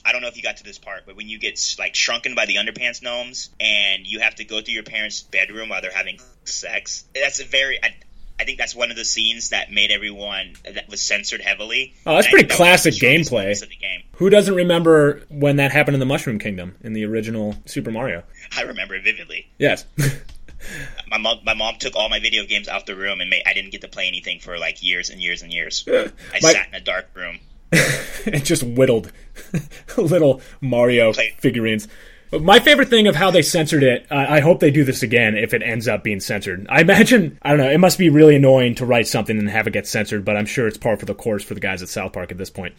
I 0.07 0.13
don't 0.13 0.23
know 0.23 0.29
if 0.29 0.37
you 0.37 0.43
got 0.43 0.59
to 0.59 0.65
this 0.65 0.79
part, 0.79 1.03
but 1.07 1.17
when 1.17 1.29
you 1.29 1.39
get 1.39 1.59
like 1.79 1.95
shrunken 1.97 2.35
by 2.35 2.47
the 2.47 2.57
underpants 2.57 3.03
gnomes 3.03 3.51
and 3.59 4.07
you 4.07 4.21
have 4.21 4.37
to 4.37 4.45
go 4.45 4.61
through 4.61 4.75
your 4.75 4.83
parents' 4.85 5.23
bedroom 5.23 5.69
while 5.71 5.83
they're 5.83 5.91
having 5.91 6.21
sex, 6.45 7.05
that's 7.15 7.41
a 7.41 7.45
very 7.45 7.83
I, 7.83 7.95
I 8.39 8.45
think 8.45 8.59
that's 8.59 8.75
one 8.75 8.91
of 8.91 8.97
the 8.97 9.05
scenes 9.05 9.51
that 9.51 9.71
made 9.73 9.91
everyone 9.91 10.55
that 10.65 10.89
was 10.89 11.01
censored 11.01 11.41
heavily. 11.41 11.95
Oh, 12.07 12.15
that's 12.17 12.27
And 12.27 12.33
pretty 12.33 12.49
that 12.49 12.55
was 12.55 12.61
one 12.61 12.69
of 12.69 12.83
the 12.83 12.91
classic 12.91 12.95
gameplay. 12.95 13.33
moments 13.43 13.63
Of 13.63 13.69
the 13.71 13.77
game. 13.77 14.03
Who 14.17 14.31
doesn't 14.31 14.55
remember 14.55 15.23
when 15.29 15.57
that 15.57 15.73
happened 15.73 15.95
in 15.95 16.01
the 16.01 16.07
Mushroom 16.07 16.39
Kingdom 16.39 16.77
in 16.83 16.93
the 16.95 17.05
original 17.05 17.57
Super 17.67 17.91
Mario? 17.91 18.23
I 18.57 18.63
remember 18.63 18.95
it 18.95 19.03
vividly. 19.05 19.47
Yes. 19.59 19.85
My 21.09 21.19
mom, 21.19 21.39
my 21.45 21.55
mom 21.55 21.77
took 21.79 21.95
all 21.95 22.09
my 22.09 22.19
video 22.19 22.45
games 22.45 22.67
out 22.67 22.87
the 22.87 22.97
room, 22.97 23.21
and 23.21 23.31
made, 23.31 23.43
I 23.47 23.55
didn't 23.55 23.71
get 23.71 23.83
to 23.83 23.89
play 23.89 24.09
anything 24.09 24.41
for 24.41 24.59
like 24.59 24.83
years 24.83 25.11
and 25.11 25.21
years 25.21 25.43
and 25.43 25.53
years. 25.53 25.85
I 25.89 26.11
My- 26.43 26.53
sat 26.53 26.69
in 26.69 26.75
a 26.75 26.81
dark 26.81 27.09
room. 27.15 27.39
and 28.27 28.45
just 28.45 28.63
whittled 28.63 29.13
little 29.97 30.41
Mario 30.61 31.13
figurines. 31.39 31.89
But 32.31 32.43
my 32.43 32.59
favorite 32.59 32.89
thing 32.89 33.07
of 33.07 33.15
how 33.15 33.31
they 33.31 33.43
censored 33.43 33.83
it, 33.83 34.07
I 34.11 34.39
I 34.39 34.41
hope 34.41 34.61
they 34.61 34.71
do 34.71 34.85
this 34.85 35.03
again 35.03 35.37
if 35.37 35.55
it 35.55 35.63
ends 35.63 35.87
up 35.87 36.03
being 36.03 36.21
censored. 36.21 36.67
I 36.69 36.81
imagine, 36.81 37.39
I 37.43 37.51
don't 37.51 37.59
know, 37.59 37.71
it 37.71 37.79
must 37.79 37.99
be 37.99 38.09
really 38.09 38.37
annoying 38.37 38.75
to 38.77 38.87
write 38.87 39.07
something 39.07 39.39
and 39.39 39.49
have 39.51 39.67
it 39.67 39.73
get 39.73 39.87
censored, 39.87 40.25
but 40.25 40.37
I'm 40.37 40.47
sure 40.47 40.67
it's 40.67 40.79
par 40.79 40.97
for 40.97 41.07
the 41.07 41.15
course 41.15 41.45
for 41.45 41.55
the 41.55 41.61
guys 41.61 41.83
at 41.83 41.89
South 41.89 42.13
Park 42.13 42.33
at 42.33 42.39
this 42.39 42.51
point. 42.51 42.75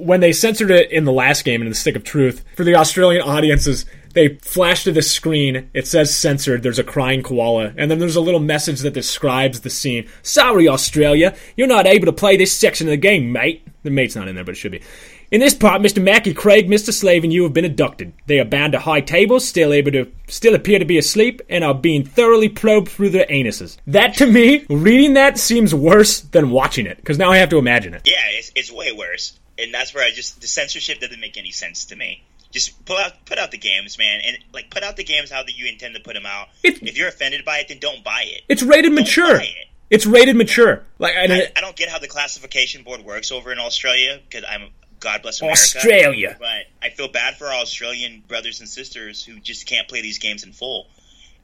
When 0.00 0.20
they 0.20 0.32
censored 0.32 0.70
it 0.70 0.90
in 0.90 1.04
the 1.04 1.12
last 1.12 1.44
game, 1.44 1.62
in 1.62 1.68
the 1.68 1.74
Stick 1.74 1.96
of 1.96 2.04
Truth, 2.04 2.44
for 2.56 2.64
the 2.64 2.74
Australian 2.74 3.22
audiences, 3.22 3.84
they 4.14 4.36
flash 4.36 4.84
to 4.84 4.92
this 4.92 5.10
screen. 5.10 5.70
It 5.72 5.86
says 5.86 6.16
censored. 6.16 6.62
There's 6.62 6.78
a 6.78 6.84
crying 6.84 7.22
koala, 7.22 7.72
and 7.76 7.90
then 7.90 7.98
there's 7.98 8.16
a 8.16 8.20
little 8.20 8.40
message 8.40 8.80
that 8.80 8.94
describes 8.94 9.60
the 9.60 9.70
scene. 9.70 10.08
Sorry, 10.22 10.68
Australia, 10.68 11.36
you're 11.56 11.68
not 11.68 11.86
able 11.86 12.06
to 12.06 12.12
play 12.12 12.36
this 12.36 12.52
section 12.52 12.88
of 12.88 12.92
the 12.92 12.96
game, 12.96 13.32
mate. 13.32 13.66
The 13.82 13.90
mate's 13.90 14.16
not 14.16 14.28
in 14.28 14.34
there, 14.34 14.44
but 14.44 14.52
it 14.52 14.58
should 14.58 14.72
be. 14.72 14.82
In 15.30 15.38
this 15.38 15.54
part, 15.54 15.80
Mr. 15.80 16.02
Mackey, 16.02 16.34
Craig, 16.34 16.68
Mr. 16.68 16.92
Slave, 16.92 17.22
and 17.22 17.32
you 17.32 17.44
have 17.44 17.52
been 17.52 17.64
abducted. 17.64 18.12
They 18.26 18.40
are 18.40 18.44
bound 18.44 18.72
to 18.72 18.80
high 18.80 19.00
tables, 19.00 19.46
still 19.46 19.72
able 19.72 19.92
to 19.92 20.10
still 20.26 20.56
appear 20.56 20.80
to 20.80 20.84
be 20.84 20.98
asleep, 20.98 21.40
and 21.48 21.62
are 21.62 21.72
being 21.72 22.04
thoroughly 22.04 22.48
probed 22.48 22.88
through 22.88 23.10
their 23.10 23.26
anuses. 23.26 23.76
That 23.86 24.14
to 24.14 24.26
me, 24.26 24.66
reading 24.68 25.14
that 25.14 25.38
seems 25.38 25.72
worse 25.72 26.20
than 26.20 26.50
watching 26.50 26.86
it, 26.86 26.96
because 26.96 27.16
now 27.16 27.30
I 27.30 27.36
have 27.36 27.50
to 27.50 27.58
imagine 27.58 27.94
it. 27.94 28.02
Yeah, 28.04 28.18
it's, 28.30 28.50
it's 28.56 28.72
way 28.72 28.90
worse, 28.90 29.38
and 29.62 29.74
that's 29.74 29.94
where 29.94 30.04
I 30.04 30.10
just 30.10 30.40
the 30.40 30.46
censorship 30.46 31.00
doesn't 31.00 31.20
make 31.20 31.36
any 31.36 31.50
sense 31.50 31.86
to 31.86 31.96
me. 31.96 32.22
Just 32.50 32.84
put 32.84 32.98
out 32.98 33.24
put 33.26 33.38
out 33.38 33.50
the 33.50 33.58
games, 33.58 33.98
man, 33.98 34.20
and 34.24 34.38
like 34.52 34.70
put 34.70 34.82
out 34.82 34.96
the 34.96 35.04
games 35.04 35.30
how 35.30 35.42
that 35.42 35.56
you 35.56 35.66
intend 35.66 35.94
to 35.94 36.00
put 36.00 36.14
them 36.14 36.26
out. 36.26 36.48
If 36.64 36.96
you're 36.98 37.08
offended 37.08 37.44
by 37.44 37.58
it, 37.58 37.68
then 37.68 37.78
don't 37.78 38.02
buy 38.02 38.24
it. 38.26 38.42
It's 38.48 38.62
rated 38.62 38.92
mature. 38.92 39.38
buy 39.38 39.44
it. 39.44 39.66
It's 39.90 40.06
rated 40.06 40.36
mature. 40.36 40.84
Like 40.98 41.14
and 41.16 41.32
I, 41.32 41.52
I 41.56 41.60
don't 41.60 41.76
get 41.76 41.88
how 41.88 41.98
the 41.98 42.08
classification 42.08 42.82
board 42.82 43.04
works 43.04 43.32
over 43.32 43.52
in 43.52 43.58
Australia 43.58 44.20
because 44.28 44.44
I'm 44.48 44.70
God 45.00 45.22
bless 45.22 45.40
America. 45.40 45.58
Australia. 45.60 46.36
But 46.38 46.66
I 46.82 46.90
feel 46.90 47.08
bad 47.08 47.36
for 47.36 47.46
our 47.46 47.54
Australian 47.54 48.22
brothers 48.28 48.60
and 48.60 48.68
sisters 48.68 49.24
who 49.24 49.40
just 49.40 49.66
can't 49.66 49.88
play 49.88 50.02
these 50.02 50.18
games 50.18 50.44
in 50.44 50.52
full. 50.52 50.86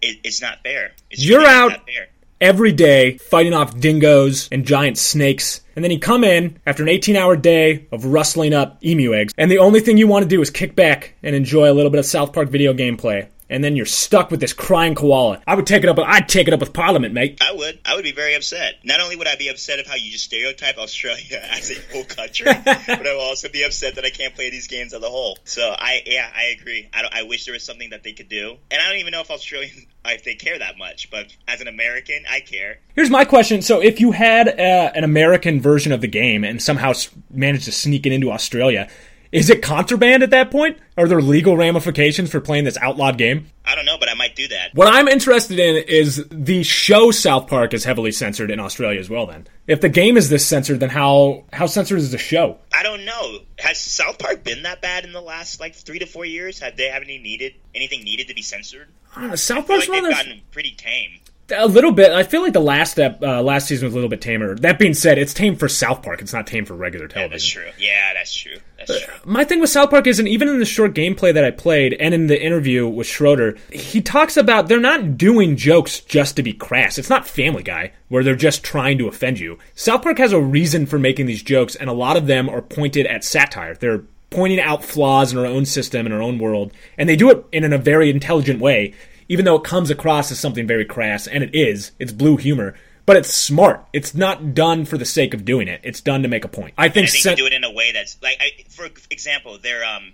It, 0.03 0.19
it's 0.25 0.43
not 0.43 0.63
fair. 0.63 0.93
It's 1.11 1.25
You're 1.25 1.41
really 1.41 1.51
out. 1.51 1.69
Not 1.71 1.87
fair. 1.87 2.09
Every 2.41 2.73
day 2.73 3.19
fighting 3.19 3.55
off 3.55 3.79
dingoes 3.79 4.49
and 4.53 4.67
giant 4.67 4.99
snakes. 4.99 5.61
And 5.75 5.85
then 5.85 5.91
you 5.91 5.99
come 5.99 6.25
in 6.25 6.59
after 6.67 6.83
an 6.83 6.89
18 6.89 7.17
hour 7.17 7.37
day 7.37 7.87
of 7.93 8.07
rustling 8.07 8.55
up 8.55 8.83
emu 8.85 9.15
eggs, 9.15 9.35
and 9.37 9.51
the 9.51 9.59
only 9.59 9.81
thing 9.81 9.97
you 9.97 10.07
want 10.07 10.23
to 10.23 10.29
do 10.29 10.41
is 10.41 10.51
kick 10.51 10.75
back 10.75 11.15
and 11.23 11.37
enjoy 11.37 11.71
a 11.71 11.75
little 11.75 11.91
bit 11.91 11.99
of 11.99 12.07
South 12.07 12.33
Park 12.33 12.49
video 12.49 12.73
gameplay 12.73 13.29
and 13.49 13.63
then 13.63 13.77
you're 13.77 13.87
stuck 13.87 14.31
with 14.31 14.41
this 14.41 14.53
crying 14.53 14.95
koala. 14.95 15.41
I 15.47 15.55
would 15.55 15.67
take 15.67 15.83
it 15.83 15.89
up. 15.89 15.99
I'd 15.99 16.29
take 16.29 16.49
it 16.49 16.55
up 16.55 16.61
with 16.61 16.73
Parliament, 16.73 17.15
mate. 17.15 17.39
I 17.41 17.53
would. 17.53 17.79
I 17.85 17.95
would 17.95 18.05
be 18.05 18.13
very 18.13 18.35
upset. 18.35 18.77
Not 18.85 19.01
only 19.01 19.17
would 19.17 19.29
I 19.29 19.37
be 19.37 19.49
upset 19.49 19.79
of 19.79 19.87
how 19.87 19.95
you 19.95 20.11
just 20.11 20.25
stereotype 20.25 20.79
Australia 20.79 21.41
as 21.51 21.71
a 21.71 21.81
whole 21.93 22.05
country, 22.05 22.47
but 22.65 23.07
I 23.07 23.15
will 23.15 23.21
also 23.21 23.49
be 23.49 23.63
upset 23.63 23.95
that 23.97 24.05
I 24.05 24.11
can't 24.11 24.35
play 24.35 24.51
these 24.51 24.67
games 24.67 24.93
as 24.95 25.03
a 25.03 25.09
whole. 25.09 25.39
So 25.45 25.75
I, 25.79 26.03
yeah, 26.07 26.29
I 26.35 26.57
agree. 26.59 26.89
I, 26.93 27.09
I 27.13 27.23
wish 27.25 27.45
there 27.45 27.55
was 27.55 27.65
something 27.65 27.91
that 27.91 28.03
they 28.03 28.13
could 28.13 28.29
do, 28.29 28.57
and 28.71 28.81
I 28.81 28.89
don't 28.89 28.99
even 28.99 29.13
know 29.13 29.21
if 29.21 29.31
Australians 29.31 29.87
if 30.07 30.25
they 30.25 30.35
care 30.35 30.59
that 30.59 30.79
much. 30.79 31.11
But 31.11 31.35
as 31.49 31.61
an 31.61 31.69
American, 31.69 32.25
I 32.29 32.41
care. 32.41 32.79
Here's 32.95 33.11
my 33.11 33.25
question: 33.25 33.63
So, 33.63 33.81
if 33.81 34.01
you 34.01 34.13
had 34.13 34.49
uh, 34.49 34.93
an 34.95 35.05
American 35.05 35.61
version 35.61 35.93
of 35.93 36.01
the 36.01 36.09
game 36.09 36.45
and 36.45 36.63
somehow 36.63 36.93
managed 37.31 37.65
to 37.67 37.73
sneak 37.73 38.07
it 38.07 38.13
into 38.13 38.31
Australia 38.31 38.89
is 39.33 39.51
it 39.51 39.63
contraband 39.63 40.23
at 40.23 40.31
that 40.31 40.51
point? 40.51 40.79
Are 40.97 41.07
there 41.09 41.21
legal 41.21 41.57
ramifications 41.57 42.31
for 42.31 42.41
playing 42.41 42.65
this 42.65 42.77
outlawed 42.79 43.19
game? 43.19 43.49
I 43.65 43.75
don't 43.75 43.85
know, 43.85 43.99
but 43.99 44.09
I 44.09 44.15
might 44.15 44.37
do 44.37 44.49
that. 44.49 44.75
What 44.75 44.89
I'm 44.93 45.09
interested 45.09 45.59
in 45.59 45.77
is 45.89 46.25
the 46.31 46.63
show 46.63 47.11
South 47.11 47.49
Park 47.49 47.75
is 47.75 47.85
heavily 47.85 48.13
censored 48.13 48.51
in 48.51 48.61
Australia 48.61 49.01
as 49.01 49.11
well. 49.11 49.27
Then, 49.27 49.47
if 49.67 49.81
the 49.81 49.89
game 49.89 50.17
is 50.17 50.29
this 50.29 50.47
censored, 50.47 50.81
then 50.81 50.91
how 50.91 51.45
how 51.53 51.67
censored 51.67 51.99
is 51.99 52.13
the 52.13 52.19
show? 52.19 52.59
I 52.73 52.83
don't 52.83 53.05
know. 53.05 53.41
Has 53.59 53.79
South 53.79 54.19
Park 54.19 54.45
been 54.45 54.63
that 54.63 54.81
bad 54.81 55.05
in 55.05 55.13
the 55.13 55.21
last 55.21 55.61
like 55.61 55.75
three 55.75 55.99
to 55.99 56.07
four 56.07 56.25
years? 56.25 56.61
Have 56.61 56.77
they 56.77 56.89
have 56.89 57.03
any 57.03 57.19
needed 57.19 57.55
anything 57.75 58.05
needed 58.05 58.29
to 58.29 58.35
be 58.35 58.43
censored? 58.43 58.89
Uh, 59.15 59.35
South 59.35 59.67
Park's 59.67 59.89
like 59.89 60.03
they've 60.03 60.13
gotten 60.13 60.41
pretty 60.53 60.73
tame. 60.73 61.19
A 61.51 61.69
little 61.69 61.93
bit. 61.93 62.11
I 62.11 62.25
feel 62.25 62.43
like 62.43 62.55
the 62.55 62.61
last 62.61 62.91
step, 62.91 63.23
uh, 63.23 63.41
last 63.41 63.69
season 63.69 63.87
was 63.87 63.95
a 63.95 63.97
little 63.97 64.11
bit 64.11 64.21
tamer. 64.21 64.57
That 64.57 64.81
being 64.81 64.95
said, 64.95 65.17
it's 65.17 65.33
tame 65.33 65.55
for 65.55 65.69
South 65.69 66.03
Park. 66.03 66.21
It's 66.21 66.33
not 66.33 66.47
tame 66.47 66.65
for 66.65 66.75
regular 66.75 67.07
television. 67.07 67.63
Yeah, 67.63 67.69
that's 67.69 67.75
true. 67.75 67.87
Yeah, 67.87 68.15
that's 68.15 68.35
true. 68.35 68.59
That's 68.79 69.05
true. 69.05 69.15
My 69.25 69.45
thing 69.45 69.61
with 69.61 69.71
South 69.71 69.91
Park 69.91 70.09
is, 70.09 70.19
and 70.19 70.27
even 70.27 70.49
in 70.49 70.59
the 70.59 70.65
short 70.65 70.93
gameplay 70.93 71.33
that 71.33 71.45
I 71.45 71.53
played, 71.53 71.95
and 71.95 72.13
in 72.15 72.27
the 72.27 72.41
interview 72.41 72.89
with 72.89 73.07
Schroeder, 73.07 73.57
he 73.71 74.01
talks 74.03 74.37
about 74.37 74.67
they're 74.67 74.81
not 74.81 75.17
doing 75.17 75.57
jokes 75.57 76.01
just 76.01 76.35
to 76.35 76.43
be 76.43 76.53
crass. 76.53 76.99
It's 76.99 77.11
not 77.11 77.29
Family 77.29 77.63
Guy 77.63 77.93
where 78.09 78.25
they're 78.25 78.35
just 78.35 78.65
trying 78.65 78.99
to 78.99 79.09
offend 79.09 79.39
you. 79.39 79.59
South 79.75 80.03
Park 80.03 80.19
has 80.19 80.33
a 80.33 80.41
reason 80.41 80.85
for 80.87 80.99
making 80.99 81.27
these 81.27 81.43
jokes, 81.43 81.77
and 81.77 81.89
a 81.89 81.95
lot 81.95 82.17
of 82.17 82.27
them 82.27 82.49
are 82.49 82.63
pointed 82.63 83.07
at 83.07 83.23
satire. 83.23 83.75
They're 83.75 84.03
pointing 84.31 84.61
out 84.61 84.85
flaws 84.85 85.33
in 85.33 85.39
our 85.39 85.47
own 85.47 85.65
system 85.65 86.07
and 86.07 86.15
our 86.15 86.23
own 86.23 86.39
world, 86.39 86.73
and 86.99 87.09
they 87.09 87.17
do 87.17 87.31
it 87.31 87.45
in 87.53 87.73
a 87.73 87.79
very 87.79 88.11
intelligent 88.11 88.61
way 88.61 88.95
even 89.29 89.45
though 89.45 89.57
it 89.57 89.65
comes 89.65 89.91
across 89.91 90.31
as 90.31 90.39
something 90.39 90.67
very 90.67 90.85
crass, 90.85 91.27
and 91.27 91.43
it 91.43 91.55
is, 91.55 91.93
it's 91.99 92.13
blue 92.13 92.37
humor. 92.37 92.75
But 93.05 93.17
it's 93.17 93.33
smart. 93.33 93.87
It's 93.93 94.17
not 94.17 94.53
done 94.53 94.85
for 94.85 94.99
the 94.99 95.05
sake 95.05 95.33
of 95.33 95.45
doing 95.45 95.69
it. 95.69 95.81
It's 95.85 96.01
done 96.01 96.23
to 96.23 96.29
make 96.29 96.45
a 96.45 96.49
point. 96.49 96.75
I 96.77 96.89
think, 96.89 97.07
I 97.09 97.11
think 97.13 97.23
sen- 97.23 97.37
do 97.37 97.47
it 97.47 97.53
in 97.53 97.63
a 97.63 97.71
way 97.71 97.93
that's 97.93 98.21
like, 98.21 98.37
I, 98.41 98.65
for 98.69 98.87
example, 99.11 99.59
there. 99.63 99.85
Um, 99.85 100.13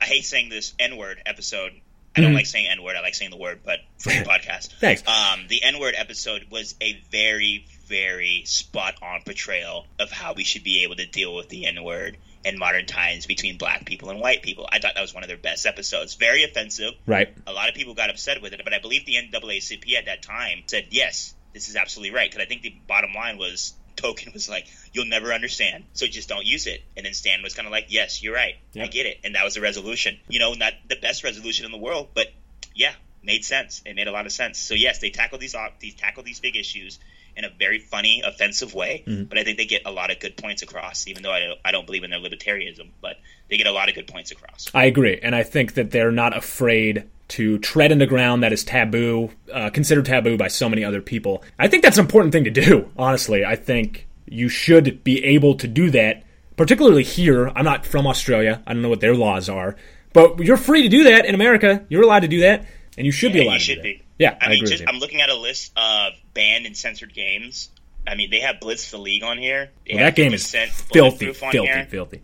I 0.00 0.06
hate 0.06 0.24
saying 0.24 0.48
this 0.48 0.72
N 0.78 0.96
word 0.96 1.20
episode. 1.26 1.72
I 2.16 2.20
don't 2.20 2.30
mm-hmm. 2.30 2.36
like 2.36 2.46
saying 2.46 2.68
N 2.68 2.82
word. 2.82 2.96
I 2.96 3.00
like 3.02 3.14
saying 3.14 3.30
the 3.30 3.36
word, 3.36 3.60
but 3.64 3.80
for 3.98 4.08
the 4.08 4.24
podcast, 4.28 4.72
thanks. 4.80 5.06
Um, 5.06 5.46
the 5.48 5.62
N 5.62 5.78
word 5.78 5.94
episode 5.96 6.46
was 6.50 6.74
a 6.80 6.98
very, 7.10 7.66
very 7.86 8.44
spot 8.46 8.94
on 9.02 9.20
portrayal 9.26 9.86
of 10.00 10.10
how 10.10 10.32
we 10.32 10.44
should 10.44 10.64
be 10.64 10.84
able 10.84 10.96
to 10.96 11.06
deal 11.06 11.36
with 11.36 11.50
the 11.50 11.66
N 11.66 11.84
word 11.84 12.16
in 12.44 12.58
modern 12.58 12.86
times 12.86 13.26
between 13.26 13.56
black 13.56 13.84
people 13.84 14.10
and 14.10 14.20
white 14.20 14.42
people. 14.42 14.68
I 14.70 14.78
thought 14.78 14.94
that 14.94 15.00
was 15.00 15.14
one 15.14 15.22
of 15.22 15.28
their 15.28 15.36
best 15.36 15.66
episodes. 15.66 16.14
Very 16.14 16.44
offensive. 16.44 16.92
Right. 17.06 17.32
A 17.46 17.52
lot 17.52 17.68
of 17.68 17.74
people 17.74 17.94
got 17.94 18.10
upset 18.10 18.42
with 18.42 18.52
it, 18.52 18.60
but 18.64 18.74
I 18.74 18.80
believe 18.80 19.06
the 19.06 19.14
NAACP 19.14 19.94
at 19.94 20.06
that 20.06 20.22
time 20.22 20.62
said, 20.66 20.88
yes, 20.90 21.34
this 21.52 21.68
is 21.68 21.76
absolutely 21.76 22.14
right. 22.14 22.30
Because 22.30 22.44
I 22.44 22.48
think 22.48 22.62
the 22.62 22.74
bottom 22.86 23.12
line 23.14 23.38
was 23.38 23.74
Token 23.96 24.32
was 24.32 24.48
like, 24.48 24.66
you'll 24.92 25.06
never 25.06 25.32
understand, 25.32 25.84
so 25.92 26.06
just 26.06 26.28
don't 26.28 26.44
use 26.44 26.66
it. 26.66 26.82
And 26.96 27.06
then 27.06 27.14
Stan 27.14 27.42
was 27.42 27.54
kind 27.54 27.66
of 27.66 27.72
like, 27.72 27.86
yes, 27.88 28.22
you're 28.22 28.34
right. 28.34 28.54
Yep. 28.72 28.84
I 28.84 28.88
get 28.88 29.06
it. 29.06 29.20
And 29.24 29.34
that 29.34 29.44
was 29.44 29.54
the 29.54 29.60
resolution. 29.60 30.18
You 30.28 30.40
know, 30.40 30.54
not 30.54 30.72
the 30.88 30.96
best 30.96 31.24
resolution 31.24 31.66
in 31.66 31.72
the 31.72 31.78
world, 31.78 32.08
but 32.14 32.26
yeah, 32.74 32.92
made 33.22 33.44
sense. 33.44 33.82
It 33.86 33.94
made 33.94 34.08
a 34.08 34.12
lot 34.12 34.26
of 34.26 34.32
sense. 34.32 34.58
So 34.58 34.74
yes, 34.74 34.98
they 34.98 35.10
tackle 35.10 35.38
these, 35.38 35.54
these 35.78 35.94
tackle 35.94 36.22
these 36.22 36.40
big 36.40 36.56
issues 36.56 36.98
in 37.36 37.44
a 37.44 37.50
very 37.58 37.78
funny, 37.78 38.22
offensive 38.24 38.74
way. 38.74 39.04
Mm-hmm. 39.06 39.24
But 39.24 39.38
I 39.38 39.44
think 39.44 39.58
they 39.58 39.66
get 39.66 39.82
a 39.86 39.90
lot 39.90 40.10
of 40.10 40.20
good 40.20 40.36
points 40.36 40.62
across, 40.62 41.06
even 41.06 41.22
though 41.22 41.32
I 41.32 41.40
don't, 41.40 41.58
I 41.64 41.72
don't 41.72 41.86
believe 41.86 42.04
in 42.04 42.10
their 42.10 42.20
libertarianism. 42.20 42.90
But 43.00 43.16
they 43.48 43.56
get 43.56 43.66
a 43.66 43.72
lot 43.72 43.88
of 43.88 43.94
good 43.94 44.06
points 44.06 44.30
across. 44.30 44.70
I 44.74 44.84
agree, 44.84 45.18
and 45.22 45.34
I 45.34 45.42
think 45.42 45.74
that 45.74 45.90
they're 45.90 46.12
not 46.12 46.36
afraid 46.36 47.08
to 47.28 47.58
tread 47.60 47.92
into 47.92 48.06
ground 48.06 48.42
that 48.42 48.52
is 48.52 48.62
taboo, 48.62 49.30
uh, 49.52 49.70
considered 49.70 50.04
taboo 50.04 50.36
by 50.36 50.48
so 50.48 50.68
many 50.68 50.84
other 50.84 51.00
people. 51.00 51.42
I 51.58 51.66
think 51.68 51.82
that's 51.82 51.96
an 51.96 52.04
important 52.04 52.32
thing 52.32 52.44
to 52.44 52.50
do. 52.50 52.90
Honestly, 52.96 53.42
I 53.44 53.56
think 53.56 54.06
you 54.26 54.48
should 54.48 55.02
be 55.02 55.24
able 55.24 55.54
to 55.56 55.66
do 55.66 55.90
that. 55.90 56.24
Particularly 56.56 57.02
here, 57.02 57.48
I'm 57.56 57.64
not 57.64 57.86
from 57.86 58.06
Australia. 58.06 58.62
I 58.66 58.74
don't 58.74 58.82
know 58.82 58.90
what 58.90 59.00
their 59.00 59.14
laws 59.14 59.48
are, 59.48 59.76
but 60.12 60.40
you're 60.40 60.58
free 60.58 60.82
to 60.82 60.88
do 60.90 61.04
that 61.04 61.24
in 61.24 61.34
America. 61.34 61.86
You're 61.88 62.02
allowed 62.02 62.20
to 62.20 62.28
do 62.28 62.40
that, 62.40 62.66
and 62.96 63.06
you 63.06 63.12
should 63.12 63.32
be 63.32 63.42
allowed. 63.42 63.54
You 63.54 63.60
should 63.60 63.82
be. 63.82 64.02
Yeah, 64.18 64.36
I, 64.40 64.46
I 64.46 64.48
mean, 64.50 64.66
just, 64.66 64.84
I'm 64.86 64.98
looking 64.98 65.20
at 65.20 65.30
a 65.30 65.34
list 65.34 65.72
of 65.76 66.12
banned 66.34 66.66
and 66.66 66.76
censored 66.76 67.14
games. 67.14 67.70
I 68.06 68.14
mean, 68.14 68.30
they 68.30 68.40
have 68.40 68.60
Blitz 68.60 68.90
the 68.90 68.98
League 68.98 69.22
on 69.22 69.38
here. 69.38 69.70
Well, 69.88 69.98
that 69.98 70.16
game 70.16 70.34
is 70.34 70.50
filthy, 70.50 71.32
filthy, 71.32 71.58
here. 71.58 71.86
filthy. 71.88 72.22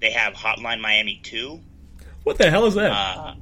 They 0.00 0.10
have 0.10 0.34
Hotline 0.34 0.80
Miami 0.80 1.20
2. 1.22 1.60
What 2.24 2.38
the 2.38 2.50
hell 2.50 2.66
is 2.66 2.74
that? 2.74 2.90
Uh, 2.90 3.34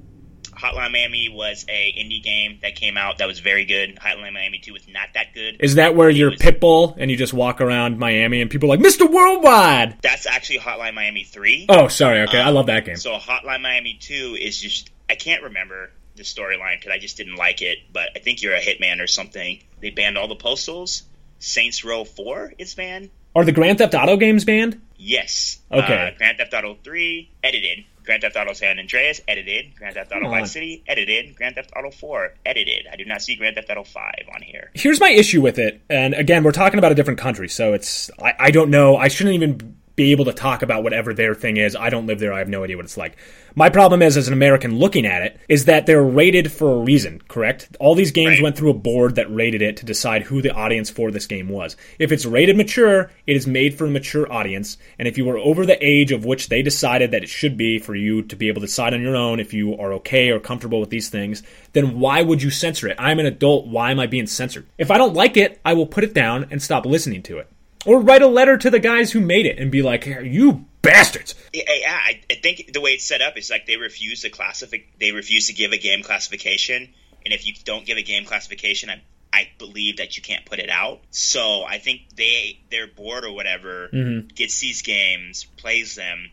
Hotline 0.53 0.92
Miami 0.92 1.29
was 1.29 1.64
a 1.68 1.94
indie 1.98 2.22
game 2.22 2.59
that 2.62 2.76
came 2.76 2.96
out 2.96 3.18
that 3.18 3.26
was 3.26 3.40
very 3.40 3.64
good. 3.64 3.96
Hotline 3.96 4.33
Miami 4.33 4.59
2 4.59 4.72
was 4.72 4.87
not 4.88 5.09
that 5.14 5.33
good. 5.35 5.57
Is 5.61 5.76
that 5.76 5.96
where 5.96 6.11
you're 6.11 6.31
was, 6.31 6.38
Pitbull 6.38 6.96
and 6.98 7.11
you 7.11 7.16
just 7.16 7.33
walk 7.33 7.61
around 7.61 7.98
Miami 7.98 8.40
and 8.42 8.50
people 8.50 8.70
are 8.70 8.76
like, 8.76 8.85
Mr. 8.85 9.11
Worldwide? 9.11 9.96
That's 10.03 10.26
actually 10.26 10.59
Hotline 10.59 10.94
Miami 10.94 11.24
3. 11.24 11.66
Oh, 11.68 11.88
sorry. 11.88 12.22
Okay. 12.22 12.38
Um, 12.38 12.46
I 12.46 12.50
love 12.50 12.66
that 12.66 12.85
game. 12.85 12.96
So 12.96 13.16
Hotline 13.16 13.62
Miami 13.62 13.96
2 14.00 14.37
is 14.38 14.61
just, 14.61 14.90
I 15.09 15.14
can't 15.14 15.42
remember 15.44 15.90
the 16.16 16.23
storyline 16.23 16.79
because 16.79 16.92
I 16.92 16.99
just 16.99 17.16
didn't 17.16 17.37
like 17.37 17.62
it. 17.62 17.79
But 17.92 18.11
I 18.16 18.18
think 18.18 18.42
you're 18.42 18.55
a 18.55 18.61
hitman 18.61 19.03
or 19.03 19.07
something. 19.07 19.61
They 19.81 19.90
banned 19.90 20.18
all 20.18 20.29
the 20.29 20.37
postals. 20.37 21.03
Saints 21.38 21.85
Row 21.85 22.05
Four 22.05 22.53
is 22.59 22.75
banned. 22.75 23.11
Are 23.35 23.44
the 23.44 23.53
Grand 23.53 23.79
Theft 23.79 23.94
Auto 23.94 24.16
games 24.16 24.44
banned? 24.44 24.81
Yes. 24.96 25.59
Okay. 25.70 26.09
Uh, 26.12 26.18
Grand 26.18 26.38
Theft 26.38 26.53
Auto 26.53 26.77
Three 26.83 27.31
edited. 27.42 27.85
Grand 28.05 28.23
Theft 28.23 28.37
Auto 28.37 28.53
San 28.55 28.79
Andreas 28.79 29.20
edited. 29.29 29.77
Grand 29.77 29.94
Theft 29.94 30.11
Auto 30.12 30.29
Vice 30.29 30.51
City 30.53 30.83
edited. 30.88 31.37
Grand 31.37 31.55
Theft 31.55 31.70
Auto 31.77 31.90
4 31.90 32.35
edited. 32.44 32.87
I 32.90 32.96
do 32.96 33.05
not 33.05 33.23
see 33.23 33.37
Grand 33.37 33.55
Theft 33.55 33.70
Auto 33.70 33.85
5 33.85 34.12
on 34.35 34.42
here. 34.42 34.70
Here's 34.75 34.99
my 34.99 35.11
issue 35.11 35.40
with 35.40 35.59
it, 35.59 35.81
and 35.88 36.14
again, 36.14 36.42
we're 36.42 36.53
talking 36.53 36.79
about 36.79 36.92
a 36.92 36.94
different 36.94 37.20
country, 37.20 37.49
so 37.49 37.73
it's 37.73 38.11
I, 38.20 38.35
I 38.38 38.51
don't 38.51 38.70
know. 38.70 38.96
I 38.96 39.09
shouldn't 39.09 39.35
even 39.37 39.77
be 39.96 40.12
able 40.12 40.25
to 40.25 40.33
talk 40.33 40.62
about 40.62 40.83
whatever 40.83 41.12
their 41.14 41.35
thing 41.35 41.57
is. 41.57 41.77
I 41.77 41.90
don't 41.90 42.07
live 42.07 42.18
there. 42.18 42.33
I 42.33 42.38
have 42.38 42.49
no 42.49 42.64
idea 42.64 42.77
what 42.77 42.85
it's 42.85 42.96
like. 42.96 43.16
My 43.55 43.69
problem 43.69 44.03
is, 44.03 44.17
as 44.17 44.29
an 44.29 44.33
American 44.33 44.79
looking 44.79 45.07
at 45.07 45.23
it, 45.23 45.41
is 45.49 45.65
that 45.65 45.87
they're 45.87 46.03
rated 46.03 46.53
for 46.53 46.73
a 46.73 46.81
reason, 46.81 47.21
correct? 47.29 47.77
All 47.81 47.95
these 47.95 48.13
games 48.13 48.35
right. 48.35 48.43
went 48.43 48.57
through 48.57 48.71
a 48.71 48.75
board 48.75 49.17
that 49.17 49.33
rated 49.35 49.63
it 49.63 49.77
to 49.79 49.87
decide 49.87 50.23
who 50.23 50.41
the 50.41 50.53
audience 50.53 50.91
for 50.91 51.11
this 51.11 51.27
game 51.27 51.49
was. 51.49 51.77
If 51.99 52.13
it's 52.13 52.27
rated 52.27 52.57
mature, 52.57 53.11
it 53.27 53.37
is 53.37 53.47
made 53.47 53.77
for 53.77 53.87
a 53.87 53.91
mature 53.91 54.31
audience. 54.33 54.79
And 54.99 55.09
if 55.09 55.19
you 55.19 55.25
were 55.25 55.39
over 55.39 55.67
the 55.67 55.85
age 55.85 56.13
of 56.13 56.25
which 56.25 56.49
they 56.49 56.63
decided 56.63 57.11
that 57.11 57.23
it 57.23 57.29
should 57.29 57.57
be 57.57 57.79
for 57.79 57.95
you 57.95 58.23
to 58.23 58.37
be 58.37 58.49
able 58.49 58.61
to 58.61 58.67
decide 58.67 58.95
on 58.95 59.03
your 59.03 59.17
own 59.17 59.41
if 59.41 59.53
you 59.53 59.77
are 59.79 59.93
okay 59.95 60.31
or 60.31 60.41
comfortable 60.41 60.81
with 60.81 60.91
these 60.91 61.09
things, 61.09 61.43
then 61.73 61.99
why 61.99 62.23
would 62.23 62.43
you 62.43 62.51
censor 62.51 62.89
it? 62.89 62.97
I'm 62.99 63.19
an 63.19 63.27
adult. 63.27 63.67
Why 63.67 63.91
am 63.91 64.01
I 64.01 64.07
being 64.07 64.27
censored? 64.27 64.67
If 64.79 64.91
I 64.91 64.99
don't 64.99 65.15
like 65.15 65.37
it, 65.37 65.61
I 65.65 65.75
will 65.75 65.87
put 65.87 66.05
it 66.05 66.15
down 66.15 66.47
and 66.51 66.63
stop 66.63 66.87
listening 66.87 67.23
to 67.25 67.39
it. 67.39 67.49
Or 67.87 68.01
write 68.01 68.23
a 68.23 68.27
letter 68.27 68.59
to 68.59 68.71
the 68.71 68.79
guys 68.79 69.13
who 69.13 69.21
made 69.21 69.47
it 69.47 69.59
and 69.59 69.71
be 69.71 69.81
like, 69.81 70.05
you 70.05 70.67
bastards. 70.83 71.35
Yeah, 71.53 71.64
I, 71.69 72.21
I 72.31 72.35
think 72.35 72.73
the 72.73 72.81
way 72.81 72.93
it's 72.93 73.07
set 73.07 73.23
up 73.23 73.37
is 73.37 73.51
like 73.51 73.66
they 73.66 73.77
refuse 73.77 74.23
to 74.23 74.31
classify, 74.31 74.79
they 74.99 75.12
refuse 75.12 75.49
to 75.49 75.53
give 75.53 75.73
a 75.73 75.79
game 75.79 76.03
classification, 76.03 76.88
and 77.25 77.35
if 77.35 77.47
you 77.47 77.55
don't 77.64 77.87
give 77.87 77.99
a 77.99 78.03
game 78.03 78.25
classification, 78.25 78.90
I, 78.90 79.03
I 79.33 79.49
believe 79.59 79.99
that 79.99 80.16
you 80.16 80.23
can't 80.23 80.45
put 80.45 80.59
it 80.59 80.71
out. 80.71 81.01
So 81.11 81.62
I 81.62 81.79
think 81.79 82.03
they 82.16 82.61
their 82.71 82.87
board 82.87 83.25
or 83.25 83.33
whatever 83.33 83.88
mm-hmm. 83.93 84.29
gets 84.29 84.61
these 84.61 84.83
games, 84.83 85.45
plays 85.57 85.95
them, 85.95 86.31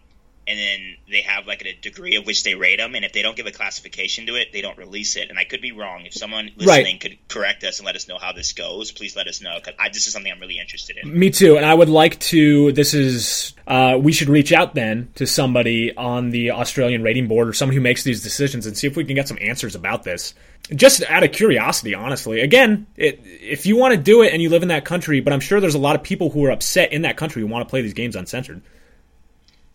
and 0.48 0.58
then 0.58 0.96
they 1.12 1.22
have 1.22 1.46
like 1.46 1.62
a 1.66 1.74
degree 1.74 2.16
of 2.16 2.26
which 2.26 2.44
they 2.44 2.56
rate 2.56 2.78
them. 2.78 2.96
And 2.96 3.04
if 3.04 3.12
they 3.12 3.22
don't 3.22 3.36
give 3.36 3.48
a 3.48 3.52
classification 3.52 4.28
to 4.28 4.36
it, 4.36 4.54
they 4.54 4.62
don't 4.62 4.78
release 4.78 5.18
it. 5.18 5.30
And 5.30 5.38
I 5.38 5.44
could 5.44 5.62
be 5.62 5.74
wrong. 5.74 6.06
If 6.06 6.14
someone 6.14 6.52
listening 6.56 6.86
right. 6.86 7.02
could 7.02 7.18
correct 7.28 7.66
us 7.66 7.80
and 7.80 7.86
let 7.86 7.98
us 7.98 8.08
know 8.08 8.18
how 8.18 8.32
this 8.32 8.54
goes, 8.54 8.92
please 8.94 9.16
let 9.16 9.28
us 9.28 9.42
know 9.42 9.60
because 9.64 9.74
this 9.92 10.08
is 10.08 10.14
something 10.14 10.32
I'm 10.32 10.40
really 10.40 10.58
interested 10.58 10.98
in. 10.98 11.20
Me 11.20 11.32
too. 11.32 11.58
And 11.58 11.66
I 11.66 11.74
would 11.74 11.90
like 11.90 12.18
to. 12.20 12.72
This 12.72 12.94
is 12.94 13.54
uh, 13.68 13.98
we 14.02 14.14
should 14.14 14.30
reach 14.30 14.54
out 14.54 14.74
then 14.74 15.10
to 15.16 15.28
somebody 15.28 15.96
on 15.98 16.30
the 16.30 16.52
Australian 16.52 17.04
rating 17.04 17.28
board 17.28 17.50
or 17.50 17.54
someone 17.54 17.76
who 17.76 17.82
makes 17.82 18.04
these 18.04 18.24
decisions 18.24 18.66
and 18.66 18.78
see 18.78 18.88
if 18.88 18.96
we 18.96 19.04
can 19.04 19.16
get 19.16 19.28
some 19.28 19.38
answers 19.42 19.76
about 19.76 20.04
this. 20.04 20.34
Just 20.74 21.04
out 21.10 21.24
of 21.24 21.34
curiosity, 21.34 21.94
honestly. 21.94 22.40
Again, 22.40 22.88
it, 22.96 23.22
if 23.24 23.66
you 23.66 23.76
want 23.76 23.94
to 23.94 24.00
do 24.00 24.22
it 24.22 24.32
and 24.32 24.42
you 24.42 24.50
live 24.50 24.64
in 24.64 24.70
that 24.70 24.86
country, 24.86 25.20
but 25.20 25.34
I'm 25.34 25.40
sure 25.42 25.60
there's 25.60 25.76
a 25.76 25.80
lot 25.80 25.96
of 25.98 26.04
people 26.04 26.30
who 26.30 26.46
are 26.46 26.52
upset 26.52 26.94
in 26.94 27.02
that 27.02 27.18
country 27.18 27.42
who 27.42 27.48
want 27.48 27.68
to 27.68 27.70
play 27.70 27.82
these 27.82 27.94
games 27.94 28.16
uncensored. 28.16 28.62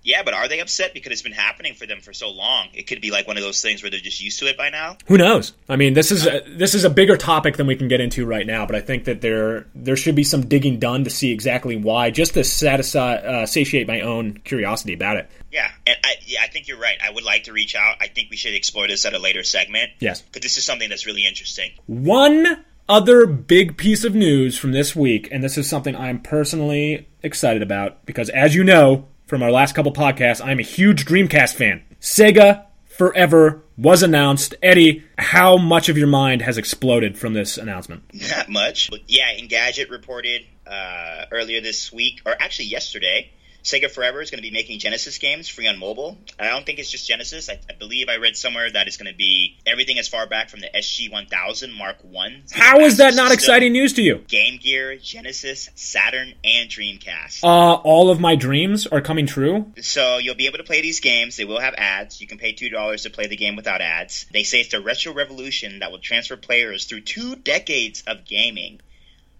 Yeah, 0.02 0.22
but 0.24 0.34
are 0.34 0.48
they 0.48 0.60
upset 0.60 0.94
because 0.94 1.12
it's 1.12 1.22
been 1.22 1.32
happening 1.32 1.74
for 1.74 1.86
them 1.86 2.00
for 2.00 2.12
so 2.12 2.30
long? 2.30 2.68
It 2.74 2.86
could 2.88 3.00
be 3.00 3.10
like 3.10 3.28
one 3.28 3.36
of 3.36 3.42
those 3.42 3.62
things 3.62 3.82
where 3.82 3.90
they're 3.90 4.00
just 4.00 4.20
used 4.20 4.40
to 4.40 4.46
it 4.46 4.56
by 4.56 4.70
now. 4.70 4.96
Who 5.06 5.16
knows? 5.16 5.52
I 5.68 5.76
mean, 5.76 5.94
this 5.94 6.10
is 6.10 6.26
a, 6.26 6.42
this 6.46 6.74
is 6.74 6.84
a 6.84 6.90
bigger 6.90 7.16
topic 7.16 7.56
than 7.56 7.66
we 7.66 7.76
can 7.76 7.88
get 7.88 8.00
into 8.00 8.26
right 8.26 8.46
now, 8.46 8.66
but 8.66 8.74
I 8.74 8.80
think 8.80 9.04
that 9.04 9.20
there 9.20 9.66
there 9.74 9.96
should 9.96 10.16
be 10.16 10.24
some 10.24 10.46
digging 10.46 10.78
done 10.78 11.04
to 11.04 11.10
see 11.10 11.30
exactly 11.30 11.76
why, 11.76 12.10
just 12.10 12.34
to 12.34 12.44
satisfy 12.44 13.14
uh, 13.14 13.46
satiate 13.46 13.86
my 13.86 14.00
own 14.00 14.38
curiosity 14.38 14.94
about 14.94 15.18
it. 15.18 15.30
Yeah, 15.52 15.70
and 15.86 15.96
I, 16.02 16.14
yeah, 16.26 16.40
I 16.42 16.48
think 16.48 16.66
you're 16.66 16.80
right. 16.80 16.96
I 17.02 17.10
would 17.10 17.24
like 17.24 17.44
to 17.44 17.52
reach 17.52 17.76
out. 17.76 17.96
I 18.00 18.08
think 18.08 18.30
we 18.30 18.36
should 18.36 18.54
explore 18.54 18.88
this 18.88 19.04
at 19.04 19.14
a 19.14 19.18
later 19.18 19.44
segment. 19.44 19.92
Yes, 20.00 20.22
because 20.22 20.42
this 20.42 20.58
is 20.58 20.64
something 20.64 20.88
that's 20.88 21.06
really 21.06 21.26
interesting. 21.26 21.70
One 21.86 22.64
other 22.88 23.26
big 23.26 23.76
piece 23.76 24.02
of 24.02 24.14
news 24.14 24.58
from 24.58 24.72
this 24.72 24.96
week, 24.96 25.28
and 25.30 25.44
this 25.44 25.56
is 25.56 25.68
something 25.68 25.94
I'm 25.94 26.20
personally 26.20 27.06
excited 27.22 27.62
about 27.62 28.04
because, 28.04 28.28
as 28.30 28.54
you 28.54 28.64
know, 28.64 29.06
from 29.32 29.42
our 29.42 29.50
last 29.50 29.74
couple 29.74 29.90
podcasts, 29.94 30.44
I'm 30.44 30.58
a 30.58 30.62
huge 30.62 31.06
Dreamcast 31.06 31.54
fan. 31.54 31.82
Sega 32.02 32.66
Forever 32.84 33.62
was 33.78 34.02
announced. 34.02 34.54
Eddie, 34.62 35.04
how 35.16 35.56
much 35.56 35.88
of 35.88 35.96
your 35.96 36.06
mind 36.06 36.42
has 36.42 36.58
exploded 36.58 37.16
from 37.16 37.32
this 37.32 37.56
announcement? 37.56 38.02
Not 38.12 38.50
much. 38.50 38.90
But 38.90 39.00
yeah, 39.06 39.34
Engadget 39.34 39.88
reported 39.88 40.42
uh, 40.66 41.24
earlier 41.32 41.62
this 41.62 41.90
week, 41.90 42.20
or 42.26 42.36
actually 42.38 42.66
yesterday, 42.66 43.30
Sega 43.62 43.90
Forever 43.90 44.20
is 44.20 44.30
going 44.30 44.42
to 44.42 44.48
be 44.48 44.52
making 44.52 44.78
Genesis 44.78 45.18
games 45.18 45.48
free 45.48 45.68
on 45.68 45.78
mobile. 45.78 46.18
I 46.38 46.48
don't 46.48 46.66
think 46.66 46.78
it's 46.78 46.90
just 46.90 47.06
Genesis. 47.06 47.48
I, 47.48 47.60
I 47.70 47.74
believe 47.78 48.08
I 48.08 48.16
read 48.16 48.36
somewhere 48.36 48.70
that 48.70 48.86
it's 48.86 48.96
going 48.96 49.10
to 49.10 49.16
be 49.16 49.56
everything 49.66 49.98
as 49.98 50.08
far 50.08 50.26
back 50.26 50.50
from 50.50 50.60
the 50.60 50.68
SG 50.74 51.10
1000 51.12 51.72
Mark 51.72 51.98
One. 52.02 52.42
How 52.50 52.80
is 52.80 52.96
that 52.96 53.14
not 53.14 53.28
system, 53.28 53.34
exciting 53.34 53.72
news 53.72 53.92
to 53.94 54.02
you? 54.02 54.18
Game 54.28 54.58
Gear, 54.58 54.96
Genesis, 54.96 55.70
Saturn, 55.74 56.34
and 56.44 56.68
Dreamcast. 56.68 57.44
Uh, 57.44 57.74
all 57.74 58.10
of 58.10 58.20
my 58.20 58.34
dreams 58.34 58.86
are 58.86 59.00
coming 59.00 59.26
true. 59.26 59.72
So 59.80 60.18
you'll 60.18 60.34
be 60.34 60.46
able 60.46 60.58
to 60.58 60.64
play 60.64 60.82
these 60.82 61.00
games. 61.00 61.36
They 61.36 61.44
will 61.44 61.60
have 61.60 61.74
ads. 61.76 62.20
You 62.20 62.26
can 62.26 62.38
pay 62.38 62.52
two 62.52 62.68
dollars 62.68 63.02
to 63.02 63.10
play 63.10 63.26
the 63.28 63.36
game 63.36 63.56
without 63.56 63.80
ads. 63.80 64.26
They 64.32 64.42
say 64.42 64.60
it's 64.60 64.74
a 64.74 64.80
retro 64.80 65.12
revolution 65.12 65.80
that 65.80 65.92
will 65.92 65.98
transfer 65.98 66.36
players 66.36 66.86
through 66.86 67.02
two 67.02 67.36
decades 67.36 68.02
of 68.06 68.24
gaming. 68.24 68.80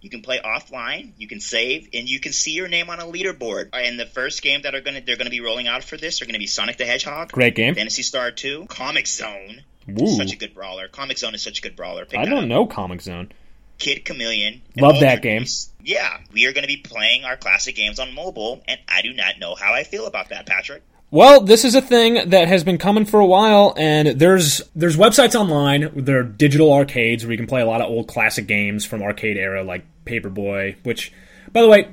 You 0.03 0.11
can 0.11 0.21
play 0.21 0.41
offline, 0.45 1.13
you 1.17 1.29
can 1.29 1.41
save, 1.41 1.89
and 1.95 2.09
you 2.09 2.19
can 2.19 2.33
see 2.33 2.51
your 2.51 2.67
name 2.67 2.91
on 2.91 2.99
a 2.99 3.05
leaderboard. 3.05 3.71
And 3.73 3.99
the 3.99 4.05
first 4.05 4.43
game 4.43 4.63
that 4.63 4.75
are 4.75 4.81
gonna 4.81 5.01
they're 5.01 5.17
gonna 5.17 5.31
be 5.31 5.41
rolling 5.41 5.69
out 5.69 5.85
for 5.85 5.97
this 5.97 6.21
are 6.21 6.27
gonna 6.27 6.41
be 6.41 6.49
Sonic 6.49 6.77
the 6.77 6.85
Hedgehog, 6.85 7.31
great 7.31 7.55
game, 7.55 7.77
Phantasy 7.77 8.03
Star 8.03 8.33
Two, 8.33 8.67
Comix 8.69 9.07
Zone, 9.07 9.63
Ooh. 9.89 10.17
such 10.17 10.33
a 10.33 10.37
good 10.37 10.55
brawler. 10.55 10.89
Comix 10.89 11.19
Zone 11.19 11.37
is 11.37 11.43
such 11.43 11.61
a 11.61 11.63
good 11.63 11.77
brawler. 11.77 12.05
Pick 12.05 12.19
I 12.19 12.25
don't 12.25 12.49
know 12.49 12.67
Comix 12.67 13.03
Zone. 13.03 13.33
Kid 13.79 14.05
Chameleon. 14.05 14.63
Love 14.77 15.01
that 15.01 15.23
game. 15.23 15.45
Yeah, 15.83 16.19
we 16.33 16.47
are 16.47 16.53
going 16.53 16.63
to 16.63 16.69
be 16.69 16.77
playing 16.77 17.25
our 17.25 17.37
classic 17.37 17.75
games 17.75 17.99
on 17.99 18.15
mobile, 18.15 18.63
and 18.69 18.79
I 18.89 19.03
do 19.03 19.13
not 19.13 19.41
know 19.41 19.57
how 19.57 19.73
I 19.73 19.83
feel 19.83 20.07
about 20.07 20.29
that, 20.29 20.47
Patrick. 20.47 20.83
Well, 21.13 21.43
this 21.43 21.67
is 21.67 21.75
a 21.75 21.83
thing 21.83 22.31
that 22.31 22.49
has 22.49 22.65
been 22.65 22.79
coming 22.79 23.05
for 23.05 23.21
a 23.21 23.27
while, 23.27 23.75
and 23.77 24.19
there's 24.19 24.63
there's 24.75 24.97
websites 24.97 25.39
online. 25.39 25.91
There 25.95 26.21
are 26.21 26.23
digital 26.23 26.73
arcades 26.73 27.23
where 27.23 27.33
you 27.33 27.37
can 27.37 27.47
play 27.47 27.61
a 27.61 27.67
lot 27.67 27.83
of 27.83 27.91
old 27.91 28.09
classic 28.09 28.47
games 28.47 28.87
from 28.87 29.03
arcade 29.03 29.37
era, 29.37 29.63
like 29.63 29.85
Paperboy. 30.07 30.77
Which, 30.85 31.13
by 31.53 31.61
the 31.61 31.69
way, 31.69 31.87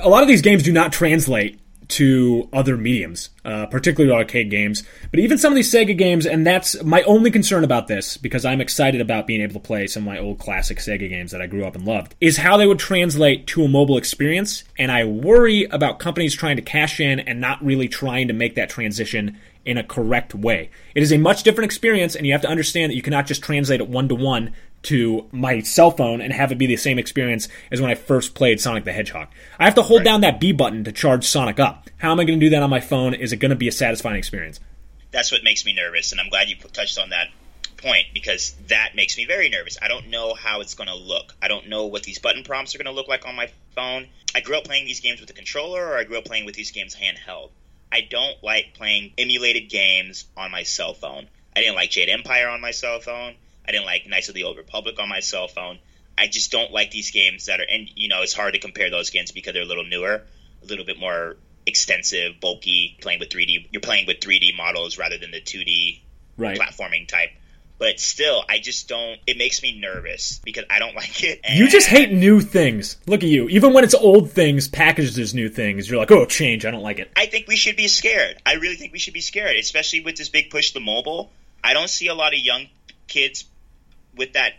a 0.00 0.08
lot 0.08 0.22
of 0.22 0.28
these 0.28 0.40
games 0.40 0.62
do 0.62 0.72
not 0.72 0.92
translate 0.92 1.58
to 1.88 2.48
other 2.52 2.76
mediums, 2.76 3.30
uh, 3.44 3.66
particularly 3.66 4.14
arcade 4.14 4.50
games. 4.50 4.82
But 5.10 5.20
even 5.20 5.38
some 5.38 5.52
of 5.52 5.56
these 5.56 5.72
Sega 5.72 5.96
games, 5.96 6.26
and 6.26 6.46
that's 6.46 6.82
my 6.82 7.02
only 7.02 7.30
concern 7.30 7.64
about 7.64 7.88
this, 7.88 8.16
because 8.16 8.44
I'm 8.44 8.60
excited 8.60 9.00
about 9.00 9.26
being 9.26 9.40
able 9.40 9.54
to 9.54 9.60
play 9.60 9.86
some 9.86 10.02
of 10.02 10.06
my 10.06 10.18
old 10.18 10.38
classic 10.38 10.78
Sega 10.78 11.08
games 11.08 11.30
that 11.32 11.42
I 11.42 11.46
grew 11.46 11.64
up 11.64 11.74
and 11.74 11.84
loved, 11.84 12.14
is 12.20 12.36
how 12.36 12.56
they 12.56 12.66
would 12.66 12.78
translate 12.78 13.46
to 13.48 13.64
a 13.64 13.68
mobile 13.68 13.98
experience. 13.98 14.64
And 14.78 14.90
I 14.90 15.04
worry 15.04 15.64
about 15.64 15.98
companies 15.98 16.34
trying 16.34 16.56
to 16.56 16.62
cash 16.62 17.00
in 17.00 17.20
and 17.20 17.40
not 17.40 17.64
really 17.64 17.88
trying 17.88 18.28
to 18.28 18.34
make 18.34 18.54
that 18.54 18.70
transition 18.70 19.38
in 19.64 19.78
a 19.78 19.84
correct 19.84 20.34
way. 20.34 20.70
It 20.94 21.02
is 21.02 21.12
a 21.12 21.18
much 21.18 21.42
different 21.42 21.66
experience, 21.66 22.14
and 22.14 22.26
you 22.26 22.32
have 22.32 22.42
to 22.42 22.48
understand 22.48 22.90
that 22.90 22.96
you 22.96 23.02
cannot 23.02 23.26
just 23.26 23.42
translate 23.42 23.80
it 23.80 23.88
one 23.88 24.08
to 24.08 24.14
one 24.14 24.52
to 24.84 25.28
my 25.32 25.60
cell 25.60 25.90
phone 25.90 26.20
and 26.20 26.32
have 26.32 26.52
it 26.52 26.58
be 26.58 26.66
the 26.66 26.76
same 26.76 26.98
experience 26.98 27.48
as 27.70 27.80
when 27.80 27.90
I 27.90 27.94
first 27.94 28.34
played 28.34 28.60
Sonic 28.60 28.84
the 28.84 28.92
Hedgehog. 28.92 29.28
I 29.58 29.64
have 29.64 29.74
to 29.74 29.82
hold 29.82 30.00
right. 30.00 30.04
down 30.04 30.20
that 30.22 30.40
B 30.40 30.52
button 30.52 30.84
to 30.84 30.92
charge 30.92 31.26
Sonic 31.26 31.58
up. 31.58 31.90
How 31.98 32.12
am 32.12 32.20
I 32.20 32.24
going 32.24 32.38
to 32.38 32.46
do 32.46 32.50
that 32.50 32.62
on 32.62 32.70
my 32.70 32.80
phone? 32.80 33.14
Is 33.14 33.32
it 33.32 33.36
going 33.36 33.50
to 33.50 33.56
be 33.56 33.68
a 33.68 33.72
satisfying 33.72 34.16
experience? 34.16 34.60
That's 35.10 35.30
what 35.30 35.44
makes 35.44 35.64
me 35.64 35.72
nervous, 35.72 36.12
and 36.12 36.20
I'm 36.20 36.28
glad 36.28 36.48
you 36.48 36.56
touched 36.56 36.98
on 36.98 37.10
that 37.10 37.28
point 37.76 38.06
because 38.12 38.54
that 38.68 38.96
makes 38.96 39.16
me 39.16 39.26
very 39.26 39.48
nervous. 39.48 39.78
I 39.80 39.88
don't 39.88 40.08
know 40.08 40.34
how 40.34 40.60
it's 40.60 40.74
going 40.74 40.88
to 40.88 40.96
look. 40.96 41.34
I 41.40 41.48
don't 41.48 41.68
know 41.68 41.86
what 41.86 42.02
these 42.02 42.18
button 42.18 42.42
prompts 42.42 42.74
are 42.74 42.78
going 42.78 42.86
to 42.86 42.92
look 42.92 43.08
like 43.08 43.26
on 43.26 43.36
my 43.36 43.48
phone. 43.74 44.08
I 44.34 44.40
grew 44.40 44.56
up 44.56 44.64
playing 44.64 44.86
these 44.86 45.00
games 45.00 45.20
with 45.20 45.30
a 45.30 45.34
controller, 45.34 45.86
or 45.86 45.98
I 45.98 46.04
grew 46.04 46.18
up 46.18 46.24
playing 46.24 46.46
with 46.46 46.54
these 46.54 46.72
games 46.72 46.96
handheld. 46.96 47.50
I 47.92 48.00
don't 48.00 48.42
like 48.42 48.74
playing 48.74 49.12
emulated 49.18 49.68
games 49.68 50.24
on 50.36 50.50
my 50.50 50.64
cell 50.64 50.94
phone. 50.94 51.28
I 51.54 51.60
didn't 51.60 51.76
like 51.76 51.90
Jade 51.90 52.08
Empire 52.08 52.48
on 52.48 52.60
my 52.60 52.72
cell 52.72 52.98
phone. 52.98 53.36
I 53.66 53.72
didn't 53.72 53.86
like 53.86 54.06
Knights 54.06 54.28
of 54.28 54.34
the 54.34 54.44
Old 54.44 54.56
Republic 54.56 54.96
on 54.98 55.08
my 55.08 55.20
cell 55.20 55.48
phone. 55.48 55.78
I 56.16 56.26
just 56.26 56.52
don't 56.52 56.70
like 56.72 56.90
these 56.90 57.10
games 57.10 57.46
that 57.46 57.60
are, 57.60 57.66
and 57.68 57.88
you 57.94 58.08
know, 58.08 58.22
it's 58.22 58.34
hard 58.34 58.54
to 58.54 58.60
compare 58.60 58.90
those 58.90 59.10
games 59.10 59.32
because 59.32 59.52
they're 59.52 59.62
a 59.62 59.66
little 59.66 59.84
newer, 59.84 60.22
a 60.62 60.66
little 60.66 60.84
bit 60.84 60.98
more 60.98 61.36
extensive, 61.66 62.40
bulky. 62.40 62.96
Playing 63.00 63.20
with 63.20 63.30
3D, 63.30 63.68
you're 63.70 63.80
playing 63.80 64.06
with 64.06 64.20
3D 64.20 64.56
models 64.56 64.98
rather 64.98 65.18
than 65.18 65.30
the 65.30 65.40
2D 65.40 66.00
right. 66.36 66.58
platforming 66.58 67.08
type. 67.08 67.30
But 67.76 67.98
still, 67.98 68.44
I 68.48 68.60
just 68.60 68.88
don't. 68.88 69.18
It 69.26 69.36
makes 69.36 69.60
me 69.60 69.78
nervous 69.80 70.40
because 70.44 70.64
I 70.70 70.78
don't 70.78 70.94
like 70.94 71.24
it. 71.24 71.40
you 71.52 71.68
just 71.68 71.88
hate 71.88 72.12
new 72.12 72.40
things. 72.40 72.96
Look 73.06 73.24
at 73.24 73.28
you. 73.28 73.48
Even 73.48 73.72
when 73.72 73.82
it's 73.82 73.94
old 73.94 74.30
things 74.30 74.68
packaged 74.68 75.18
as 75.18 75.34
new 75.34 75.48
things, 75.48 75.90
you're 75.90 75.98
like, 75.98 76.12
oh, 76.12 76.26
change. 76.26 76.64
I 76.64 76.70
don't 76.70 76.82
like 76.82 76.98
it. 76.98 77.10
I 77.16 77.26
think 77.26 77.48
we 77.48 77.56
should 77.56 77.76
be 77.76 77.88
scared. 77.88 78.40
I 78.46 78.54
really 78.54 78.76
think 78.76 78.92
we 78.92 78.98
should 79.00 79.14
be 79.14 79.20
scared, 79.20 79.56
especially 79.56 80.00
with 80.00 80.16
this 80.16 80.28
big 80.28 80.50
push 80.50 80.72
to 80.72 80.80
mobile. 80.80 81.32
I 81.64 81.72
don't 81.72 81.90
see 81.90 82.06
a 82.06 82.14
lot 82.14 82.32
of 82.32 82.38
young 82.38 82.66
kids 83.08 83.44
with 84.16 84.34
that 84.34 84.54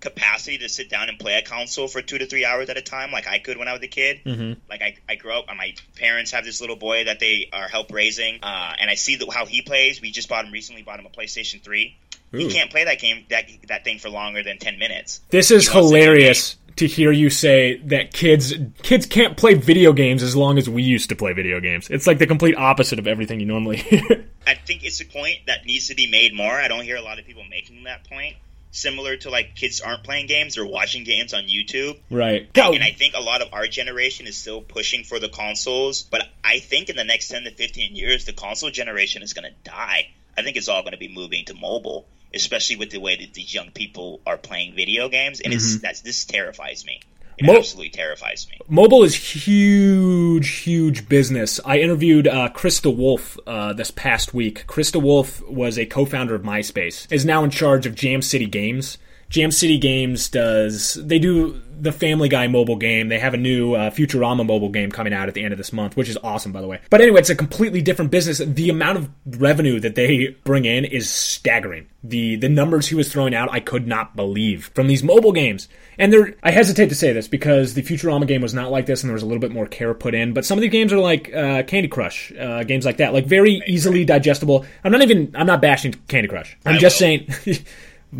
capacity 0.00 0.58
to 0.58 0.68
sit 0.68 0.88
down 0.88 1.08
and 1.08 1.18
play 1.18 1.34
a 1.34 1.42
console 1.42 1.86
for 1.86 2.02
two 2.02 2.18
to 2.18 2.26
three 2.26 2.44
hours 2.44 2.68
at 2.70 2.76
a 2.76 2.82
time, 2.82 3.12
like 3.12 3.26
I 3.26 3.38
could 3.38 3.58
when 3.58 3.68
I 3.68 3.72
was 3.72 3.82
a 3.82 3.88
kid. 3.88 4.20
Mm-hmm. 4.24 4.60
Like 4.68 4.82
I, 4.82 4.96
I 5.08 5.14
grew 5.16 5.32
up, 5.32 5.46
my 5.48 5.74
parents 5.96 6.32
have 6.32 6.44
this 6.44 6.60
little 6.60 6.76
boy 6.76 7.04
that 7.04 7.20
they 7.20 7.48
are 7.52 7.68
help 7.68 7.92
raising, 7.92 8.40
uh, 8.42 8.74
and 8.78 8.90
I 8.90 8.94
see 8.94 9.16
the, 9.16 9.30
how 9.30 9.46
he 9.46 9.62
plays. 9.62 10.00
We 10.00 10.10
just 10.10 10.28
bought 10.28 10.44
him 10.44 10.52
recently, 10.52 10.82
bought 10.82 10.98
him 10.98 11.06
a 11.06 11.10
PlayStation 11.10 11.62
Three. 11.62 11.96
Ooh. 12.34 12.38
He 12.38 12.48
can't 12.48 12.70
play 12.70 12.84
that 12.84 13.00
game 13.00 13.26
that 13.30 13.46
that 13.68 13.84
thing 13.84 13.98
for 13.98 14.08
longer 14.08 14.42
than 14.42 14.58
ten 14.58 14.78
minutes. 14.78 15.20
This 15.30 15.50
is 15.50 15.68
hilarious 15.68 16.56
to 16.76 16.86
hear 16.86 17.10
you 17.10 17.28
say 17.28 17.78
that 17.78 18.12
kids 18.12 18.54
kids 18.82 19.04
can't 19.04 19.36
play 19.36 19.54
video 19.54 19.92
games 19.92 20.22
as 20.22 20.36
long 20.36 20.56
as 20.56 20.70
we 20.70 20.82
used 20.82 21.08
to 21.10 21.16
play 21.16 21.32
video 21.32 21.60
games. 21.60 21.90
It's 21.90 22.06
like 22.06 22.18
the 22.18 22.26
complete 22.26 22.56
opposite 22.56 22.98
of 22.98 23.06
everything 23.06 23.40
you 23.40 23.46
normally 23.46 23.76
hear. 23.78 24.26
I 24.46 24.54
think 24.54 24.84
it's 24.84 25.00
a 25.00 25.04
point 25.04 25.38
that 25.46 25.66
needs 25.66 25.88
to 25.88 25.94
be 25.94 26.08
made 26.08 26.32
more. 26.32 26.52
I 26.52 26.68
don't 26.68 26.84
hear 26.84 26.96
a 26.96 27.02
lot 27.02 27.18
of 27.18 27.26
people 27.26 27.44
making 27.50 27.82
that 27.84 28.08
point 28.08 28.36
similar 28.72 29.16
to 29.16 29.30
like 29.30 29.56
kids 29.56 29.80
aren't 29.80 30.04
playing 30.04 30.26
games 30.26 30.54
they're 30.54 30.66
watching 30.66 31.04
games 31.04 31.34
on 31.34 31.44
youtube 31.44 31.98
right 32.10 32.52
Go. 32.52 32.72
and 32.72 32.82
i 32.82 32.90
think 32.90 33.14
a 33.14 33.20
lot 33.20 33.42
of 33.42 33.52
our 33.52 33.66
generation 33.66 34.26
is 34.26 34.36
still 34.36 34.60
pushing 34.60 35.04
for 35.04 35.18
the 35.18 35.28
consoles 35.28 36.02
but 36.02 36.28
i 36.44 36.58
think 36.58 36.88
in 36.88 36.96
the 36.96 37.04
next 37.04 37.28
10 37.28 37.44
to 37.44 37.50
15 37.50 37.96
years 37.96 38.24
the 38.24 38.32
console 38.32 38.70
generation 38.70 39.22
is 39.22 39.32
going 39.32 39.50
to 39.50 39.70
die 39.70 40.08
i 40.36 40.42
think 40.42 40.56
it's 40.56 40.68
all 40.68 40.82
going 40.82 40.92
to 40.92 40.98
be 40.98 41.12
moving 41.12 41.44
to 41.46 41.54
mobile 41.54 42.06
especially 42.32 42.76
with 42.76 42.90
the 42.90 42.98
way 42.98 43.16
that 43.16 43.34
these 43.34 43.52
young 43.52 43.70
people 43.70 44.20
are 44.26 44.36
playing 44.36 44.74
video 44.74 45.08
games 45.08 45.40
and 45.40 45.52
mm-hmm. 45.52 45.58
it's 45.58 45.80
that's 45.80 46.00
this 46.02 46.24
terrifies 46.24 46.84
me 46.84 47.00
it 47.40 47.46
Mo- 47.46 47.56
absolutely 47.56 47.88
terrifies 47.88 48.46
me. 48.50 48.58
Mobile 48.68 49.02
is 49.02 49.14
huge, 49.14 50.48
huge 50.58 51.08
business. 51.08 51.58
I 51.64 51.78
interviewed 51.78 52.28
uh, 52.28 52.50
Chris 52.50 52.80
DeWolfe 52.82 53.38
uh, 53.46 53.72
this 53.72 53.90
past 53.90 54.34
week. 54.34 54.66
Chris 54.66 54.92
Wolf 54.92 55.40
was 55.48 55.78
a 55.78 55.86
co-founder 55.86 56.34
of 56.34 56.42
MySpace. 56.42 57.10
Is 57.10 57.24
now 57.24 57.42
in 57.42 57.48
charge 57.48 57.86
of 57.86 57.94
Jam 57.94 58.20
City 58.20 58.44
Games. 58.44 58.98
Jam 59.30 59.50
City 59.50 59.78
Games 59.78 60.28
does 60.28 60.94
they 60.94 61.18
do 61.18 61.62
the 61.82 61.92
Family 61.92 62.28
Guy 62.28 62.46
mobile 62.46 62.76
game. 62.76 63.08
They 63.08 63.18
have 63.18 63.34
a 63.34 63.38
new 63.38 63.74
uh, 63.74 63.90
Futurama 63.90 64.46
mobile 64.46 64.68
game 64.68 64.90
coming 64.90 65.12
out 65.12 65.28
at 65.28 65.34
the 65.34 65.42
end 65.42 65.52
of 65.52 65.58
this 65.58 65.72
month, 65.72 65.96
which 65.96 66.08
is 66.08 66.18
awesome, 66.22 66.52
by 66.52 66.60
the 66.60 66.66
way. 66.66 66.80
But 66.90 67.00
anyway, 67.00 67.20
it's 67.20 67.30
a 67.30 67.36
completely 67.36 67.82
different 67.82 68.10
business. 68.10 68.38
The 68.38 68.70
amount 68.70 68.98
of 68.98 69.10
revenue 69.26 69.80
that 69.80 69.94
they 69.94 70.36
bring 70.44 70.64
in 70.64 70.84
is 70.84 71.10
staggering. 71.10 71.86
The 72.02 72.36
the 72.36 72.48
numbers 72.48 72.88
he 72.88 72.94
was 72.94 73.12
throwing 73.12 73.34
out, 73.34 73.50
I 73.52 73.60
could 73.60 73.86
not 73.86 74.16
believe 74.16 74.70
from 74.74 74.86
these 74.86 75.02
mobile 75.02 75.32
games. 75.32 75.68
And 75.98 76.10
there, 76.12 76.34
I 76.42 76.50
hesitate 76.50 76.88
to 76.88 76.94
say 76.94 77.12
this 77.12 77.28
because 77.28 77.74
the 77.74 77.82
Futurama 77.82 78.26
game 78.26 78.40
was 78.40 78.54
not 78.54 78.70
like 78.70 78.86
this, 78.86 79.02
and 79.02 79.10
there 79.10 79.14
was 79.14 79.22
a 79.22 79.26
little 79.26 79.40
bit 79.40 79.52
more 79.52 79.66
care 79.66 79.92
put 79.92 80.14
in. 80.14 80.32
But 80.32 80.46
some 80.46 80.56
of 80.56 80.62
the 80.62 80.68
games 80.68 80.92
are 80.94 80.98
like 80.98 81.32
uh, 81.34 81.62
Candy 81.64 81.88
Crush, 81.88 82.32
uh, 82.38 82.64
games 82.64 82.86
like 82.86 82.96
that, 82.98 83.12
like 83.12 83.26
very 83.26 83.62
easily 83.66 84.06
digestible. 84.06 84.64
I'm 84.82 84.92
not 84.92 85.02
even, 85.02 85.34
I'm 85.34 85.46
not 85.46 85.60
bashing 85.60 85.92
Candy 86.08 86.28
Crush. 86.28 86.56
I'm 86.64 86.76
I 86.76 86.78
just 86.78 86.94
will. 86.96 86.98
saying. 87.00 87.28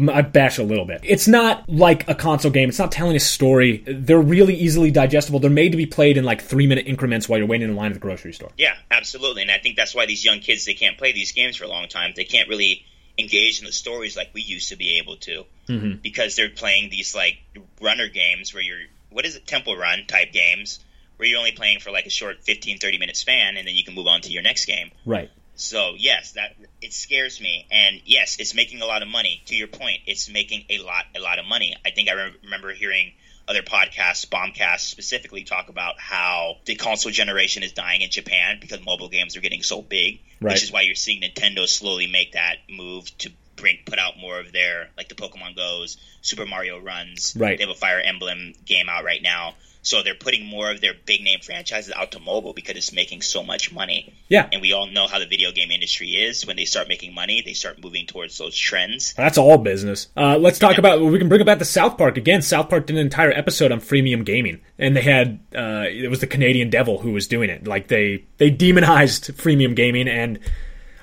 I 0.08 0.22
bash 0.22 0.58
a 0.58 0.62
little 0.62 0.84
bit. 0.84 1.00
It's 1.02 1.26
not 1.26 1.68
like 1.68 2.08
a 2.08 2.14
console 2.14 2.52
game. 2.52 2.68
It's 2.68 2.78
not 2.78 2.92
telling 2.92 3.16
a 3.16 3.20
story. 3.20 3.78
They're 3.86 4.20
really 4.20 4.54
easily 4.54 4.90
digestible. 4.90 5.40
They're 5.40 5.50
made 5.50 5.72
to 5.72 5.76
be 5.76 5.86
played 5.86 6.16
in 6.16 6.24
like 6.24 6.42
three 6.42 6.66
minute 6.66 6.86
increments 6.86 7.28
while 7.28 7.38
you're 7.38 7.48
waiting 7.48 7.68
in 7.68 7.76
line 7.76 7.90
at 7.90 7.94
the 7.94 8.00
grocery 8.00 8.32
store. 8.32 8.50
Yeah, 8.56 8.74
absolutely. 8.90 9.42
And 9.42 9.50
I 9.50 9.58
think 9.58 9.76
that's 9.76 9.94
why 9.94 10.06
these 10.06 10.24
young 10.24 10.40
kids 10.40 10.64
they 10.64 10.74
can't 10.74 10.96
play 10.96 11.12
these 11.12 11.32
games 11.32 11.56
for 11.56 11.64
a 11.64 11.68
long 11.68 11.88
time. 11.88 12.12
They 12.14 12.24
can't 12.24 12.48
really 12.48 12.84
engage 13.18 13.58
in 13.58 13.66
the 13.66 13.72
stories 13.72 14.16
like 14.16 14.30
we 14.32 14.42
used 14.42 14.68
to 14.68 14.76
be 14.76 14.98
able 14.98 15.16
to 15.16 15.44
mm-hmm. 15.68 15.92
because 16.02 16.36
they're 16.36 16.48
playing 16.48 16.90
these 16.90 17.14
like 17.14 17.38
runner 17.80 18.08
games 18.08 18.54
where 18.54 18.62
you're 18.62 18.78
what 19.10 19.26
is 19.26 19.36
it 19.36 19.46
temple 19.46 19.76
run 19.76 20.06
type 20.06 20.32
games 20.32 20.78
where 21.20 21.28
you're 21.28 21.38
only 21.38 21.52
playing 21.52 21.80
for 21.80 21.90
like 21.90 22.06
a 22.06 22.10
short 22.10 22.42
15, 22.44 22.78
30 22.78 22.98
minute 22.98 23.14
span, 23.14 23.58
and 23.58 23.68
then 23.68 23.74
you 23.74 23.84
can 23.84 23.94
move 23.94 24.06
on 24.06 24.22
to 24.22 24.32
your 24.32 24.42
next 24.42 24.64
game. 24.64 24.90
Right. 25.04 25.30
So 25.60 25.94
yes, 25.98 26.32
that 26.32 26.56
it 26.80 26.92
scares 26.92 27.40
me, 27.40 27.66
and 27.70 28.00
yes, 28.06 28.38
it's 28.38 28.54
making 28.54 28.80
a 28.80 28.86
lot 28.86 29.02
of 29.02 29.08
money. 29.08 29.42
To 29.46 29.54
your 29.54 29.68
point, 29.68 30.00
it's 30.06 30.28
making 30.30 30.64
a 30.70 30.78
lot, 30.78 31.04
a 31.14 31.20
lot 31.20 31.38
of 31.38 31.44
money. 31.44 31.76
I 31.84 31.90
think 31.90 32.08
I 32.08 32.12
re- 32.14 32.32
remember 32.44 32.72
hearing 32.72 33.12
other 33.46 33.62
podcasts, 33.62 34.26
Bombcast 34.26 34.80
specifically, 34.80 35.44
talk 35.44 35.68
about 35.68 35.96
how 35.98 36.56
the 36.64 36.76
console 36.76 37.12
generation 37.12 37.62
is 37.62 37.72
dying 37.72 38.00
in 38.00 38.10
Japan 38.10 38.58
because 38.60 38.82
mobile 38.84 39.08
games 39.08 39.36
are 39.36 39.40
getting 39.40 39.62
so 39.62 39.82
big, 39.82 40.20
Right. 40.40 40.52
which 40.54 40.62
is 40.62 40.72
why 40.72 40.82
you're 40.82 40.94
seeing 40.94 41.20
Nintendo 41.20 41.66
slowly 41.68 42.06
make 42.06 42.32
that 42.32 42.56
move 42.70 43.16
to 43.18 43.30
bring 43.56 43.78
put 43.84 43.98
out 43.98 44.18
more 44.18 44.40
of 44.40 44.52
their 44.52 44.88
like 44.96 45.08
the 45.10 45.14
Pokemon 45.14 45.56
Goes, 45.56 45.98
Super 46.22 46.46
Mario 46.46 46.78
Runs. 46.78 47.34
Right. 47.36 47.58
They 47.58 47.64
have 47.64 47.70
a 47.76 47.78
Fire 47.78 48.00
Emblem 48.00 48.54
game 48.64 48.88
out 48.88 49.04
right 49.04 49.22
now. 49.22 49.56
So 49.82 50.02
they're 50.02 50.14
putting 50.14 50.44
more 50.44 50.70
of 50.70 50.80
their 50.80 50.92
big 51.06 51.22
name 51.22 51.40
franchises 51.40 51.92
out 51.96 52.12
to 52.12 52.20
mobile 52.20 52.52
because 52.52 52.76
it's 52.76 52.92
making 52.92 53.22
so 53.22 53.42
much 53.42 53.72
money. 53.72 54.14
Yeah. 54.28 54.48
And 54.52 54.60
we 54.60 54.72
all 54.72 54.86
know 54.86 55.06
how 55.06 55.18
the 55.18 55.26
video 55.26 55.52
game 55.52 55.70
industry 55.70 56.10
is. 56.10 56.46
When 56.46 56.56
they 56.56 56.66
start 56.66 56.88
making 56.88 57.14
money, 57.14 57.42
they 57.44 57.54
start 57.54 57.82
moving 57.82 58.06
towards 58.06 58.36
those 58.36 58.56
trends. 58.56 59.14
That's 59.14 59.38
all 59.38 59.56
business. 59.58 60.08
Uh, 60.16 60.36
let's 60.36 60.58
talk 60.58 60.76
about. 60.76 61.00
We 61.00 61.18
can 61.18 61.28
bring 61.28 61.40
about 61.40 61.58
the 61.58 61.64
South 61.64 61.96
Park 61.96 62.18
again. 62.18 62.42
South 62.42 62.68
Park 62.68 62.86
did 62.86 62.96
an 62.96 63.02
entire 63.02 63.32
episode 63.32 63.72
on 63.72 63.80
freemium 63.80 64.24
gaming, 64.24 64.60
and 64.78 64.94
they 64.94 65.02
had 65.02 65.40
uh, 65.54 65.84
it 65.88 66.10
was 66.10 66.20
the 66.20 66.26
Canadian 66.26 66.68
Devil 66.68 66.98
who 66.98 67.12
was 67.12 67.26
doing 67.26 67.48
it. 67.48 67.66
Like 67.66 67.88
they 67.88 68.24
they 68.36 68.50
demonized 68.50 69.36
freemium 69.36 69.74
gaming, 69.74 70.08
and 70.08 70.38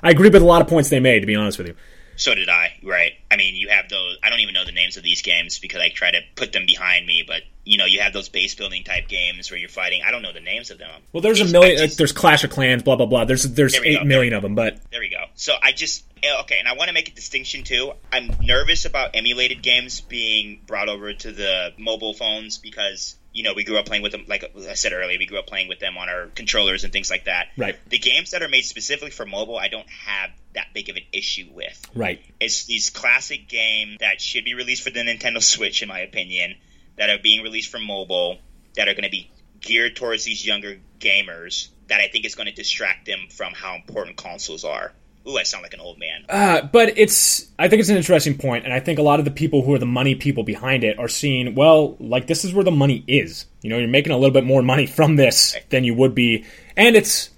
I 0.03 0.11
agree 0.11 0.29
with 0.29 0.41
a 0.41 0.45
lot 0.45 0.61
of 0.61 0.67
points 0.67 0.89
they 0.89 0.99
made. 0.99 1.21
To 1.21 1.27
be 1.27 1.35
honest 1.35 1.57
with 1.57 1.67
you, 1.67 1.75
So 2.17 2.35
did 2.35 2.49
I, 2.49 2.73
right? 2.83 3.13
I 3.31 3.37
mean, 3.37 3.55
you 3.55 3.69
have 3.69 3.87
those. 3.89 4.17
I 4.23 4.29
don't 4.29 4.39
even 4.39 4.53
know 4.53 4.65
the 4.65 4.71
names 4.73 4.97
of 4.97 5.03
these 5.03 5.21
games 5.21 5.59
because 5.59 5.79
I 5.81 5.89
try 5.89 6.11
to 6.11 6.19
put 6.35 6.51
them 6.51 6.65
behind 6.65 7.05
me. 7.05 7.23
But 7.25 7.43
you 7.63 7.77
know, 7.77 7.85
you 7.85 7.99
have 8.01 8.11
those 8.13 8.27
base 8.29 8.55
building 8.55 8.83
type 8.83 9.07
games 9.07 9.51
where 9.51 9.59
you're 9.59 9.69
fighting. 9.69 10.01
I 10.05 10.11
don't 10.11 10.21
know 10.23 10.33
the 10.33 10.39
names 10.39 10.71
of 10.71 10.77
them. 10.79 11.01
well, 11.13 11.21
there's 11.21 11.41
a 11.41 11.45
million. 11.45 11.77
Just- 11.77 11.97
there's 11.97 12.11
Clash 12.13 12.43
of 12.43 12.49
Clans, 12.49 12.81
blah 12.83 12.95
blah 12.95 13.05
blah. 13.05 13.25
There's 13.25 13.43
there's 13.43 13.73
There 13.73 13.85
eight 13.85 13.99
go. 13.99 14.05
million 14.05 14.33
of 14.33 14.41
them, 14.41 14.55
but 14.55 14.79
There 14.91 15.01
we 15.01 15.09
go. 15.09 15.25
So 15.35 15.53
I 15.61 15.73
just 15.73 16.05
eh, 16.23 16.39
okay, 16.41 16.57
and 16.59 16.67
I 16.67 16.73
want 16.73 16.87
to 16.87 16.93
make 16.93 17.09
a 17.09 17.13
distinction 17.13 17.63
too. 17.63 17.91
I'm 18.11 18.31
nervous 18.41 18.85
about 18.85 19.11
emulated 19.15 19.61
games 19.61 20.01
being 20.01 20.61
brought 20.65 20.89
over 20.89 21.13
to 21.13 21.31
the 21.31 21.73
mobile 21.77 22.13
phones 22.15 22.57
because 22.57 23.15
you 23.37 23.43
know 23.43 23.53
we 23.53 23.63
grew 23.63 23.77
up 23.77 23.85
playing 23.85 24.01
with 24.01 24.11
them. 24.11 24.25
Like 24.27 24.51
I 24.67 24.73
said 24.73 24.93
earlier, 24.93 25.19
we 25.19 25.27
grew 25.27 25.37
up 25.37 25.45
playing 25.45 25.67
with 25.67 25.79
them 25.79 25.95
on 25.95 26.09
our 26.09 26.25
controllers 26.25 26.83
and 26.83 26.91
things 26.91 27.11
like 27.11 27.25
that. 27.25 27.49
Right. 27.55 27.77
The 27.87 27.99
games 27.99 28.31
that 28.31 28.41
are 28.41 28.47
made 28.47 28.63
specifically 28.63 29.11
for 29.11 29.27
mobile, 29.27 29.57
I 29.57 29.67
don't 29.67 29.87
have 29.89 30.31
that 30.53 30.69
big 30.73 30.89
of 30.89 30.95
an 30.95 31.03
issue 31.13 31.49
with. 31.53 31.79
right. 31.93 32.19
It's 32.39 32.65
these 32.65 32.89
classic 32.89 33.47
games 33.47 33.97
that 33.99 34.19
should 34.19 34.43
be 34.43 34.55
released 34.55 34.81
for 34.81 34.89
the 34.89 35.01
Nintendo 35.01 35.41
Switch, 35.41 35.83
in 35.83 35.87
my 35.87 35.99
opinion, 35.99 36.55
that 36.97 37.11
are 37.11 37.19
being 37.21 37.43
released 37.43 37.69
for 37.69 37.77
mobile, 37.77 38.39
that 38.75 38.87
are 38.87 38.95
going 38.95 39.03
to 39.03 39.11
be 39.11 39.29
geared 39.61 39.95
towards 39.95 40.23
these 40.23 40.43
younger 40.43 40.79
gamers, 40.99 41.69
that 41.89 42.01
I 42.01 42.07
think 42.07 42.25
is 42.25 42.33
going 42.33 42.47
to 42.47 42.53
distract 42.55 43.05
them 43.05 43.27
from 43.29 43.53
how 43.53 43.75
important 43.75 44.17
consoles 44.17 44.63
are. 44.63 44.93
Ooh, 45.27 45.37
I 45.37 45.43
sound 45.43 45.63
like 45.63 45.73
an 45.73 45.81
old 45.81 45.99
man. 45.99 46.25
Uh, 46.29 46.61
but 46.61 46.97
it's 46.97 47.47
I 47.59 47.67
think 47.67 47.81
it's 47.81 47.89
an 47.89 47.97
interesting 47.97 48.37
point, 48.37 48.63
and 48.63 48.73
I 48.73 48.79
think 48.79 48.97
a 48.97 49.01
lot 49.01 49.19
of 49.19 49.25
the 49.25 49.31
people 49.31 49.61
who 49.61 49.73
are 49.73 49.79
the 49.79 49.85
money 49.85 50.15
people 50.15 50.43
behind 50.43 50.83
it 50.83 50.97
are 50.99 51.09
seeing 51.09 51.53
well, 51.53 51.97
like 51.99 52.27
this 52.27 52.45
is 52.45 52.53
where 52.53 52.63
the 52.63 52.71
money 52.71 53.03
is. 53.07 53.45
You 53.61 53.69
know, 53.69 53.77
you're 53.77 53.89
making 53.89 54.13
a 54.13 54.17
little 54.17 54.33
bit 54.33 54.45
more 54.45 54.61
money 54.61 54.85
from 54.85 55.17
this 55.17 55.55
than 55.69 55.83
you 55.83 55.93
would 55.95 56.15
be, 56.15 56.45
and 56.77 56.95
it's 56.95 57.29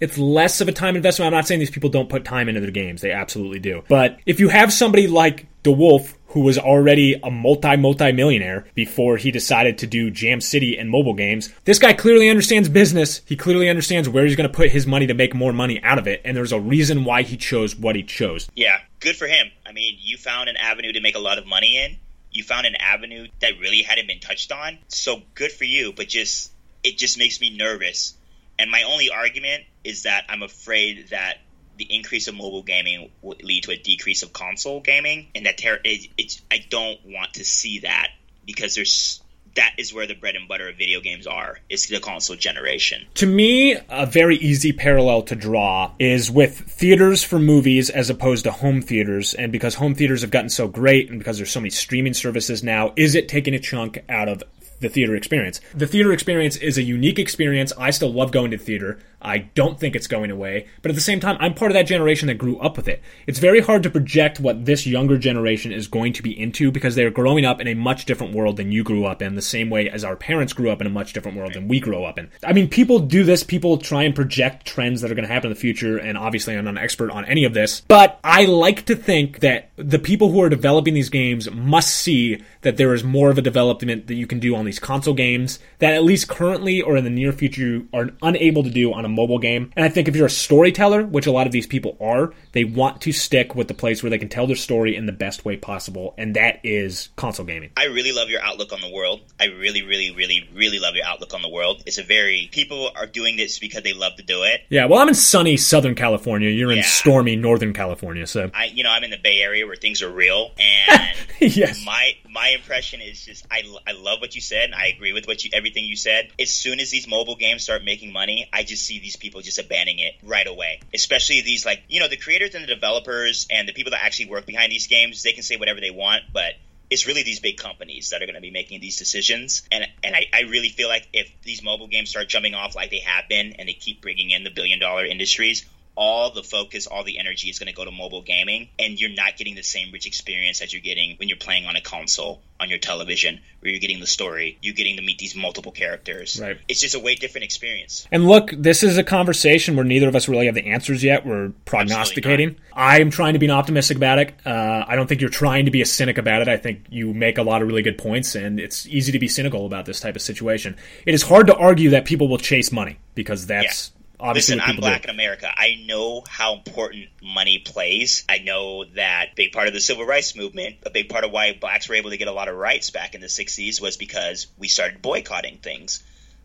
it's 0.00 0.18
less 0.18 0.60
of 0.60 0.68
a 0.68 0.72
time 0.72 0.96
investment. 0.96 1.28
I'm 1.28 1.32
not 1.32 1.46
saying 1.46 1.60
these 1.60 1.70
people 1.70 1.90
don't 1.90 2.08
put 2.08 2.24
time 2.24 2.48
into 2.48 2.60
their 2.60 2.70
games; 2.70 3.00
they 3.00 3.12
absolutely 3.12 3.58
do. 3.58 3.84
But 3.88 4.18
if 4.26 4.38
you 4.38 4.48
have 4.48 4.72
somebody 4.72 5.06
like 5.06 5.46
DeWolfe 5.62 6.14
who 6.30 6.40
was 6.40 6.58
already 6.58 7.14
a 7.22 7.30
multi 7.30 7.76
multi 7.76 8.12
millionaire 8.12 8.66
before 8.74 9.16
he 9.16 9.30
decided 9.30 9.78
to 9.78 9.86
do 9.86 10.10
Jam 10.10 10.40
City 10.40 10.76
and 10.76 10.90
mobile 10.90 11.14
games. 11.14 11.52
This 11.64 11.78
guy 11.78 11.92
clearly 11.92 12.28
understands 12.28 12.68
business. 12.68 13.20
He 13.26 13.36
clearly 13.36 13.68
understands 13.68 14.08
where 14.08 14.24
he's 14.24 14.36
going 14.36 14.48
to 14.48 14.54
put 14.54 14.70
his 14.70 14.86
money 14.86 15.06
to 15.06 15.14
make 15.14 15.34
more 15.34 15.52
money 15.52 15.82
out 15.82 15.98
of 15.98 16.06
it, 16.06 16.20
and 16.24 16.36
there's 16.36 16.52
a 16.52 16.60
reason 16.60 17.04
why 17.04 17.22
he 17.22 17.36
chose 17.36 17.76
what 17.76 17.96
he 17.96 18.02
chose. 18.02 18.48
Yeah, 18.54 18.78
good 19.00 19.16
for 19.16 19.26
him. 19.26 19.50
I 19.66 19.72
mean, 19.72 19.96
you 20.00 20.16
found 20.16 20.48
an 20.48 20.56
avenue 20.56 20.92
to 20.92 21.00
make 21.00 21.16
a 21.16 21.20
lot 21.20 21.38
of 21.38 21.46
money 21.46 21.76
in. 21.76 21.96
You 22.30 22.44
found 22.44 22.66
an 22.66 22.76
avenue 22.76 23.26
that 23.40 23.58
really 23.60 23.82
hadn't 23.82 24.06
been 24.06 24.20
touched 24.20 24.52
on. 24.52 24.78
So 24.88 25.22
good 25.34 25.50
for 25.50 25.64
you, 25.64 25.92
but 25.92 26.08
just 26.08 26.52
it 26.82 26.96
just 26.96 27.18
makes 27.18 27.40
me 27.40 27.56
nervous. 27.56 28.14
And 28.58 28.70
my 28.70 28.82
only 28.82 29.10
argument 29.10 29.64
is 29.84 30.04
that 30.04 30.24
I'm 30.28 30.42
afraid 30.42 31.08
that 31.10 31.38
the 31.80 31.96
increase 31.96 32.28
of 32.28 32.34
mobile 32.34 32.62
gaming 32.62 33.10
will 33.22 33.36
lead 33.42 33.64
to 33.64 33.70
a 33.70 33.76
decrease 33.76 34.22
of 34.22 34.34
console 34.34 34.80
gaming, 34.80 35.28
and 35.34 35.46
that 35.46 35.56
ter- 35.56 35.80
it, 35.82 36.08
it's 36.18 36.42
I 36.50 36.62
don't 36.68 36.98
want 37.06 37.34
to 37.34 37.44
see 37.44 37.80
that 37.80 38.08
because 38.44 38.74
there's 38.74 39.22
that 39.56 39.72
is 39.78 39.94
where 39.94 40.06
the 40.06 40.14
bread 40.14 40.36
and 40.36 40.46
butter 40.46 40.68
of 40.68 40.76
video 40.76 41.00
games 41.00 41.26
are. 41.26 41.58
It's 41.70 41.88
the 41.88 42.00
console 42.00 42.36
generation. 42.36 43.06
To 43.14 43.26
me, 43.26 43.78
a 43.88 44.04
very 44.04 44.36
easy 44.36 44.72
parallel 44.72 45.22
to 45.22 45.34
draw 45.34 45.92
is 45.98 46.30
with 46.30 46.56
theaters 46.56 47.24
for 47.24 47.38
movies 47.38 47.88
as 47.88 48.10
opposed 48.10 48.44
to 48.44 48.52
home 48.52 48.82
theaters. 48.82 49.32
And 49.32 49.50
because 49.50 49.74
home 49.74 49.94
theaters 49.94 50.20
have 50.20 50.30
gotten 50.30 50.50
so 50.50 50.68
great 50.68 51.08
and 51.08 51.18
because 51.18 51.38
there's 51.38 51.50
so 51.50 51.60
many 51.60 51.70
streaming 51.70 52.14
services 52.14 52.62
now, 52.62 52.92
is 52.94 53.14
it 53.14 53.26
taking 53.26 53.54
a 53.54 53.58
chunk 53.58 53.98
out 54.08 54.28
of 54.28 54.42
the 54.80 54.88
theater 54.88 55.16
experience? 55.16 55.60
The 55.74 55.86
theater 55.86 56.12
experience 56.12 56.56
is 56.56 56.78
a 56.78 56.82
unique 56.82 57.18
experience. 57.18 57.72
I 57.76 57.90
still 57.90 58.12
love 58.12 58.30
going 58.30 58.52
to 58.52 58.58
theater. 58.58 59.00
I 59.22 59.38
don't 59.38 59.78
think 59.78 59.94
it's 59.94 60.06
going 60.06 60.30
away. 60.30 60.68
But 60.82 60.90
at 60.90 60.94
the 60.94 61.00
same 61.00 61.20
time, 61.20 61.36
I'm 61.40 61.54
part 61.54 61.70
of 61.70 61.74
that 61.74 61.86
generation 61.86 62.28
that 62.28 62.34
grew 62.34 62.58
up 62.58 62.76
with 62.76 62.88
it. 62.88 63.02
It's 63.26 63.38
very 63.38 63.60
hard 63.60 63.82
to 63.82 63.90
project 63.90 64.40
what 64.40 64.64
this 64.64 64.86
younger 64.86 65.18
generation 65.18 65.72
is 65.72 65.88
going 65.88 66.12
to 66.14 66.22
be 66.22 66.38
into 66.38 66.70
because 66.70 66.94
they're 66.94 67.10
growing 67.10 67.44
up 67.44 67.60
in 67.60 67.68
a 67.68 67.74
much 67.74 68.04
different 68.04 68.34
world 68.34 68.56
than 68.56 68.72
you 68.72 68.82
grew 68.82 69.04
up 69.04 69.22
in, 69.22 69.34
the 69.34 69.42
same 69.42 69.70
way 69.70 69.88
as 69.88 70.04
our 70.04 70.16
parents 70.16 70.52
grew 70.52 70.70
up 70.70 70.80
in 70.80 70.86
a 70.86 70.90
much 70.90 71.12
different 71.12 71.36
world 71.36 71.54
than 71.54 71.68
we 71.68 71.80
grew 71.80 72.04
up 72.04 72.18
in. 72.18 72.30
I 72.44 72.52
mean, 72.52 72.68
people 72.68 72.98
do 72.98 73.24
this, 73.24 73.42
people 73.42 73.78
try 73.78 74.02
and 74.02 74.14
project 74.14 74.66
trends 74.66 75.00
that 75.00 75.10
are 75.10 75.14
going 75.14 75.26
to 75.26 75.32
happen 75.32 75.50
in 75.50 75.54
the 75.54 75.60
future, 75.60 75.98
and 75.98 76.16
obviously 76.16 76.56
I'm 76.56 76.64
not 76.64 76.70
an 76.70 76.78
expert 76.78 77.10
on 77.10 77.24
any 77.24 77.44
of 77.44 77.54
this, 77.54 77.82
but 77.82 78.18
I 78.24 78.44
like 78.44 78.86
to 78.86 78.96
think 78.96 79.40
that 79.40 79.70
the 79.76 79.98
people 79.98 80.30
who 80.30 80.42
are 80.42 80.48
developing 80.48 80.94
these 80.94 81.10
games 81.10 81.50
must 81.50 81.94
see 81.94 82.42
that 82.62 82.76
there 82.76 82.94
is 82.94 83.04
more 83.04 83.30
of 83.30 83.38
a 83.38 83.42
development 83.42 84.06
that 84.06 84.14
you 84.14 84.26
can 84.26 84.38
do 84.38 84.54
on 84.54 84.64
these 84.64 84.78
console 84.78 85.14
games 85.14 85.58
that 85.78 85.94
at 85.94 86.04
least 86.04 86.28
currently 86.28 86.82
or 86.82 86.96
in 86.96 87.04
the 87.04 87.10
near 87.10 87.32
future 87.32 87.60
you 87.60 87.88
are 87.92 88.10
unable 88.22 88.62
to 88.62 88.70
do 88.70 88.92
on 88.92 89.04
a 89.04 89.08
mobile 89.10 89.38
game. 89.38 89.72
And 89.76 89.84
I 89.84 89.88
think 89.88 90.08
if 90.08 90.16
you're 90.16 90.26
a 90.26 90.30
storyteller, 90.30 91.04
which 91.04 91.26
a 91.26 91.32
lot 91.32 91.46
of 91.46 91.52
these 91.52 91.66
people 91.66 91.96
are, 92.00 92.32
they 92.52 92.64
want 92.64 93.00
to 93.02 93.12
stick 93.12 93.54
with 93.54 93.68
the 93.68 93.74
place 93.74 94.02
where 94.02 94.10
they 94.10 94.18
can 94.18 94.28
tell 94.28 94.46
their 94.46 94.56
story 94.56 94.96
in 94.96 95.06
the 95.06 95.12
best 95.12 95.44
way 95.44 95.56
possible, 95.56 96.14
and 96.18 96.34
that 96.36 96.60
is 96.64 97.10
console 97.16 97.46
gaming. 97.46 97.70
I 97.76 97.84
really 97.84 98.12
love 98.12 98.28
your 98.28 98.40
outlook 98.42 98.72
on 98.72 98.80
the 98.80 98.90
world. 98.90 99.20
I 99.38 99.46
really, 99.46 99.82
really, 99.82 100.10
really, 100.14 100.48
really 100.54 100.78
love 100.78 100.94
your 100.94 101.04
outlook 101.06 101.34
on 101.34 101.42
the 101.42 101.48
world. 101.48 101.82
It's 101.86 101.98
a 101.98 102.02
very 102.02 102.48
people 102.52 102.90
are 102.96 103.06
doing 103.06 103.36
this 103.36 103.58
because 103.58 103.82
they 103.82 103.92
love 103.92 104.16
to 104.16 104.22
do 104.22 104.42
it. 104.42 104.62
Yeah, 104.68 104.86
well, 104.86 104.98
I'm 105.00 105.08
in 105.08 105.14
sunny 105.14 105.56
Southern 105.56 105.94
California. 105.94 106.48
You're 106.50 106.72
in 106.72 106.78
Yeah. 106.78 106.84
stormy 106.84 107.36
Northern 107.36 107.72
California, 107.72 108.26
so 108.26 108.50
I, 108.54 108.66
you 108.66 108.82
know, 108.84 108.90
I'm 108.90 109.04
in 109.04 109.10
the 109.10 109.18
Bay 109.18 109.40
Area 109.40 109.66
where 109.66 109.76
things 109.76 110.02
are 110.02 110.10
real, 110.10 110.50
and 110.58 111.10
yes. 111.40 111.84
my 111.84 112.12
my 112.32 112.48
impression 112.48 113.00
is 113.00 113.24
just 113.24 113.44
I, 113.50 113.62
I 113.86 113.92
love 113.92 114.20
what 114.20 114.34
you 114.34 114.40
said. 114.40 114.64
And 114.64 114.74
I 114.74 114.86
agree 114.86 115.12
with 115.12 115.26
what 115.26 115.44
you 115.44 115.50
everything 115.52 115.84
you 115.84 115.96
said. 115.96 116.30
As 116.38 116.50
soon 116.50 116.80
as 116.80 116.90
these 116.90 117.08
mobile 117.08 117.36
games 117.36 117.64
start 117.64 117.84
making 117.84 118.12
money, 118.12 118.48
I 118.52 118.62
just 118.62 118.84
see 118.84 119.00
these 119.00 119.16
people 119.16 119.40
just 119.40 119.58
abandoning 119.58 119.98
it 119.98 120.14
right 120.22 120.46
away. 120.46 120.80
Especially 120.94 121.40
these 121.42 121.66
like 121.66 121.82
you 121.88 122.00
know 122.00 122.08
the 122.08 122.16
creators 122.16 122.54
and 122.54 122.62
the 122.62 122.72
developers 122.74 123.46
and 123.50 123.68
the 123.68 123.72
people 123.72 123.90
that 123.90 124.02
actually 124.02 124.30
work 124.30 124.46
behind 124.46 124.70
these 124.70 124.86
games. 124.86 125.22
They 125.22 125.32
can 125.32 125.42
say 125.42 125.56
whatever 125.56 125.80
they 125.80 125.90
want, 125.90 126.24
but 126.32 126.54
it's 126.88 127.06
really 127.06 127.22
these 127.22 127.40
big 127.40 127.56
companies 127.56 128.10
that 128.10 128.22
are 128.22 128.26
going 128.26 128.34
to 128.34 128.40
be 128.40 128.50
making 128.50 128.80
these 128.80 128.96
decisions. 128.96 129.62
And 129.72 129.86
and 130.04 130.14
I, 130.14 130.26
I 130.32 130.40
really 130.42 130.68
feel 130.68 130.88
like 130.88 131.08
if 131.12 131.30
these 131.42 131.62
mobile 131.62 131.88
games 131.88 132.10
start 132.10 132.28
jumping 132.28 132.54
off 132.54 132.74
like 132.74 132.90
they 132.90 133.00
have 133.00 133.28
been, 133.28 133.54
and 133.58 133.68
they 133.68 133.74
keep 133.74 134.02
bringing 134.02 134.30
in 134.30 134.44
the 134.44 134.50
billion 134.50 134.78
dollar 134.78 135.04
industries, 135.04 135.64
all 135.96 136.32
the 136.32 136.42
focus, 136.42 136.86
all 136.86 137.04
the 137.04 137.18
energy 137.18 137.50
is 137.50 137.58
going 137.58 137.66
to 137.66 137.74
go 137.74 137.84
to 137.84 137.90
mobile 137.90 138.22
gaming, 138.22 138.68
and 138.78 139.00
you're 139.00 139.10
not 139.10 139.36
getting 139.36 139.54
the 139.54 139.62
same 139.62 139.92
rich 139.92 140.06
experience 140.06 140.60
that 140.60 140.72
you're 140.72 140.82
getting 140.82 141.16
when 141.16 141.28
you're 141.28 141.38
playing 141.38 141.66
on 141.66 141.76
a 141.76 141.80
console 141.80 142.40
on 142.58 142.68
your 142.68 142.78
television, 142.78 143.40
where 143.60 143.72
you're 143.72 143.80
getting 143.80 144.00
the 144.00 144.06
story, 144.06 144.58
you're 144.60 144.74
getting 144.74 144.96
to 144.96 145.02
meet 145.02 145.18
these 145.18 145.34
multiple 145.34 145.72
characters. 145.72 146.38
Right. 146.40 146.58
It's 146.68 146.80
just 146.80 146.94
a 146.94 147.00
way 147.00 147.14
different 147.14 147.44
experience. 147.44 148.06
And 148.12 148.26
look, 148.26 148.50
this 148.50 148.82
is 148.82 148.98
a 148.98 149.04
conversation 149.04 149.76
where 149.76 149.84
neither 149.84 150.08
of 150.08 150.14
us 150.14 150.28
really 150.28 150.46
have 150.46 150.54
the 150.54 150.66
answers 150.66 151.02
yet. 151.02 151.26
We're 151.26 151.52
prognosticating. 151.64 152.56
I'm 152.74 153.10
trying 153.10 153.32
to 153.32 153.38
be 153.38 153.46
an 153.46 153.52
optimistic 153.52 153.96
about 153.96 154.18
it. 154.18 154.34
Uh, 154.44 154.84
I 154.86 154.96
don't 154.96 155.06
think 155.06 155.20
you're 155.20 155.30
trying 155.30 155.64
to 155.64 155.70
be 155.70 155.82
a 155.82 155.86
cynic 155.86 156.18
about 156.18 156.42
it. 156.42 156.48
I 156.48 156.56
think 156.56 156.84
you 156.90 157.14
make 157.14 157.38
a 157.38 157.42
lot 157.42 157.62
of 157.62 157.68
really 157.68 157.82
good 157.82 157.98
points, 157.98 158.34
and 158.34 158.60
it's 158.60 158.86
easy 158.86 159.12
to 159.12 159.18
be 159.18 159.28
cynical 159.28 159.66
about 159.66 159.86
this 159.86 160.00
type 160.00 160.16
of 160.16 160.22
situation. 160.22 160.76
It 161.06 161.14
is 161.14 161.22
hard 161.22 161.46
to 161.48 161.56
argue 161.56 161.90
that 161.90 162.04
people 162.04 162.28
will 162.28 162.38
chase 162.38 162.70
money 162.70 162.98
because 163.14 163.46
that's 163.46 163.92
obviously 164.20 164.56
Listen, 164.56 164.70
I'm 164.70 164.76
black 164.76 165.02
do. 165.02 165.08
in 165.08 165.14
America. 165.14 165.50
I 165.54 165.82
know 165.86 166.22
how 166.28 166.54
important 166.54 167.06
money 167.22 167.58
plays. 167.58 168.24
I 168.28 168.38
know 168.38 168.84
that 168.96 169.34
big 169.36 169.52
part 169.52 169.68
of 169.68 169.74
the 169.74 169.80
civil 169.80 170.04
rights 170.04 170.36
movement, 170.36 170.76
a 170.84 170.90
big 170.90 171.08
part 171.08 171.24
of 171.24 171.30
why 171.30 171.56
blacks 171.58 171.88
were 171.88 171.94
able 171.94 172.10
to 172.10 172.16
get 172.16 172.28
a 172.28 172.32
lot 172.32 172.48
of 172.48 172.56
rights 172.56 172.90
back 172.90 173.14
in 173.14 173.20
the 173.20 173.26
60s 173.26 173.80
was 173.80 173.96
because 173.96 174.46
we 174.58 174.68
started 174.68 175.02
boycotting 175.02 175.58
things. 175.58 176.02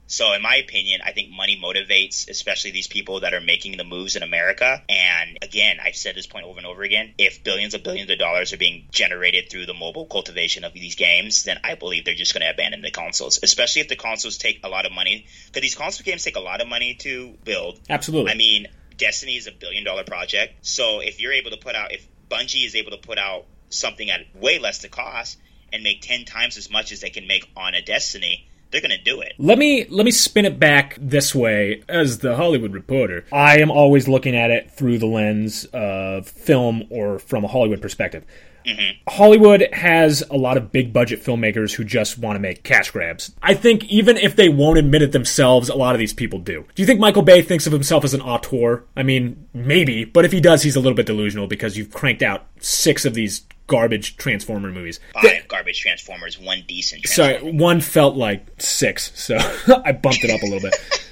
So, 0.07 0.33
in 0.33 0.41
my 0.41 0.57
opinion, 0.57 1.01
I 1.03 1.11
think 1.13 1.31
money 1.31 1.59
motivates, 1.61 2.29
especially 2.29 2.71
these 2.71 2.87
people 2.87 3.21
that 3.21 3.33
are 3.33 3.41
making 3.41 3.77
the 3.77 3.83
moves 3.83 4.15
in 4.15 4.23
America. 4.23 4.83
And 4.87 5.37
again, 5.41 5.77
I've 5.83 5.95
said 5.95 6.15
this 6.15 6.27
point 6.27 6.45
over 6.45 6.57
and 6.57 6.67
over 6.67 6.83
again. 6.83 7.13
If 7.17 7.43
billions 7.43 7.73
of 7.73 7.83
billions 7.83 8.09
of 8.11 8.19
dollars 8.19 8.53
are 8.53 8.57
being 8.57 8.87
generated 8.91 9.49
through 9.49 9.65
the 9.65 9.73
mobile 9.73 10.05
cultivation 10.05 10.63
of 10.63 10.73
these 10.73 10.95
games, 10.95 11.43
then 11.43 11.59
I 11.63 11.75
believe 11.75 12.05
they're 12.05 12.13
just 12.13 12.33
going 12.33 12.43
to 12.43 12.51
abandon 12.51 12.81
the 12.81 12.91
consoles, 12.91 13.39
especially 13.41 13.81
if 13.81 13.87
the 13.87 13.95
consoles 13.95 14.37
take 14.37 14.61
a 14.63 14.69
lot 14.69 14.85
of 14.85 14.91
money. 14.91 15.25
Because 15.47 15.61
these 15.61 15.75
console 15.75 16.03
games 16.03 16.23
take 16.23 16.35
a 16.35 16.41
lot 16.41 16.61
of 16.61 16.67
money 16.67 16.95
to 16.95 17.35
build. 17.43 17.79
Absolutely. 17.89 18.31
I 18.31 18.35
mean, 18.35 18.67
Destiny 18.97 19.37
is 19.37 19.47
a 19.47 19.51
billion 19.51 19.83
dollar 19.83 20.03
project. 20.03 20.65
So, 20.65 20.99
if 20.99 21.19
you're 21.19 21.33
able 21.33 21.51
to 21.51 21.57
put 21.57 21.75
out, 21.75 21.91
if 21.91 22.07
Bungie 22.29 22.65
is 22.65 22.75
able 22.75 22.91
to 22.91 22.97
put 22.97 23.17
out 23.17 23.45
something 23.69 24.09
at 24.09 24.21
way 24.35 24.59
less 24.59 24.79
the 24.79 24.87
cost 24.87 25.37
and 25.73 25.83
make 25.83 26.01
10 26.01 26.25
times 26.25 26.57
as 26.57 26.69
much 26.69 26.91
as 26.91 27.01
they 27.01 27.09
can 27.09 27.27
make 27.27 27.49
on 27.57 27.73
a 27.73 27.81
Destiny, 27.81 28.47
they're 28.81 28.89
to 28.97 29.03
do 29.03 29.21
it. 29.21 29.33
Let 29.37 29.57
me 29.57 29.85
let 29.89 30.05
me 30.05 30.11
spin 30.11 30.45
it 30.45 30.59
back 30.59 30.97
this 30.99 31.33
way 31.33 31.83
as 31.87 32.19
the 32.19 32.35
Hollywood 32.35 32.73
reporter. 32.73 33.25
I 33.31 33.59
am 33.59 33.71
always 33.71 34.07
looking 34.07 34.35
at 34.35 34.51
it 34.51 34.71
through 34.71 34.97
the 34.97 35.05
lens 35.05 35.65
of 35.73 36.27
film 36.27 36.83
or 36.89 37.19
from 37.19 37.43
a 37.43 37.47
Hollywood 37.47 37.81
perspective. 37.81 38.25
Mm-hmm. 38.65 38.97
Hollywood 39.07 39.67
has 39.73 40.23
a 40.31 40.37
lot 40.37 40.57
of 40.57 40.71
big 40.71 40.91
budget 40.91 41.23
filmmakers 41.23 41.73
who 41.73 41.83
just 41.83 42.17
want 42.17 42.35
to 42.35 42.39
make 42.39 42.63
cash 42.63 42.89
grabs. 42.89 43.31
I 43.41 43.53
think 43.53 43.83
even 43.85 44.17
if 44.17 44.35
they 44.35 44.49
won't 44.49 44.79
admit 44.79 45.03
it 45.03 45.11
themselves, 45.11 45.69
a 45.69 45.75
lot 45.75 45.93
of 45.93 45.99
these 45.99 46.13
people 46.13 46.39
do. 46.39 46.65
Do 46.73 46.81
you 46.81 46.87
think 46.87 46.99
Michael 46.99 47.21
Bay 47.21 47.43
thinks 47.43 47.67
of 47.67 47.73
himself 47.73 48.03
as 48.03 48.15
an 48.15 48.21
auteur? 48.21 48.83
I 48.95 49.03
mean, 49.03 49.47
maybe, 49.53 50.03
but 50.03 50.25
if 50.25 50.31
he 50.31 50.41
does, 50.41 50.63
he's 50.63 50.75
a 50.75 50.79
little 50.79 50.95
bit 50.95 51.05
delusional 51.05 51.45
because 51.45 51.77
you've 51.77 51.93
cranked 51.93 52.23
out 52.23 52.47
six 52.59 53.05
of 53.05 53.13
these 53.13 53.45
garbage 53.67 54.17
Transformer 54.17 54.71
movies. 54.71 54.99
Five 55.13 55.47
garbage 55.47 55.79
Transformers, 55.81 56.39
one 56.39 56.63
decent. 56.67 57.07
Sorry, 57.07 57.39
one 57.39 57.81
felt 57.81 58.15
like 58.15 58.45
six, 58.59 59.11
so 59.15 59.37
I 59.85 59.91
bumped 59.91 60.23
it 60.23 60.31
up 60.31 60.41
a 60.41 60.45
little 60.45 60.69
bit. 60.69 60.75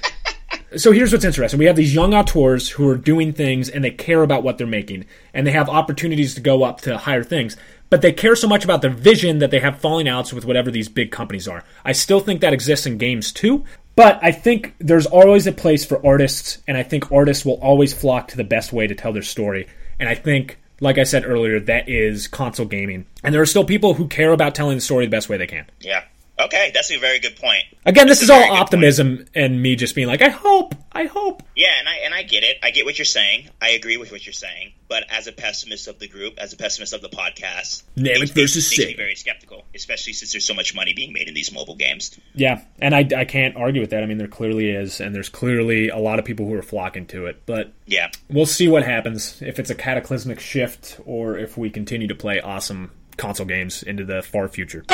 So 0.76 0.90
here's 0.90 1.12
what's 1.12 1.24
interesting. 1.24 1.58
We 1.58 1.66
have 1.66 1.76
these 1.76 1.94
young 1.94 2.14
auteurs 2.14 2.68
who 2.68 2.88
are 2.88 2.96
doing 2.96 3.32
things 3.32 3.68
and 3.68 3.84
they 3.84 3.92
care 3.92 4.22
about 4.22 4.42
what 4.42 4.58
they're 4.58 4.66
making 4.66 5.06
and 5.32 5.46
they 5.46 5.52
have 5.52 5.68
opportunities 5.68 6.34
to 6.34 6.40
go 6.40 6.64
up 6.64 6.80
to 6.80 6.98
higher 6.98 7.22
things, 7.22 7.56
but 7.90 8.02
they 8.02 8.12
care 8.12 8.34
so 8.34 8.48
much 8.48 8.64
about 8.64 8.82
their 8.82 8.90
vision 8.90 9.38
that 9.38 9.52
they 9.52 9.60
have 9.60 9.78
falling 9.78 10.08
outs 10.08 10.32
with 10.32 10.44
whatever 10.44 10.72
these 10.72 10.88
big 10.88 11.12
companies 11.12 11.46
are. 11.46 11.62
I 11.84 11.92
still 11.92 12.18
think 12.18 12.40
that 12.40 12.52
exists 12.52 12.86
in 12.86 12.98
games 12.98 13.30
too, 13.30 13.64
but 13.94 14.18
I 14.20 14.32
think 14.32 14.74
there's 14.78 15.06
always 15.06 15.46
a 15.46 15.52
place 15.52 15.84
for 15.84 16.04
artists 16.04 16.58
and 16.66 16.76
I 16.76 16.82
think 16.82 17.12
artists 17.12 17.44
will 17.44 17.60
always 17.62 17.92
flock 17.92 18.28
to 18.28 18.36
the 18.36 18.42
best 18.42 18.72
way 18.72 18.88
to 18.88 18.96
tell 18.96 19.12
their 19.12 19.22
story. 19.22 19.68
And 20.00 20.08
I 20.08 20.16
think 20.16 20.58
like 20.80 20.98
I 20.98 21.04
said 21.04 21.24
earlier, 21.24 21.60
that 21.60 21.88
is 21.88 22.26
console 22.26 22.66
gaming. 22.66 23.06
And 23.22 23.34
there 23.34 23.42
are 23.42 23.46
still 23.46 23.64
people 23.64 23.94
who 23.94 24.08
care 24.08 24.32
about 24.32 24.54
telling 24.54 24.76
the 24.76 24.80
story 24.80 25.06
the 25.06 25.10
best 25.10 25.28
way 25.28 25.36
they 25.36 25.46
can. 25.46 25.66
Yeah. 25.80 26.04
Okay, 26.38 26.72
that's 26.74 26.90
a 26.90 26.98
very 26.98 27.20
good 27.20 27.36
point. 27.36 27.62
Again, 27.86 28.08
this 28.08 28.20
is 28.20 28.28
all 28.28 28.42
optimism 28.52 29.18
point. 29.18 29.30
and 29.36 29.62
me 29.62 29.76
just 29.76 29.94
being 29.94 30.08
like, 30.08 30.20
I 30.20 30.30
hope, 30.30 30.74
I 30.90 31.04
hope. 31.04 31.44
Yeah, 31.54 31.70
and 31.78 31.88
I 31.88 31.96
and 32.04 32.12
I 32.12 32.24
get 32.24 32.42
it. 32.42 32.56
I 32.60 32.72
get 32.72 32.84
what 32.84 32.98
you're 32.98 33.04
saying. 33.04 33.50
I 33.62 33.70
agree 33.70 33.96
with 33.98 34.10
what 34.10 34.26
you're 34.26 34.32
saying. 34.32 34.72
But 34.88 35.04
as 35.10 35.28
a 35.28 35.32
pessimist 35.32 35.86
of 35.86 36.00
the 36.00 36.08
group, 36.08 36.34
as 36.38 36.52
a 36.52 36.56
pessimist 36.56 36.92
of 36.92 37.02
the 37.02 37.08
podcast, 37.08 37.84
Namek 37.96 38.32
versus 38.32 38.70
makes 38.70 38.90
me 38.90 38.96
very 38.96 39.14
skeptical, 39.14 39.64
especially 39.74 40.12
since 40.12 40.32
there's 40.32 40.44
so 40.44 40.54
much 40.54 40.74
money 40.74 40.92
being 40.92 41.12
made 41.12 41.28
in 41.28 41.34
these 41.34 41.52
mobile 41.52 41.76
games. 41.76 42.18
Yeah, 42.34 42.62
and 42.80 42.94
I, 42.94 43.08
I 43.16 43.24
can't 43.24 43.56
argue 43.56 43.80
with 43.80 43.90
that. 43.90 44.02
I 44.02 44.06
mean, 44.06 44.18
there 44.18 44.26
clearly 44.26 44.70
is, 44.70 45.00
and 45.00 45.14
there's 45.14 45.28
clearly 45.28 45.88
a 45.88 45.98
lot 45.98 46.18
of 46.18 46.24
people 46.24 46.46
who 46.46 46.54
are 46.54 46.62
flocking 46.62 47.06
to 47.08 47.26
it. 47.26 47.42
But 47.46 47.72
yeah, 47.86 48.10
we'll 48.28 48.46
see 48.46 48.66
what 48.66 48.82
happens 48.82 49.40
if 49.40 49.60
it's 49.60 49.70
a 49.70 49.74
cataclysmic 49.74 50.40
shift 50.40 51.00
or 51.06 51.38
if 51.38 51.56
we 51.56 51.70
continue 51.70 52.08
to 52.08 52.14
play 52.14 52.40
awesome 52.40 52.90
console 53.16 53.46
games 53.46 53.84
into 53.84 54.04
the 54.04 54.20
far 54.22 54.48
future. 54.48 54.84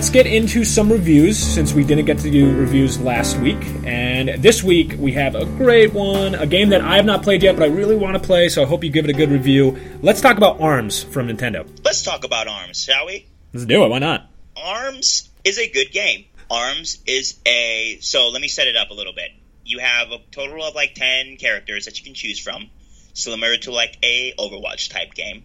Let's 0.00 0.08
get 0.08 0.24
into 0.26 0.64
some 0.64 0.90
reviews 0.90 1.36
since 1.36 1.74
we 1.74 1.84
didn't 1.84 2.04
get 2.04 2.16
to 2.16 2.30
do 2.30 2.56
reviews 2.56 3.00
last 3.00 3.36
week. 3.38 3.58
And 3.84 4.42
this 4.42 4.62
week 4.62 4.94
we 4.98 5.12
have 5.12 5.34
a 5.34 5.44
great 5.44 5.92
one, 5.92 6.36
a 6.36 6.46
game 6.46 6.68
that 6.70 6.80
I 6.80 6.96
have 6.96 7.04
not 7.04 7.22
played 7.22 7.42
yet, 7.42 7.56
but 7.56 7.64
I 7.64 7.66
really 7.66 7.96
want 7.96 8.14
to 8.14 8.20
play, 8.20 8.48
so 8.48 8.62
I 8.62 8.66
hope 8.66 8.84
you 8.84 8.90
give 8.90 9.04
it 9.04 9.10
a 9.10 9.12
good 9.12 9.30
review. 9.30 9.78
Let's 10.00 10.20
talk 10.20 10.36
about 10.36 10.60
ARMS 10.60 11.02
from 11.02 11.28
Nintendo. 11.28 11.68
Let's 11.84 12.02
talk 12.02 12.24
about 12.24 12.46
ARMS, 12.46 12.84
shall 12.84 13.06
we? 13.06 13.26
Let's 13.52 13.66
do 13.66 13.84
it. 13.84 13.88
Why 13.88 13.98
not? 13.98 14.30
ARMS 14.56 15.29
is 15.44 15.58
a 15.58 15.68
good 15.68 15.92
game. 15.92 16.24
ARMS 16.50 16.98
is 17.06 17.38
a. 17.46 17.98
So 18.00 18.28
let 18.28 18.40
me 18.40 18.48
set 18.48 18.66
it 18.66 18.76
up 18.76 18.90
a 18.90 18.94
little 18.94 19.12
bit. 19.12 19.30
You 19.64 19.78
have 19.78 20.10
a 20.10 20.18
total 20.32 20.64
of 20.64 20.74
like 20.74 20.94
10 20.94 21.36
characters 21.36 21.84
that 21.84 21.98
you 21.98 22.04
can 22.04 22.14
choose 22.14 22.40
from, 22.40 22.68
similar 23.14 23.56
to 23.58 23.70
like 23.70 23.96
a 24.02 24.34
Overwatch 24.38 24.90
type 24.90 25.14
game. 25.14 25.44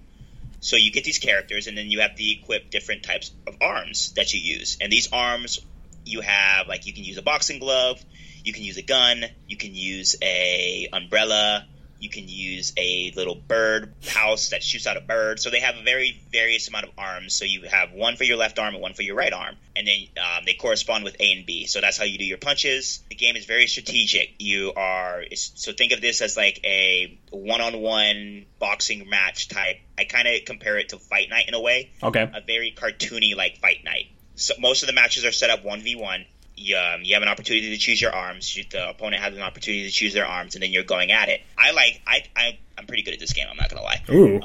So 0.61 0.77
you 0.77 0.91
get 0.91 1.03
these 1.03 1.19
characters, 1.19 1.67
and 1.67 1.77
then 1.77 1.91
you 1.91 1.99
have 1.99 2.15
to 2.15 2.31
equip 2.31 2.71
different 2.71 3.03
types 3.03 3.31
of 3.45 3.55
arms 3.61 4.13
that 4.13 4.33
you 4.33 4.39
use. 4.39 4.77
And 4.81 4.91
these 4.91 5.11
arms, 5.13 5.59
you 6.05 6.21
have 6.21 6.67
like 6.67 6.87
you 6.87 6.93
can 6.93 7.03
use 7.03 7.17
a 7.17 7.21
boxing 7.21 7.59
glove, 7.59 8.03
you 8.43 8.51
can 8.51 8.63
use 8.63 8.77
a 8.77 8.81
gun, 8.81 9.25
you 9.47 9.57
can 9.57 9.75
use 9.75 10.15
a 10.23 10.87
umbrella, 10.91 11.67
you 11.99 12.09
can 12.09 12.27
use 12.27 12.73
a 12.77 13.11
little 13.15 13.35
bird 13.35 13.93
house 14.07 14.49
that 14.49 14.63
shoots 14.63 14.87
out 14.87 14.97
a 14.97 15.01
bird. 15.01 15.39
So 15.39 15.49
they 15.49 15.59
have 15.61 15.75
a 15.75 15.83
very 15.83 16.21
various 16.31 16.67
amount 16.67 16.85
of 16.85 16.91
arms. 16.97 17.33
So 17.33 17.45
you 17.45 17.63
have 17.63 17.93
one 17.93 18.15
for 18.15 18.23
your 18.23 18.37
left 18.37 18.59
arm 18.59 18.73
and 18.73 18.81
one 18.81 18.93
for 18.93 19.01
your 19.01 19.15
right 19.15 19.33
arm, 19.33 19.55
and 19.75 19.87
then 19.87 20.07
um, 20.17 20.43
they 20.45 20.53
correspond 20.53 21.03
with 21.03 21.15
A 21.19 21.31
and 21.31 21.45
B. 21.45 21.65
So 21.65 21.81
that's 21.81 21.97
how 21.97 22.03
you 22.03 22.17
do 22.17 22.25
your 22.25 22.37
punches. 22.37 23.03
The 23.09 23.15
game 23.15 23.35
is 23.35 23.45
very 23.45 23.67
strategic. 23.67 24.35
You 24.39 24.73
are 24.75 25.23
so 25.35 25.71
think 25.71 25.91
of 25.91 26.01
this 26.01 26.21
as 26.21 26.37
like 26.37 26.59
a 26.63 27.17
one-on-one 27.31 28.45
boxing 28.59 29.09
match 29.09 29.47
type. 29.47 29.77
I 29.97 30.05
kind 30.05 30.27
of 30.27 30.45
compare 30.45 30.77
it 30.77 30.89
to 30.89 30.99
Fight 30.99 31.29
Night 31.29 31.47
in 31.47 31.53
a 31.53 31.61
way. 31.61 31.91
Okay. 32.03 32.21
A 32.21 32.41
very 32.41 32.73
cartoony 32.75 33.35
like 33.35 33.57
Fight 33.57 33.83
Night. 33.83 34.07
So 34.35 34.53
most 34.59 34.83
of 34.83 34.87
the 34.87 34.93
matches 34.93 35.23
are 35.23 35.31
set 35.31 35.49
up 35.49 35.63
one 35.63 35.79
v 35.79 35.95
one 35.95 36.25
you, 36.57 36.77
um, 36.77 37.01
you 37.03 37.13
have 37.13 37.23
an 37.23 37.29
opportunity 37.29 37.69
to 37.71 37.77
choose 37.77 38.01
your 38.01 38.13
arms. 38.13 38.57
The 38.71 38.89
opponent 38.89 39.21
has 39.21 39.35
an 39.35 39.41
opportunity 39.41 39.85
to 39.85 39.91
choose 39.91 40.13
their 40.13 40.25
arms, 40.25 40.55
and 40.55 40.63
then 40.63 40.71
you're 40.71 40.83
going 40.83 41.11
at 41.11 41.29
it. 41.29 41.41
I 41.57 41.71
like 41.71 42.01
I, 42.07 42.23
I 42.35 42.57
I'm 42.77 42.87
pretty 42.87 43.03
good 43.03 43.13
at 43.13 43.19
this 43.19 43.33
game. 43.33 43.47
I'm 43.49 43.57
not 43.57 43.69
gonna 43.69 43.83
lie. 43.83 44.01
Ooh. 44.09 44.35
Um, 44.37 44.41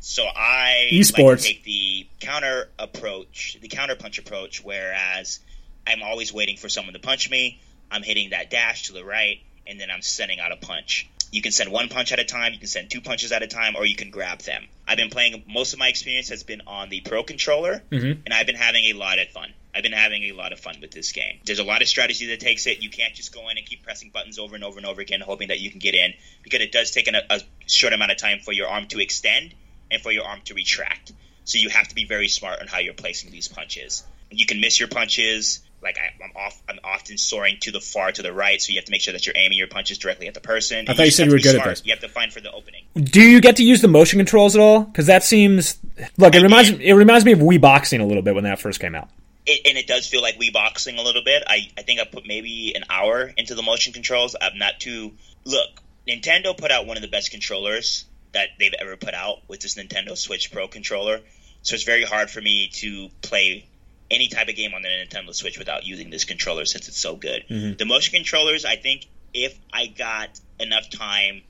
so 0.00 0.24
I 0.24 0.88
esports 0.92 1.30
like 1.30 1.40
take 1.40 1.64
the 1.64 2.06
counter 2.20 2.68
approach, 2.78 3.58
the 3.60 3.68
counter 3.68 3.94
punch 3.94 4.18
approach, 4.18 4.64
whereas 4.64 5.40
I'm 5.86 6.02
always 6.02 6.32
waiting 6.32 6.56
for 6.56 6.68
someone 6.68 6.94
to 6.94 7.00
punch 7.00 7.30
me. 7.30 7.60
I'm 7.90 8.02
hitting 8.02 8.30
that 8.30 8.50
dash 8.50 8.84
to 8.84 8.94
the 8.94 9.04
right, 9.04 9.40
and 9.66 9.80
then 9.80 9.90
I'm 9.90 10.02
sending 10.02 10.40
out 10.40 10.52
a 10.52 10.56
punch. 10.56 11.08
You 11.32 11.42
can 11.42 11.50
send 11.50 11.72
one 11.72 11.88
punch 11.88 12.12
at 12.12 12.20
a 12.20 12.24
time, 12.24 12.52
you 12.52 12.58
can 12.58 12.68
send 12.68 12.90
two 12.90 13.00
punches 13.00 13.32
at 13.32 13.42
a 13.42 13.46
time, 13.46 13.74
or 13.74 13.86
you 13.86 13.96
can 13.96 14.10
grab 14.10 14.40
them. 14.40 14.62
I've 14.86 14.98
been 14.98 15.08
playing. 15.08 15.42
Most 15.48 15.72
of 15.72 15.78
my 15.78 15.88
experience 15.88 16.28
has 16.28 16.42
been 16.42 16.60
on 16.66 16.90
the 16.90 17.00
Pro 17.00 17.22
controller, 17.24 17.82
mm-hmm. 17.90 18.20
and 18.24 18.34
I've 18.34 18.46
been 18.46 18.54
having 18.54 18.84
a 18.84 18.92
lot 18.92 19.18
of 19.18 19.28
fun. 19.28 19.52
I've 19.74 19.82
been 19.82 19.92
having 19.92 20.24
a 20.24 20.32
lot 20.32 20.52
of 20.52 20.60
fun 20.60 20.76
with 20.82 20.90
this 20.90 21.12
game. 21.12 21.40
There's 21.46 21.58
a 21.58 21.64
lot 21.64 21.80
of 21.80 21.88
strategy 21.88 22.26
that 22.26 22.40
takes 22.40 22.66
it. 22.66 22.82
You 22.82 22.90
can't 22.90 23.14
just 23.14 23.34
go 23.34 23.48
in 23.48 23.56
and 23.56 23.66
keep 23.66 23.82
pressing 23.82 24.10
buttons 24.10 24.38
over 24.38 24.54
and 24.54 24.62
over 24.62 24.76
and 24.76 24.86
over 24.86 25.00
again, 25.00 25.22
hoping 25.22 25.48
that 25.48 25.60
you 25.60 25.70
can 25.70 25.78
get 25.78 25.94
in, 25.94 26.12
because 26.42 26.60
it 26.60 26.70
does 26.70 26.90
take 26.90 27.08
an, 27.08 27.16
a 27.30 27.40
short 27.66 27.94
amount 27.94 28.12
of 28.12 28.18
time 28.18 28.40
for 28.40 28.52
your 28.52 28.68
arm 28.68 28.86
to 28.88 29.00
extend 29.00 29.54
and 29.90 30.02
for 30.02 30.12
your 30.12 30.26
arm 30.26 30.40
to 30.44 30.54
retract. 30.54 31.12
So 31.44 31.56
you 31.58 31.70
have 31.70 31.88
to 31.88 31.94
be 31.94 32.04
very 32.04 32.28
smart 32.28 32.60
on 32.60 32.66
how 32.66 32.78
you're 32.78 32.92
placing 32.92 33.30
these 33.30 33.48
punches. 33.48 34.04
You 34.30 34.44
can 34.44 34.60
miss 34.60 34.78
your 34.78 34.88
punches. 34.88 35.60
Like 35.82 35.98
I, 35.98 36.24
am 36.24 36.30
off, 36.36 36.62
I'm 36.68 36.78
often 36.84 37.18
soaring 37.18 37.56
to 37.60 37.72
the 37.72 37.80
far 37.80 38.12
to 38.12 38.22
the 38.22 38.32
right, 38.32 38.62
so 38.62 38.70
you 38.70 38.78
have 38.78 38.84
to 38.84 38.92
make 38.92 39.00
sure 39.00 39.12
that 39.12 39.26
you're 39.26 39.36
aiming 39.36 39.58
your 39.58 39.66
punches 39.66 39.98
directly 39.98 40.28
at 40.28 40.34
the 40.34 40.40
person. 40.40 40.86
I 40.88 40.94
thought 40.94 40.98
you, 40.98 41.04
you 41.06 41.10
said 41.10 41.26
you 41.26 41.32
were 41.32 41.38
good 41.38 41.54
smart. 41.54 41.66
at 41.66 41.70
this. 41.70 41.82
You 41.84 41.92
have 41.92 42.00
to 42.00 42.08
find 42.08 42.32
for 42.32 42.40
the 42.40 42.52
opening. 42.52 42.84
Do 42.94 43.20
you 43.20 43.40
get 43.40 43.56
to 43.56 43.64
use 43.64 43.82
the 43.82 43.88
motion 43.88 44.18
controls 44.18 44.54
at 44.54 44.60
all? 44.60 44.82
Because 44.82 45.06
that 45.06 45.24
seems 45.24 45.78
look. 46.16 46.34
It 46.34 46.40
I 46.40 46.42
reminds 46.42 46.70
it 46.70 46.92
reminds 46.92 47.24
me 47.24 47.32
of 47.32 47.40
Wii 47.40 47.60
boxing 47.60 48.00
a 48.00 48.06
little 48.06 48.22
bit 48.22 48.34
when 48.34 48.44
that 48.44 48.60
first 48.60 48.78
came 48.78 48.94
out 48.94 49.08
it, 49.46 49.66
and 49.66 49.78
it 49.78 49.86
does 49.86 50.06
feel 50.06 50.22
like 50.22 50.38
Wii 50.38 50.52
boxing 50.52 50.98
a 50.98 51.02
little 51.02 51.22
bit. 51.24 51.42
I, 51.46 51.68
I 51.76 51.82
think 51.82 52.00
I 52.00 52.04
put 52.04 52.26
maybe 52.26 52.74
an 52.74 52.84
hour 52.88 53.32
into 53.36 53.54
the 53.54 53.62
motion 53.62 53.92
controls. 53.92 54.36
I'm 54.40 54.58
not 54.58 54.80
too 54.80 55.12
look. 55.44 55.82
Nintendo 56.06 56.56
put 56.56 56.70
out 56.70 56.86
one 56.86 56.96
of 56.96 57.02
the 57.02 57.08
best 57.08 57.30
controllers 57.30 58.04
that 58.32 58.48
they've 58.58 58.74
ever 58.78 58.96
put 58.96 59.14
out 59.14 59.38
with 59.48 59.60
this 59.60 59.76
Nintendo 59.76 60.16
Switch 60.16 60.50
Pro 60.50 60.68
controller. 60.68 61.20
So 61.62 61.74
it's 61.74 61.84
very 61.84 62.02
hard 62.02 62.30
for 62.30 62.40
me 62.40 62.70
to 62.74 63.08
play 63.20 63.66
any 64.12 64.28
type 64.28 64.48
of 64.48 64.54
game 64.54 64.74
on 64.74 64.82
the 64.82 64.88
Nintendo 64.88 65.34
Switch 65.34 65.58
without 65.58 65.84
using 65.84 66.10
this 66.10 66.24
controller 66.24 66.64
since 66.64 66.88
it's 66.88 66.98
so 66.98 67.16
good. 67.16 67.44
Mm-hmm. 67.48 67.76
The 67.78 67.84
motion 67.84 68.14
controllers, 68.14 68.64
I 68.64 68.76
think, 68.76 69.06
if 69.34 69.58
I 69.72 69.86
got 69.86 70.38
enough 70.60 70.90
time 70.90 71.42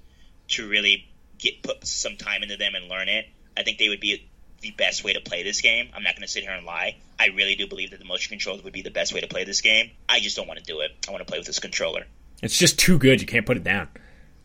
to 0.49 0.69
really 0.69 1.09
get 1.39 1.63
put 1.63 1.87
some 1.87 2.17
time 2.17 2.43
into 2.43 2.57
them 2.57 2.75
and 2.75 2.89
learn 2.89 3.09
it, 3.09 3.27
I 3.57 3.65
think 3.65 3.79
they 3.79 3.89
would 3.89 4.01
be 4.01 4.29
the 4.61 4.71
best 4.71 5.03
way 5.03 5.13
to 5.13 5.21
play 5.21 5.43
this 5.43 5.61
game. 5.61 5.89
I'm 5.95 6.05
not 6.05 6.15
going 6.15 6.23
to 6.23 6.29
sit 6.29 6.45
here 6.45 6.53
and 6.53 6.65
lie. 6.65 6.97
I 7.19 7.27
really 7.29 7.57
do 7.57 7.67
believe 7.67 7.91
that 7.91 7.99
the 7.99 8.05
motion 8.05 8.31
controls 8.31 8.63
would 8.63 8.73
be 8.73 8.83
the 8.83 8.91
best 8.91 9.13
way 9.13 9.21
to 9.21 9.27
play 9.27 9.45
this 9.45 9.61
game. 9.61 9.91
I 10.09 10.21
just 10.21 10.37
don't 10.37 10.47
want 10.47 10.61
to 10.61 10.65
do 10.65 10.81
it. 10.81 10.93
I 11.07 11.11
want 11.11 11.21
to 11.27 11.29
play 11.29 11.39
with 11.39 11.47
this 11.47 11.59
controller. 11.59 12.05
It's 12.43 12.57
just 12.57 12.79
too 12.79 12.99
good. 12.99 13.21
You 13.21 13.27
can't 13.27 13.45
put 13.45 13.57
it 13.57 13.65
down. 13.65 13.89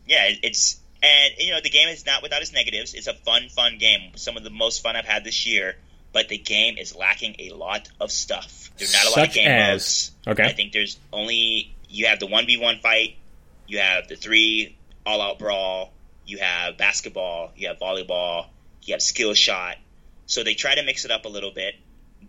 Yeah, 0.06 0.30
it's 0.42 0.80
and 1.02 1.34
you 1.38 1.52
know 1.52 1.60
the 1.60 1.70
game 1.70 1.88
is 1.88 2.04
not 2.04 2.22
without 2.22 2.42
its 2.42 2.52
negatives. 2.52 2.94
It's 2.94 3.06
a 3.06 3.14
fun, 3.14 3.48
fun 3.48 3.78
game. 3.78 4.12
Some 4.16 4.36
of 4.36 4.44
the 4.44 4.50
most 4.50 4.82
fun 4.82 4.96
I've 4.96 5.04
had 5.04 5.24
this 5.24 5.46
year. 5.46 5.76
But 6.18 6.28
the 6.28 6.38
game 6.38 6.78
is 6.78 6.96
lacking 6.96 7.36
a 7.38 7.50
lot 7.50 7.88
of 8.00 8.10
stuff. 8.10 8.72
There's 8.76 8.92
not 8.92 9.04
a 9.04 9.06
Such 9.06 9.16
lot 9.16 9.28
of 9.28 9.34
game 9.34 9.46
as, 9.46 10.10
modes. 10.26 10.40
Okay. 10.40 10.48
I 10.48 10.52
think 10.52 10.72
there's 10.72 10.98
only 11.12 11.76
you 11.88 12.06
have 12.08 12.18
the 12.18 12.26
one 12.26 12.44
v 12.44 12.56
one 12.56 12.80
fight, 12.80 13.18
you 13.68 13.78
have 13.78 14.08
the 14.08 14.16
three 14.16 14.76
all 15.06 15.22
out 15.22 15.38
brawl, 15.38 15.92
you 16.26 16.38
have 16.38 16.76
basketball, 16.76 17.52
you 17.54 17.68
have 17.68 17.78
volleyball, 17.78 18.46
you 18.82 18.94
have 18.94 19.00
skill 19.00 19.32
shot. 19.32 19.76
So 20.26 20.42
they 20.42 20.54
try 20.54 20.74
to 20.74 20.82
mix 20.82 21.04
it 21.04 21.12
up 21.12 21.24
a 21.24 21.28
little 21.28 21.52
bit, 21.52 21.76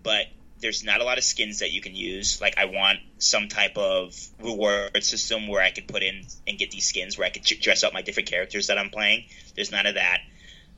but 0.03 0.27
there's 0.59 0.83
not 0.83 1.01
a 1.01 1.03
lot 1.03 1.17
of 1.17 1.23
skins 1.23 1.57
that 1.59 1.71
you 1.71 1.81
can 1.81 1.95
use. 1.95 2.39
Like 2.39 2.59
I 2.59 2.65
want 2.65 2.99
some 3.17 3.47
type 3.47 3.75
of 3.75 4.15
reward 4.39 5.03
system 5.03 5.47
where 5.47 5.63
I 5.63 5.71
could 5.71 5.87
put 5.87 6.03
in 6.03 6.27
and 6.47 6.59
get 6.59 6.69
these 6.69 6.85
skins 6.85 7.17
where 7.17 7.25
I 7.25 7.31
could 7.31 7.41
dress 7.41 7.83
up 7.83 7.91
my 7.91 8.03
different 8.03 8.29
characters 8.29 8.67
that 8.67 8.77
I'm 8.77 8.91
playing. 8.91 9.25
There's 9.55 9.71
none 9.71 9.87
of 9.87 9.95
that. 9.95 10.19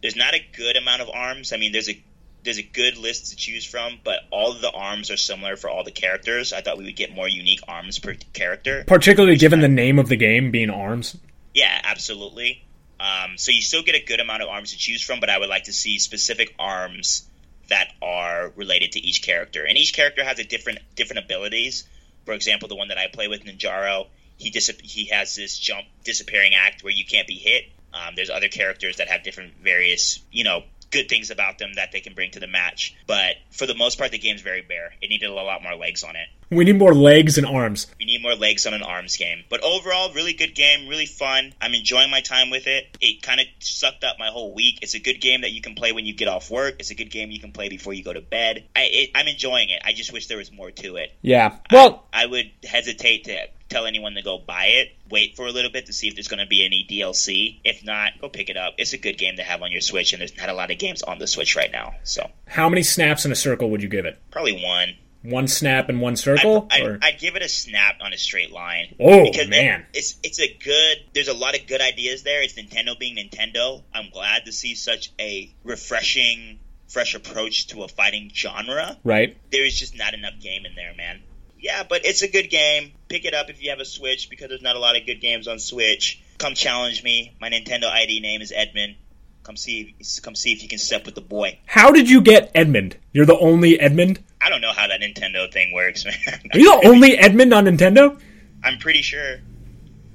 There's 0.01 0.15
not 0.15 0.33
a 0.33 0.39
good 0.55 0.77
amount 0.77 1.01
of 1.01 1.09
arms. 1.09 1.51
I 1.51 1.57
mean, 1.57 1.73
there's 1.73 1.89
a 1.89 2.01
there's 2.43 2.57
a 2.57 2.63
good 2.63 2.97
list 2.97 3.31
to 3.31 3.35
choose 3.35 3.65
from, 3.65 3.99
but 4.03 4.21
all 4.31 4.51
of 4.51 4.61
the 4.61 4.71
arms 4.71 5.11
are 5.11 5.17
similar 5.17 5.55
for 5.55 5.69
all 5.69 5.83
the 5.83 5.91
characters. 5.91 6.53
I 6.53 6.61
thought 6.61 6.77
we 6.77 6.85
would 6.85 6.95
get 6.95 7.13
more 7.13 7.27
unique 7.27 7.61
arms 7.67 7.99
per 7.99 8.15
character. 8.33 8.83
Particularly 8.87 9.37
given 9.37 9.61
the 9.61 9.67
name 9.67 9.99
of 9.99 10.09
the 10.09 10.15
game 10.15 10.51
being 10.51 10.69
arms. 10.69 11.17
Yeah, 11.53 11.81
absolutely. 11.83 12.63
Um, 12.99 13.37
so 13.37 13.51
you 13.51 13.61
still 13.61 13.83
get 13.83 13.95
a 13.95 14.03
good 14.03 14.19
amount 14.19 14.43
of 14.43 14.49
arms 14.49 14.71
to 14.71 14.77
choose 14.77 15.01
from, 15.01 15.19
but 15.19 15.29
I 15.29 15.37
would 15.37 15.49
like 15.49 15.65
to 15.65 15.73
see 15.73 15.99
specific 15.99 16.53
arms 16.59 17.27
that 17.69 17.91
are 18.01 18.51
related 18.55 18.93
to 18.93 18.99
each 18.99 19.21
character. 19.21 19.65
And 19.65 19.77
each 19.77 19.93
character 19.93 20.23
has 20.23 20.39
a 20.39 20.43
different 20.43 20.79
different 20.95 21.25
abilities. 21.25 21.87
For 22.25 22.33
example, 22.33 22.67
the 22.67 22.75
one 22.75 22.89
that 22.89 22.97
I 22.97 23.07
play 23.07 23.27
with, 23.27 23.43
Ninjara, 23.43 24.05
he 24.37 24.49
dis- 24.49 24.79
he 24.83 25.05
has 25.05 25.35
this 25.35 25.57
jump 25.57 25.85
disappearing 26.03 26.53
act 26.53 26.83
where 26.83 26.93
you 26.93 27.05
can't 27.05 27.27
be 27.27 27.35
hit. 27.35 27.65
Um, 27.93 28.13
there's 28.15 28.29
other 28.29 28.49
characters 28.49 28.97
that 28.97 29.07
have 29.09 29.23
different 29.23 29.53
various, 29.63 30.19
you 30.31 30.43
know, 30.43 30.63
good 30.91 31.09
things 31.09 31.31
about 31.31 31.57
them 31.57 31.73
that 31.75 31.91
they 31.91 32.01
can 32.01 32.13
bring 32.13 32.31
to 32.31 32.39
the 32.39 32.47
match. 32.47 32.95
But 33.07 33.35
for 33.51 33.65
the 33.65 33.75
most 33.75 33.97
part, 33.97 34.11
the 34.11 34.19
game's 34.19 34.41
very 34.41 34.61
bare. 34.61 34.91
It 35.01 35.09
needed 35.09 35.29
a 35.29 35.33
lot 35.33 35.63
more 35.63 35.75
legs 35.75 36.03
on 36.03 36.15
it. 36.15 36.27
We 36.51 36.65
need 36.65 36.77
more 36.77 36.93
legs 36.93 37.37
and 37.37 37.47
arms. 37.47 37.87
We 37.97 38.03
need 38.03 38.21
more 38.21 38.35
legs 38.35 38.65
on 38.65 38.73
an 38.73 38.83
arms 38.83 39.15
game. 39.15 39.45
But 39.49 39.63
overall, 39.63 40.13
really 40.13 40.33
good 40.33 40.53
game, 40.53 40.89
really 40.89 41.05
fun. 41.05 41.53
I'm 41.61 41.73
enjoying 41.73 42.11
my 42.11 42.19
time 42.19 42.49
with 42.49 42.67
it. 42.67 42.97
It 42.99 43.21
kind 43.21 43.39
of 43.39 43.47
sucked 43.59 44.03
up 44.03 44.17
my 44.19 44.27
whole 44.27 44.53
week. 44.53 44.79
It's 44.81 44.93
a 44.93 44.99
good 44.99 45.21
game 45.21 45.41
that 45.41 45.51
you 45.53 45.61
can 45.61 45.75
play 45.75 45.93
when 45.93 46.05
you 46.05 46.13
get 46.13 46.27
off 46.27 46.51
work. 46.51 46.75
It's 46.79 46.91
a 46.91 46.95
good 46.95 47.09
game 47.09 47.31
you 47.31 47.39
can 47.39 47.53
play 47.53 47.69
before 47.69 47.93
you 47.93 48.03
go 48.03 48.11
to 48.11 48.19
bed. 48.19 48.65
I, 48.75 49.09
am 49.15 49.29
enjoying 49.29 49.69
it. 49.69 49.81
I 49.85 49.93
just 49.93 50.11
wish 50.11 50.27
there 50.27 50.37
was 50.37 50.51
more 50.51 50.71
to 50.71 50.97
it. 50.97 51.13
Yeah. 51.21 51.55
Well, 51.71 52.05
I, 52.11 52.23
I 52.23 52.25
would 52.25 52.51
hesitate 52.65 53.23
to 53.25 53.47
tell 53.69 53.85
anyone 53.85 54.15
to 54.15 54.21
go 54.21 54.37
buy 54.37 54.65
it. 54.65 54.89
Wait 55.09 55.37
for 55.37 55.47
a 55.47 55.51
little 55.53 55.71
bit 55.71 55.85
to 55.85 55.93
see 55.93 56.09
if 56.09 56.15
there's 56.15 56.27
going 56.27 56.41
to 56.41 56.47
be 56.47 56.65
any 56.65 56.85
DLC. 56.89 57.61
If 57.63 57.85
not, 57.85 58.19
go 58.19 58.27
pick 58.27 58.49
it 58.49 58.57
up. 58.57 58.73
It's 58.77 58.91
a 58.91 58.97
good 58.97 59.17
game 59.17 59.37
to 59.37 59.43
have 59.43 59.61
on 59.61 59.71
your 59.71 59.79
Switch, 59.79 60.11
and 60.11 60.19
there's 60.19 60.35
not 60.35 60.49
a 60.49 60.53
lot 60.53 60.69
of 60.69 60.77
games 60.79 61.01
on 61.01 61.17
the 61.17 61.27
Switch 61.27 61.55
right 61.55 61.71
now. 61.71 61.93
So, 62.03 62.29
how 62.45 62.67
many 62.67 62.83
snaps 62.83 63.23
in 63.23 63.31
a 63.31 63.35
circle 63.35 63.69
would 63.69 63.81
you 63.81 63.87
give 63.87 64.05
it? 64.05 64.19
Probably 64.31 64.61
one 64.61 64.95
one 65.23 65.47
snap 65.47 65.89
and 65.89 66.01
one 66.01 66.15
circle? 66.15 66.67
I'd, 66.71 66.83
I'd, 66.83 67.03
I'd, 67.03 67.19
give 67.19 67.35
it 67.35 67.41
a 67.41 67.49
snap 67.49 67.97
on 68.01 68.13
a 68.13 68.17
straight 68.17 68.51
line. 68.51 68.95
Oh 68.99 69.25
because 69.25 69.47
man, 69.47 69.81
it, 69.93 69.97
it's 69.97 70.17
it's 70.23 70.39
a 70.39 70.47
good. 70.63 70.97
There's 71.13 71.27
a 71.27 71.33
lot 71.33 71.59
of 71.59 71.67
good 71.67 71.81
ideas 71.81 72.23
there. 72.23 72.41
It's 72.41 72.53
Nintendo 72.53 72.97
being 72.97 73.17
Nintendo. 73.17 73.83
I'm 73.93 74.09
glad 74.11 74.45
to 74.45 74.51
see 74.51 74.75
such 74.75 75.11
a 75.19 75.53
refreshing, 75.63 76.59
fresh 76.87 77.15
approach 77.15 77.67
to 77.67 77.83
a 77.83 77.87
fighting 77.87 78.31
genre. 78.33 78.97
Right. 79.03 79.37
There 79.51 79.65
is 79.65 79.77
just 79.77 79.97
not 79.97 80.13
enough 80.13 80.39
game 80.39 80.65
in 80.65 80.75
there, 80.75 80.93
man. 80.95 81.21
Yeah, 81.59 81.83
but 81.87 82.05
it's 82.05 82.23
a 82.23 82.27
good 82.27 82.49
game. 82.49 82.91
Pick 83.07 83.25
it 83.25 83.35
up 83.35 83.49
if 83.51 83.61
you 83.61 83.69
have 83.69 83.79
a 83.79 83.85
Switch 83.85 84.29
because 84.29 84.49
there's 84.49 84.63
not 84.63 84.75
a 84.75 84.79
lot 84.79 84.97
of 84.97 85.05
good 85.05 85.21
games 85.21 85.47
on 85.47 85.59
Switch. 85.59 86.21
Come 86.39 86.55
challenge 86.55 87.03
me. 87.03 87.35
My 87.39 87.49
Nintendo 87.49 87.85
ID 87.85 88.19
name 88.19 88.41
is 88.41 88.51
Edmund. 88.55 88.95
Come 89.43 89.57
see, 89.57 89.95
come 90.21 90.35
see 90.35 90.53
if 90.53 90.63
you 90.63 90.69
can 90.69 90.79
step 90.79 91.05
with 91.05 91.15
the 91.15 91.21
boy. 91.21 91.59
How 91.65 91.91
did 91.91 92.09
you 92.09 92.21
get 92.21 92.51
Edmund? 92.55 92.97
You're 93.11 93.25
the 93.25 93.37
only 93.37 93.79
Edmund. 93.79 94.19
I 94.43 94.49
don't 94.49 94.61
know 94.61 94.73
how 94.73 94.87
that 94.87 95.01
Nintendo 95.01 95.51
thing 95.51 95.71
works, 95.71 96.05
man. 96.05 96.15
Are 96.53 96.59
you 96.59 96.81
the 96.81 96.87
only 96.87 97.17
Edmund 97.17 97.53
on 97.53 97.65
Nintendo? 97.65 98.19
I'm 98.63 98.77
pretty 98.79 99.01
sure. 99.01 99.37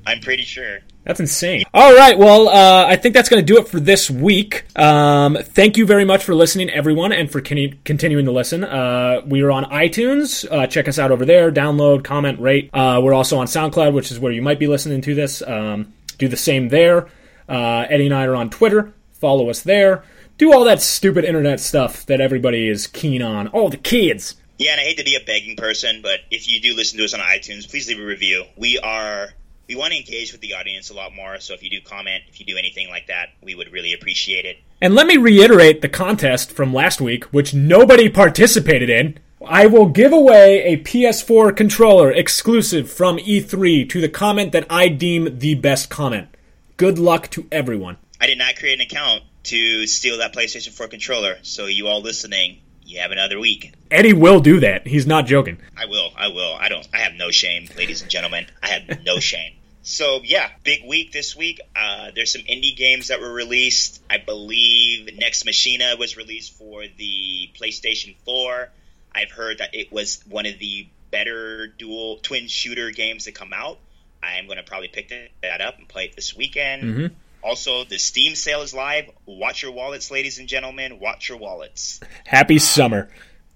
I'm 0.07 0.21
pretty 0.21 0.45
sure. 0.45 0.79
That's 1.05 1.21
insane. 1.21 1.65
All 1.73 1.95
right, 1.95 2.19
well, 2.19 2.49
uh, 2.49 2.87
I 2.87 2.97
think 2.97 3.15
that's 3.15 3.29
going 3.29 3.45
to 3.45 3.47
do 3.47 3.61
it 3.61 3.69
for 3.69 3.79
this 3.79 4.11
week. 4.11 4.65
Um, 4.77 5.37
thank 5.41 5.77
you 5.77 5.87
very 5.87 6.05
much 6.05 6.25
for 6.25 6.35
listening, 6.35 6.69
everyone, 6.71 7.13
and 7.13 7.31
for 7.31 7.41
con- 7.41 7.79
continuing 7.85 8.25
to 8.25 8.33
listen. 8.33 8.65
Uh, 8.65 9.21
we 9.25 9.43
are 9.43 9.53
on 9.53 9.65
iTunes. 9.67 10.45
Uh, 10.51 10.67
check 10.67 10.89
us 10.89 10.99
out 10.99 11.13
over 11.13 11.25
there. 11.25 11.53
Download, 11.53 12.03
comment, 12.03 12.41
rate. 12.41 12.71
Uh, 12.73 13.01
we're 13.03 13.15
also 13.15 13.39
on 13.39 13.47
SoundCloud, 13.47 13.93
which 13.93 14.11
is 14.11 14.19
where 14.19 14.33
you 14.33 14.43
might 14.43 14.59
be 14.59 14.67
listening 14.67 15.01
to 15.03 15.15
this. 15.15 15.43
Um, 15.43 15.93
do 16.19 16.27
the 16.27 16.37
same 16.37 16.69
there. 16.69 17.09
Uh, 17.49 17.87
Eddie 17.89 18.07
and 18.07 18.15
I 18.15 18.25
are 18.27 18.35
on 18.35 18.51
Twitter. 18.51 18.93
Follow 19.13 19.49
us 19.49 19.63
there 19.63 20.03
do 20.39 20.53
all 20.53 20.65
that 20.65 20.83
stupid 20.83 21.25
internet 21.25 21.61
stuff 21.61 22.05
that 22.07 22.21
everybody 22.21 22.69
is 22.69 22.87
keen 22.87 23.23
on. 23.23 23.49
All 23.49 23.69
the 23.69 23.77
kids. 23.77 24.37
Yeah, 24.59 24.73
and 24.73 24.81
I 24.81 24.85
hate 24.85 24.99
to 24.99 25.05
be 25.05 25.17
a 25.17 25.25
begging 25.25 25.57
person, 25.57 26.01
but 26.03 26.21
if 26.31 26.49
you 26.49 26.61
do 26.61 26.75
listen 26.75 26.99
to 26.99 27.05
us 27.05 27.15
on 27.15 27.21
iTunes, 27.21 27.69
please 27.69 27.89
leave 27.89 28.01
a 28.01 28.05
review. 28.05 28.45
We 28.57 28.79
are 28.79 29.29
we 29.69 29.75
want 29.75 29.93
to 29.93 29.99
engage 29.99 30.33
with 30.33 30.41
the 30.41 30.55
audience 30.55 30.91
a 30.91 30.95
lot 30.95 31.15
more, 31.15 31.41
so 31.41 31.53
if 31.53 31.63
you 31.63 31.71
do 31.71 31.81
comment, 31.81 32.23
if 32.29 32.39
you 32.39 32.47
do 32.47 32.57
anything 32.57 32.89
like 32.89 33.09
that, 33.09 33.31
we 33.43 33.55
would 33.55 33.73
really 33.73 33.93
appreciate 33.93 34.45
it. 34.45 34.59
And 34.81 34.95
let 34.95 35.07
me 35.07 35.17
reiterate 35.17 35.83
the 35.83 35.89
contest 35.89 36.53
from 36.53 36.73
last 36.73 37.01
week, 37.01 37.25
which 37.25 37.53
nobody 37.53 38.09
participated 38.09 38.89
in. 38.89 39.19
I 39.45 39.67
will 39.67 39.87
give 39.87 40.13
away 40.13 40.63
a 40.63 40.79
PS4 40.79 41.57
controller 41.57 42.11
exclusive 42.11 42.91
from 42.91 43.19
E3 43.19 43.89
to 43.91 44.01
the 44.01 44.09
comment 44.09 44.53
that 44.53 44.67
I 44.71 44.89
deem 44.89 45.39
the 45.39 45.55
best 45.55 45.91
comment. 45.91 46.29
Good 46.77 46.99
luck 46.99 47.29
to 47.31 47.47
everyone. 47.51 47.97
I 48.21 48.27
did 48.27 48.39
not 48.39 48.57
create 48.57 48.81
an 48.81 48.87
account 48.87 49.23
to 49.47 49.87
steal 49.87 50.19
that 50.19 50.35
PlayStation 50.35 50.73
4 50.73 50.89
controller. 50.89 51.39
So 51.43 51.67
you 51.67 51.89
all 51.89 52.01
listening, 52.01 52.59
you 52.85 53.01
have 53.01 53.11
another 53.11 53.39
week. 53.39 53.73
Eddie 53.91 54.13
will 54.13 54.41
do 54.41 54.61
that. 54.61 54.87
He's 54.87 55.07
not 55.07 55.27
joking. 55.27 55.59
I 55.77 55.87
will. 55.87 56.11
I 56.17 56.29
will. 56.29 56.55
I 56.55 56.69
don't. 56.69 56.87
I 56.93 56.99
have 56.99 57.15
no 57.15 57.31
shame, 57.31 57.69
ladies 57.77 58.03
and 58.03 58.11
gentlemen. 58.11 58.47
I 58.63 58.69
have 58.69 59.05
no 59.05 59.19
shame. 59.21 59.53
So 59.83 60.21
yeah, 60.25 60.51
big 60.65 60.81
week 60.85 61.13
this 61.13 61.37
week. 61.37 61.61
Uh, 61.77 62.11
there's 62.15 62.33
some 62.33 62.43
indie 62.43 62.77
games 62.77 63.09
that 63.09 63.21
were 63.21 63.33
released. 63.33 64.03
I 64.11 64.19
believe 64.19 65.17
Nex 65.17 65.45
Machina 65.45 65.95
was 65.97 66.17
released 66.17 66.55
for 66.55 66.83
the 66.97 67.51
PlayStation 67.55 68.17
4. 68.25 68.69
I've 69.15 69.31
heard 69.31 69.59
that 69.59 69.75
it 69.75 69.93
was 69.93 70.21
one 70.29 70.47
of 70.47 70.59
the 70.59 70.89
better 71.13 71.69
dual 71.69 72.17
twin 72.17 72.49
shooter 72.49 72.91
games 72.91 73.25
to 73.25 73.33
come 73.33 73.53
out. 73.53 73.79
I 74.23 74.39
am 74.39 74.47
going 74.47 74.59
to 74.59 74.65
probably 74.65 74.89
pick 74.89 75.13
that 75.43 75.61
up 75.61 75.79
and 75.79 75.89
play 75.89 76.07
it 76.07 76.17
this 76.17 76.37
weekend. 76.37 76.83
Mm-hmm. 76.83 77.15
Also, 77.47 77.85
the 77.85 77.97
Steam 77.97 78.35
sale 78.35 78.63
is 78.63 78.75
live. 78.75 79.09
Watch 79.25 79.63
your 79.63 79.71
wallets, 79.71 80.11
ladies 80.11 80.41
and 80.41 80.49
gentlemen. 80.49 80.99
Watch 80.99 81.29
your 81.29 81.39
wallets. 81.39 82.01
Happy 82.25 82.55
um, 82.55 82.59
summer. 82.59 83.09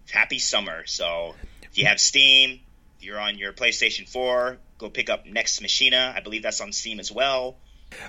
Happy 0.09 0.39
summer. 0.39 0.87
So, 0.87 1.35
if 1.65 1.77
you 1.77 1.87
have 1.87 1.99
Steam, 1.99 2.61
if 2.99 3.05
you're 3.05 3.19
on 3.19 3.37
your 3.37 3.53
PlayStation 3.53 4.09
4, 4.09 4.59
go 4.79 4.91
pick 4.91 5.11
up 5.11 5.27
Nex 5.27 5.61
Machina. 5.61 6.15
I 6.17 6.21
believe 6.21 6.45
that's 6.45 6.61
on 6.61 6.71
Steam 6.71 7.01
as 7.01 7.11
well. 7.11 7.57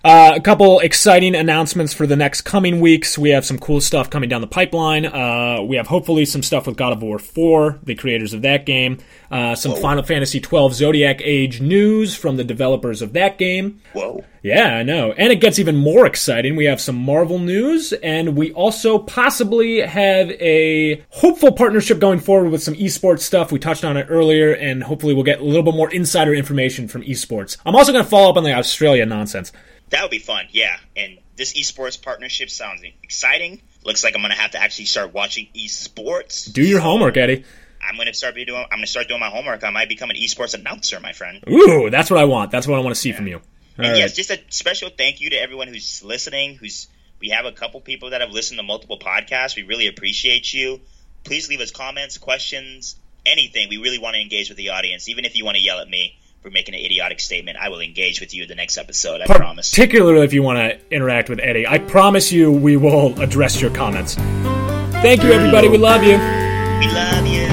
Uh, 0.03 0.33
a 0.35 0.41
couple 0.41 0.79
exciting 0.79 1.35
announcements 1.35 1.93
for 1.93 2.07
the 2.07 2.15
next 2.15 2.41
coming 2.41 2.79
weeks. 2.79 3.17
We 3.17 3.29
have 3.29 3.45
some 3.45 3.59
cool 3.59 3.81
stuff 3.81 4.09
coming 4.09 4.29
down 4.29 4.41
the 4.41 4.47
pipeline. 4.47 5.05
Uh, 5.05 5.61
we 5.61 5.75
have 5.75 5.87
hopefully 5.87 6.25
some 6.25 6.43
stuff 6.43 6.67
with 6.67 6.77
God 6.77 6.93
of 6.93 7.01
War 7.01 7.19
4, 7.19 7.79
the 7.83 7.95
creators 7.95 8.33
of 8.33 8.41
that 8.41 8.65
game. 8.65 8.99
Uh, 9.29 9.55
some 9.55 9.73
Whoa. 9.73 9.81
Final 9.81 10.03
Fantasy 10.03 10.39
12 10.39 10.73
Zodiac 10.73 11.21
Age 11.21 11.61
news 11.61 12.15
from 12.15 12.37
the 12.37 12.43
developers 12.43 13.01
of 13.01 13.13
that 13.13 13.37
game. 13.37 13.81
Whoa. 13.93 14.25
Yeah, 14.43 14.75
I 14.75 14.83
know. 14.83 15.11
And 15.11 15.31
it 15.31 15.39
gets 15.39 15.59
even 15.59 15.75
more 15.75 16.07
exciting. 16.07 16.55
We 16.55 16.65
have 16.65 16.81
some 16.81 16.95
Marvel 16.95 17.37
news, 17.37 17.93
and 17.93 18.35
we 18.35 18.51
also 18.53 18.97
possibly 18.97 19.81
have 19.81 20.31
a 20.31 21.05
hopeful 21.09 21.51
partnership 21.51 21.99
going 21.99 22.19
forward 22.19 22.49
with 22.49 22.63
some 22.63 22.73
esports 22.73 23.19
stuff. 23.19 23.51
We 23.51 23.59
touched 23.59 23.85
on 23.85 23.97
it 23.97 24.07
earlier, 24.09 24.53
and 24.53 24.83
hopefully 24.83 25.13
we'll 25.13 25.23
get 25.23 25.41
a 25.41 25.43
little 25.43 25.63
bit 25.63 25.75
more 25.75 25.91
insider 25.91 26.33
information 26.33 26.87
from 26.87 27.03
esports. 27.03 27.57
I'm 27.65 27.75
also 27.75 27.91
going 27.91 28.03
to 28.03 28.09
follow 28.09 28.31
up 28.31 28.37
on 28.37 28.43
the 28.43 28.53
Australia 28.53 29.05
nonsense. 29.05 29.51
That 29.91 30.03
would 30.03 30.11
be 30.11 30.19
fun, 30.19 30.47
yeah. 30.51 30.77
And 30.95 31.19
this 31.35 31.53
esports 31.53 32.01
partnership 32.01 32.49
sounds 32.49 32.81
exciting. 33.03 33.61
Looks 33.83 34.03
like 34.03 34.15
I'm 34.15 34.21
going 34.21 34.31
to 34.31 34.37
have 34.37 34.51
to 34.51 34.57
actually 34.57 34.85
start 34.85 35.13
watching 35.13 35.47
esports. 35.55 36.51
Do 36.51 36.63
your 36.63 36.79
so 36.79 36.83
homework, 36.83 37.17
Eddie. 37.17 37.43
I'm 37.83 37.95
going 37.95 38.07
to 38.07 38.13
start 38.13 38.35
doing. 38.35 38.65
I'm 38.71 38.79
to 38.79 38.87
start 38.87 39.07
doing 39.07 39.19
my 39.19 39.29
homework. 39.29 39.63
I 39.63 39.69
might 39.69 39.89
become 39.89 40.09
an 40.09 40.15
esports 40.15 40.53
announcer, 40.53 40.99
my 40.99 41.13
friend. 41.13 41.43
Ooh, 41.49 41.89
that's 41.89 42.09
what 42.09 42.19
I 42.19 42.25
want. 42.25 42.51
That's 42.51 42.67
what 42.67 42.77
I 42.77 42.81
want 42.81 42.95
to 42.95 43.01
see 43.01 43.09
yeah. 43.09 43.15
from 43.15 43.27
you. 43.27 43.35
All 43.35 43.85
and 43.85 43.87
right. 43.87 43.97
yes, 43.97 44.15
just 44.15 44.31
a 44.31 44.39
special 44.49 44.89
thank 44.89 45.19
you 45.19 45.31
to 45.31 45.35
everyone 45.35 45.67
who's 45.67 46.03
listening. 46.03 46.55
Who's 46.55 46.87
we 47.19 47.29
have 47.29 47.45
a 47.45 47.51
couple 47.51 47.81
people 47.81 48.11
that 48.11 48.21
have 48.21 48.31
listened 48.31 48.59
to 48.59 48.63
multiple 48.63 48.97
podcasts. 48.97 49.55
We 49.55 49.63
really 49.63 49.87
appreciate 49.87 50.53
you. 50.53 50.79
Please 51.23 51.49
leave 51.49 51.59
us 51.59 51.71
comments, 51.71 52.17
questions, 52.17 52.95
anything. 53.25 53.67
We 53.67 53.77
really 53.77 53.99
want 53.99 54.15
to 54.15 54.21
engage 54.21 54.49
with 54.49 54.57
the 54.57 54.69
audience, 54.69 55.09
even 55.09 55.25
if 55.25 55.35
you 55.35 55.43
want 55.43 55.57
to 55.57 55.63
yell 55.63 55.79
at 55.79 55.89
me 55.89 56.17
for 56.41 56.49
making 56.49 56.73
an 56.73 56.81
idiotic 56.81 57.19
statement, 57.19 57.57
I 57.57 57.69
will 57.69 57.81
engage 57.81 58.19
with 58.19 58.33
you 58.33 58.43
in 58.43 58.49
the 58.49 58.55
next 58.55 58.77
episode. 58.77 59.21
I 59.21 59.27
Par- 59.27 59.37
promise. 59.37 59.69
Particularly 59.69 60.25
if 60.25 60.33
you 60.33 60.41
want 60.43 60.57
to 60.57 60.79
interact 60.93 61.29
with 61.29 61.39
Eddie, 61.39 61.67
I 61.67 61.77
promise 61.77 62.31
you 62.31 62.51
we 62.51 62.77
will 62.77 63.19
address 63.21 63.61
your 63.61 63.71
comments. 63.71 64.15
Thank 64.15 65.23
you, 65.23 65.31
everybody. 65.31 65.69
We 65.69 65.77
love 65.77 66.03
you. 66.03 66.17
We 66.17 66.87
love 66.93 67.25
you. 67.27 67.47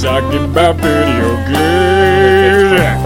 Talking 0.00 0.50
about 0.50 0.76
video 0.76 1.36
games. 1.46 3.01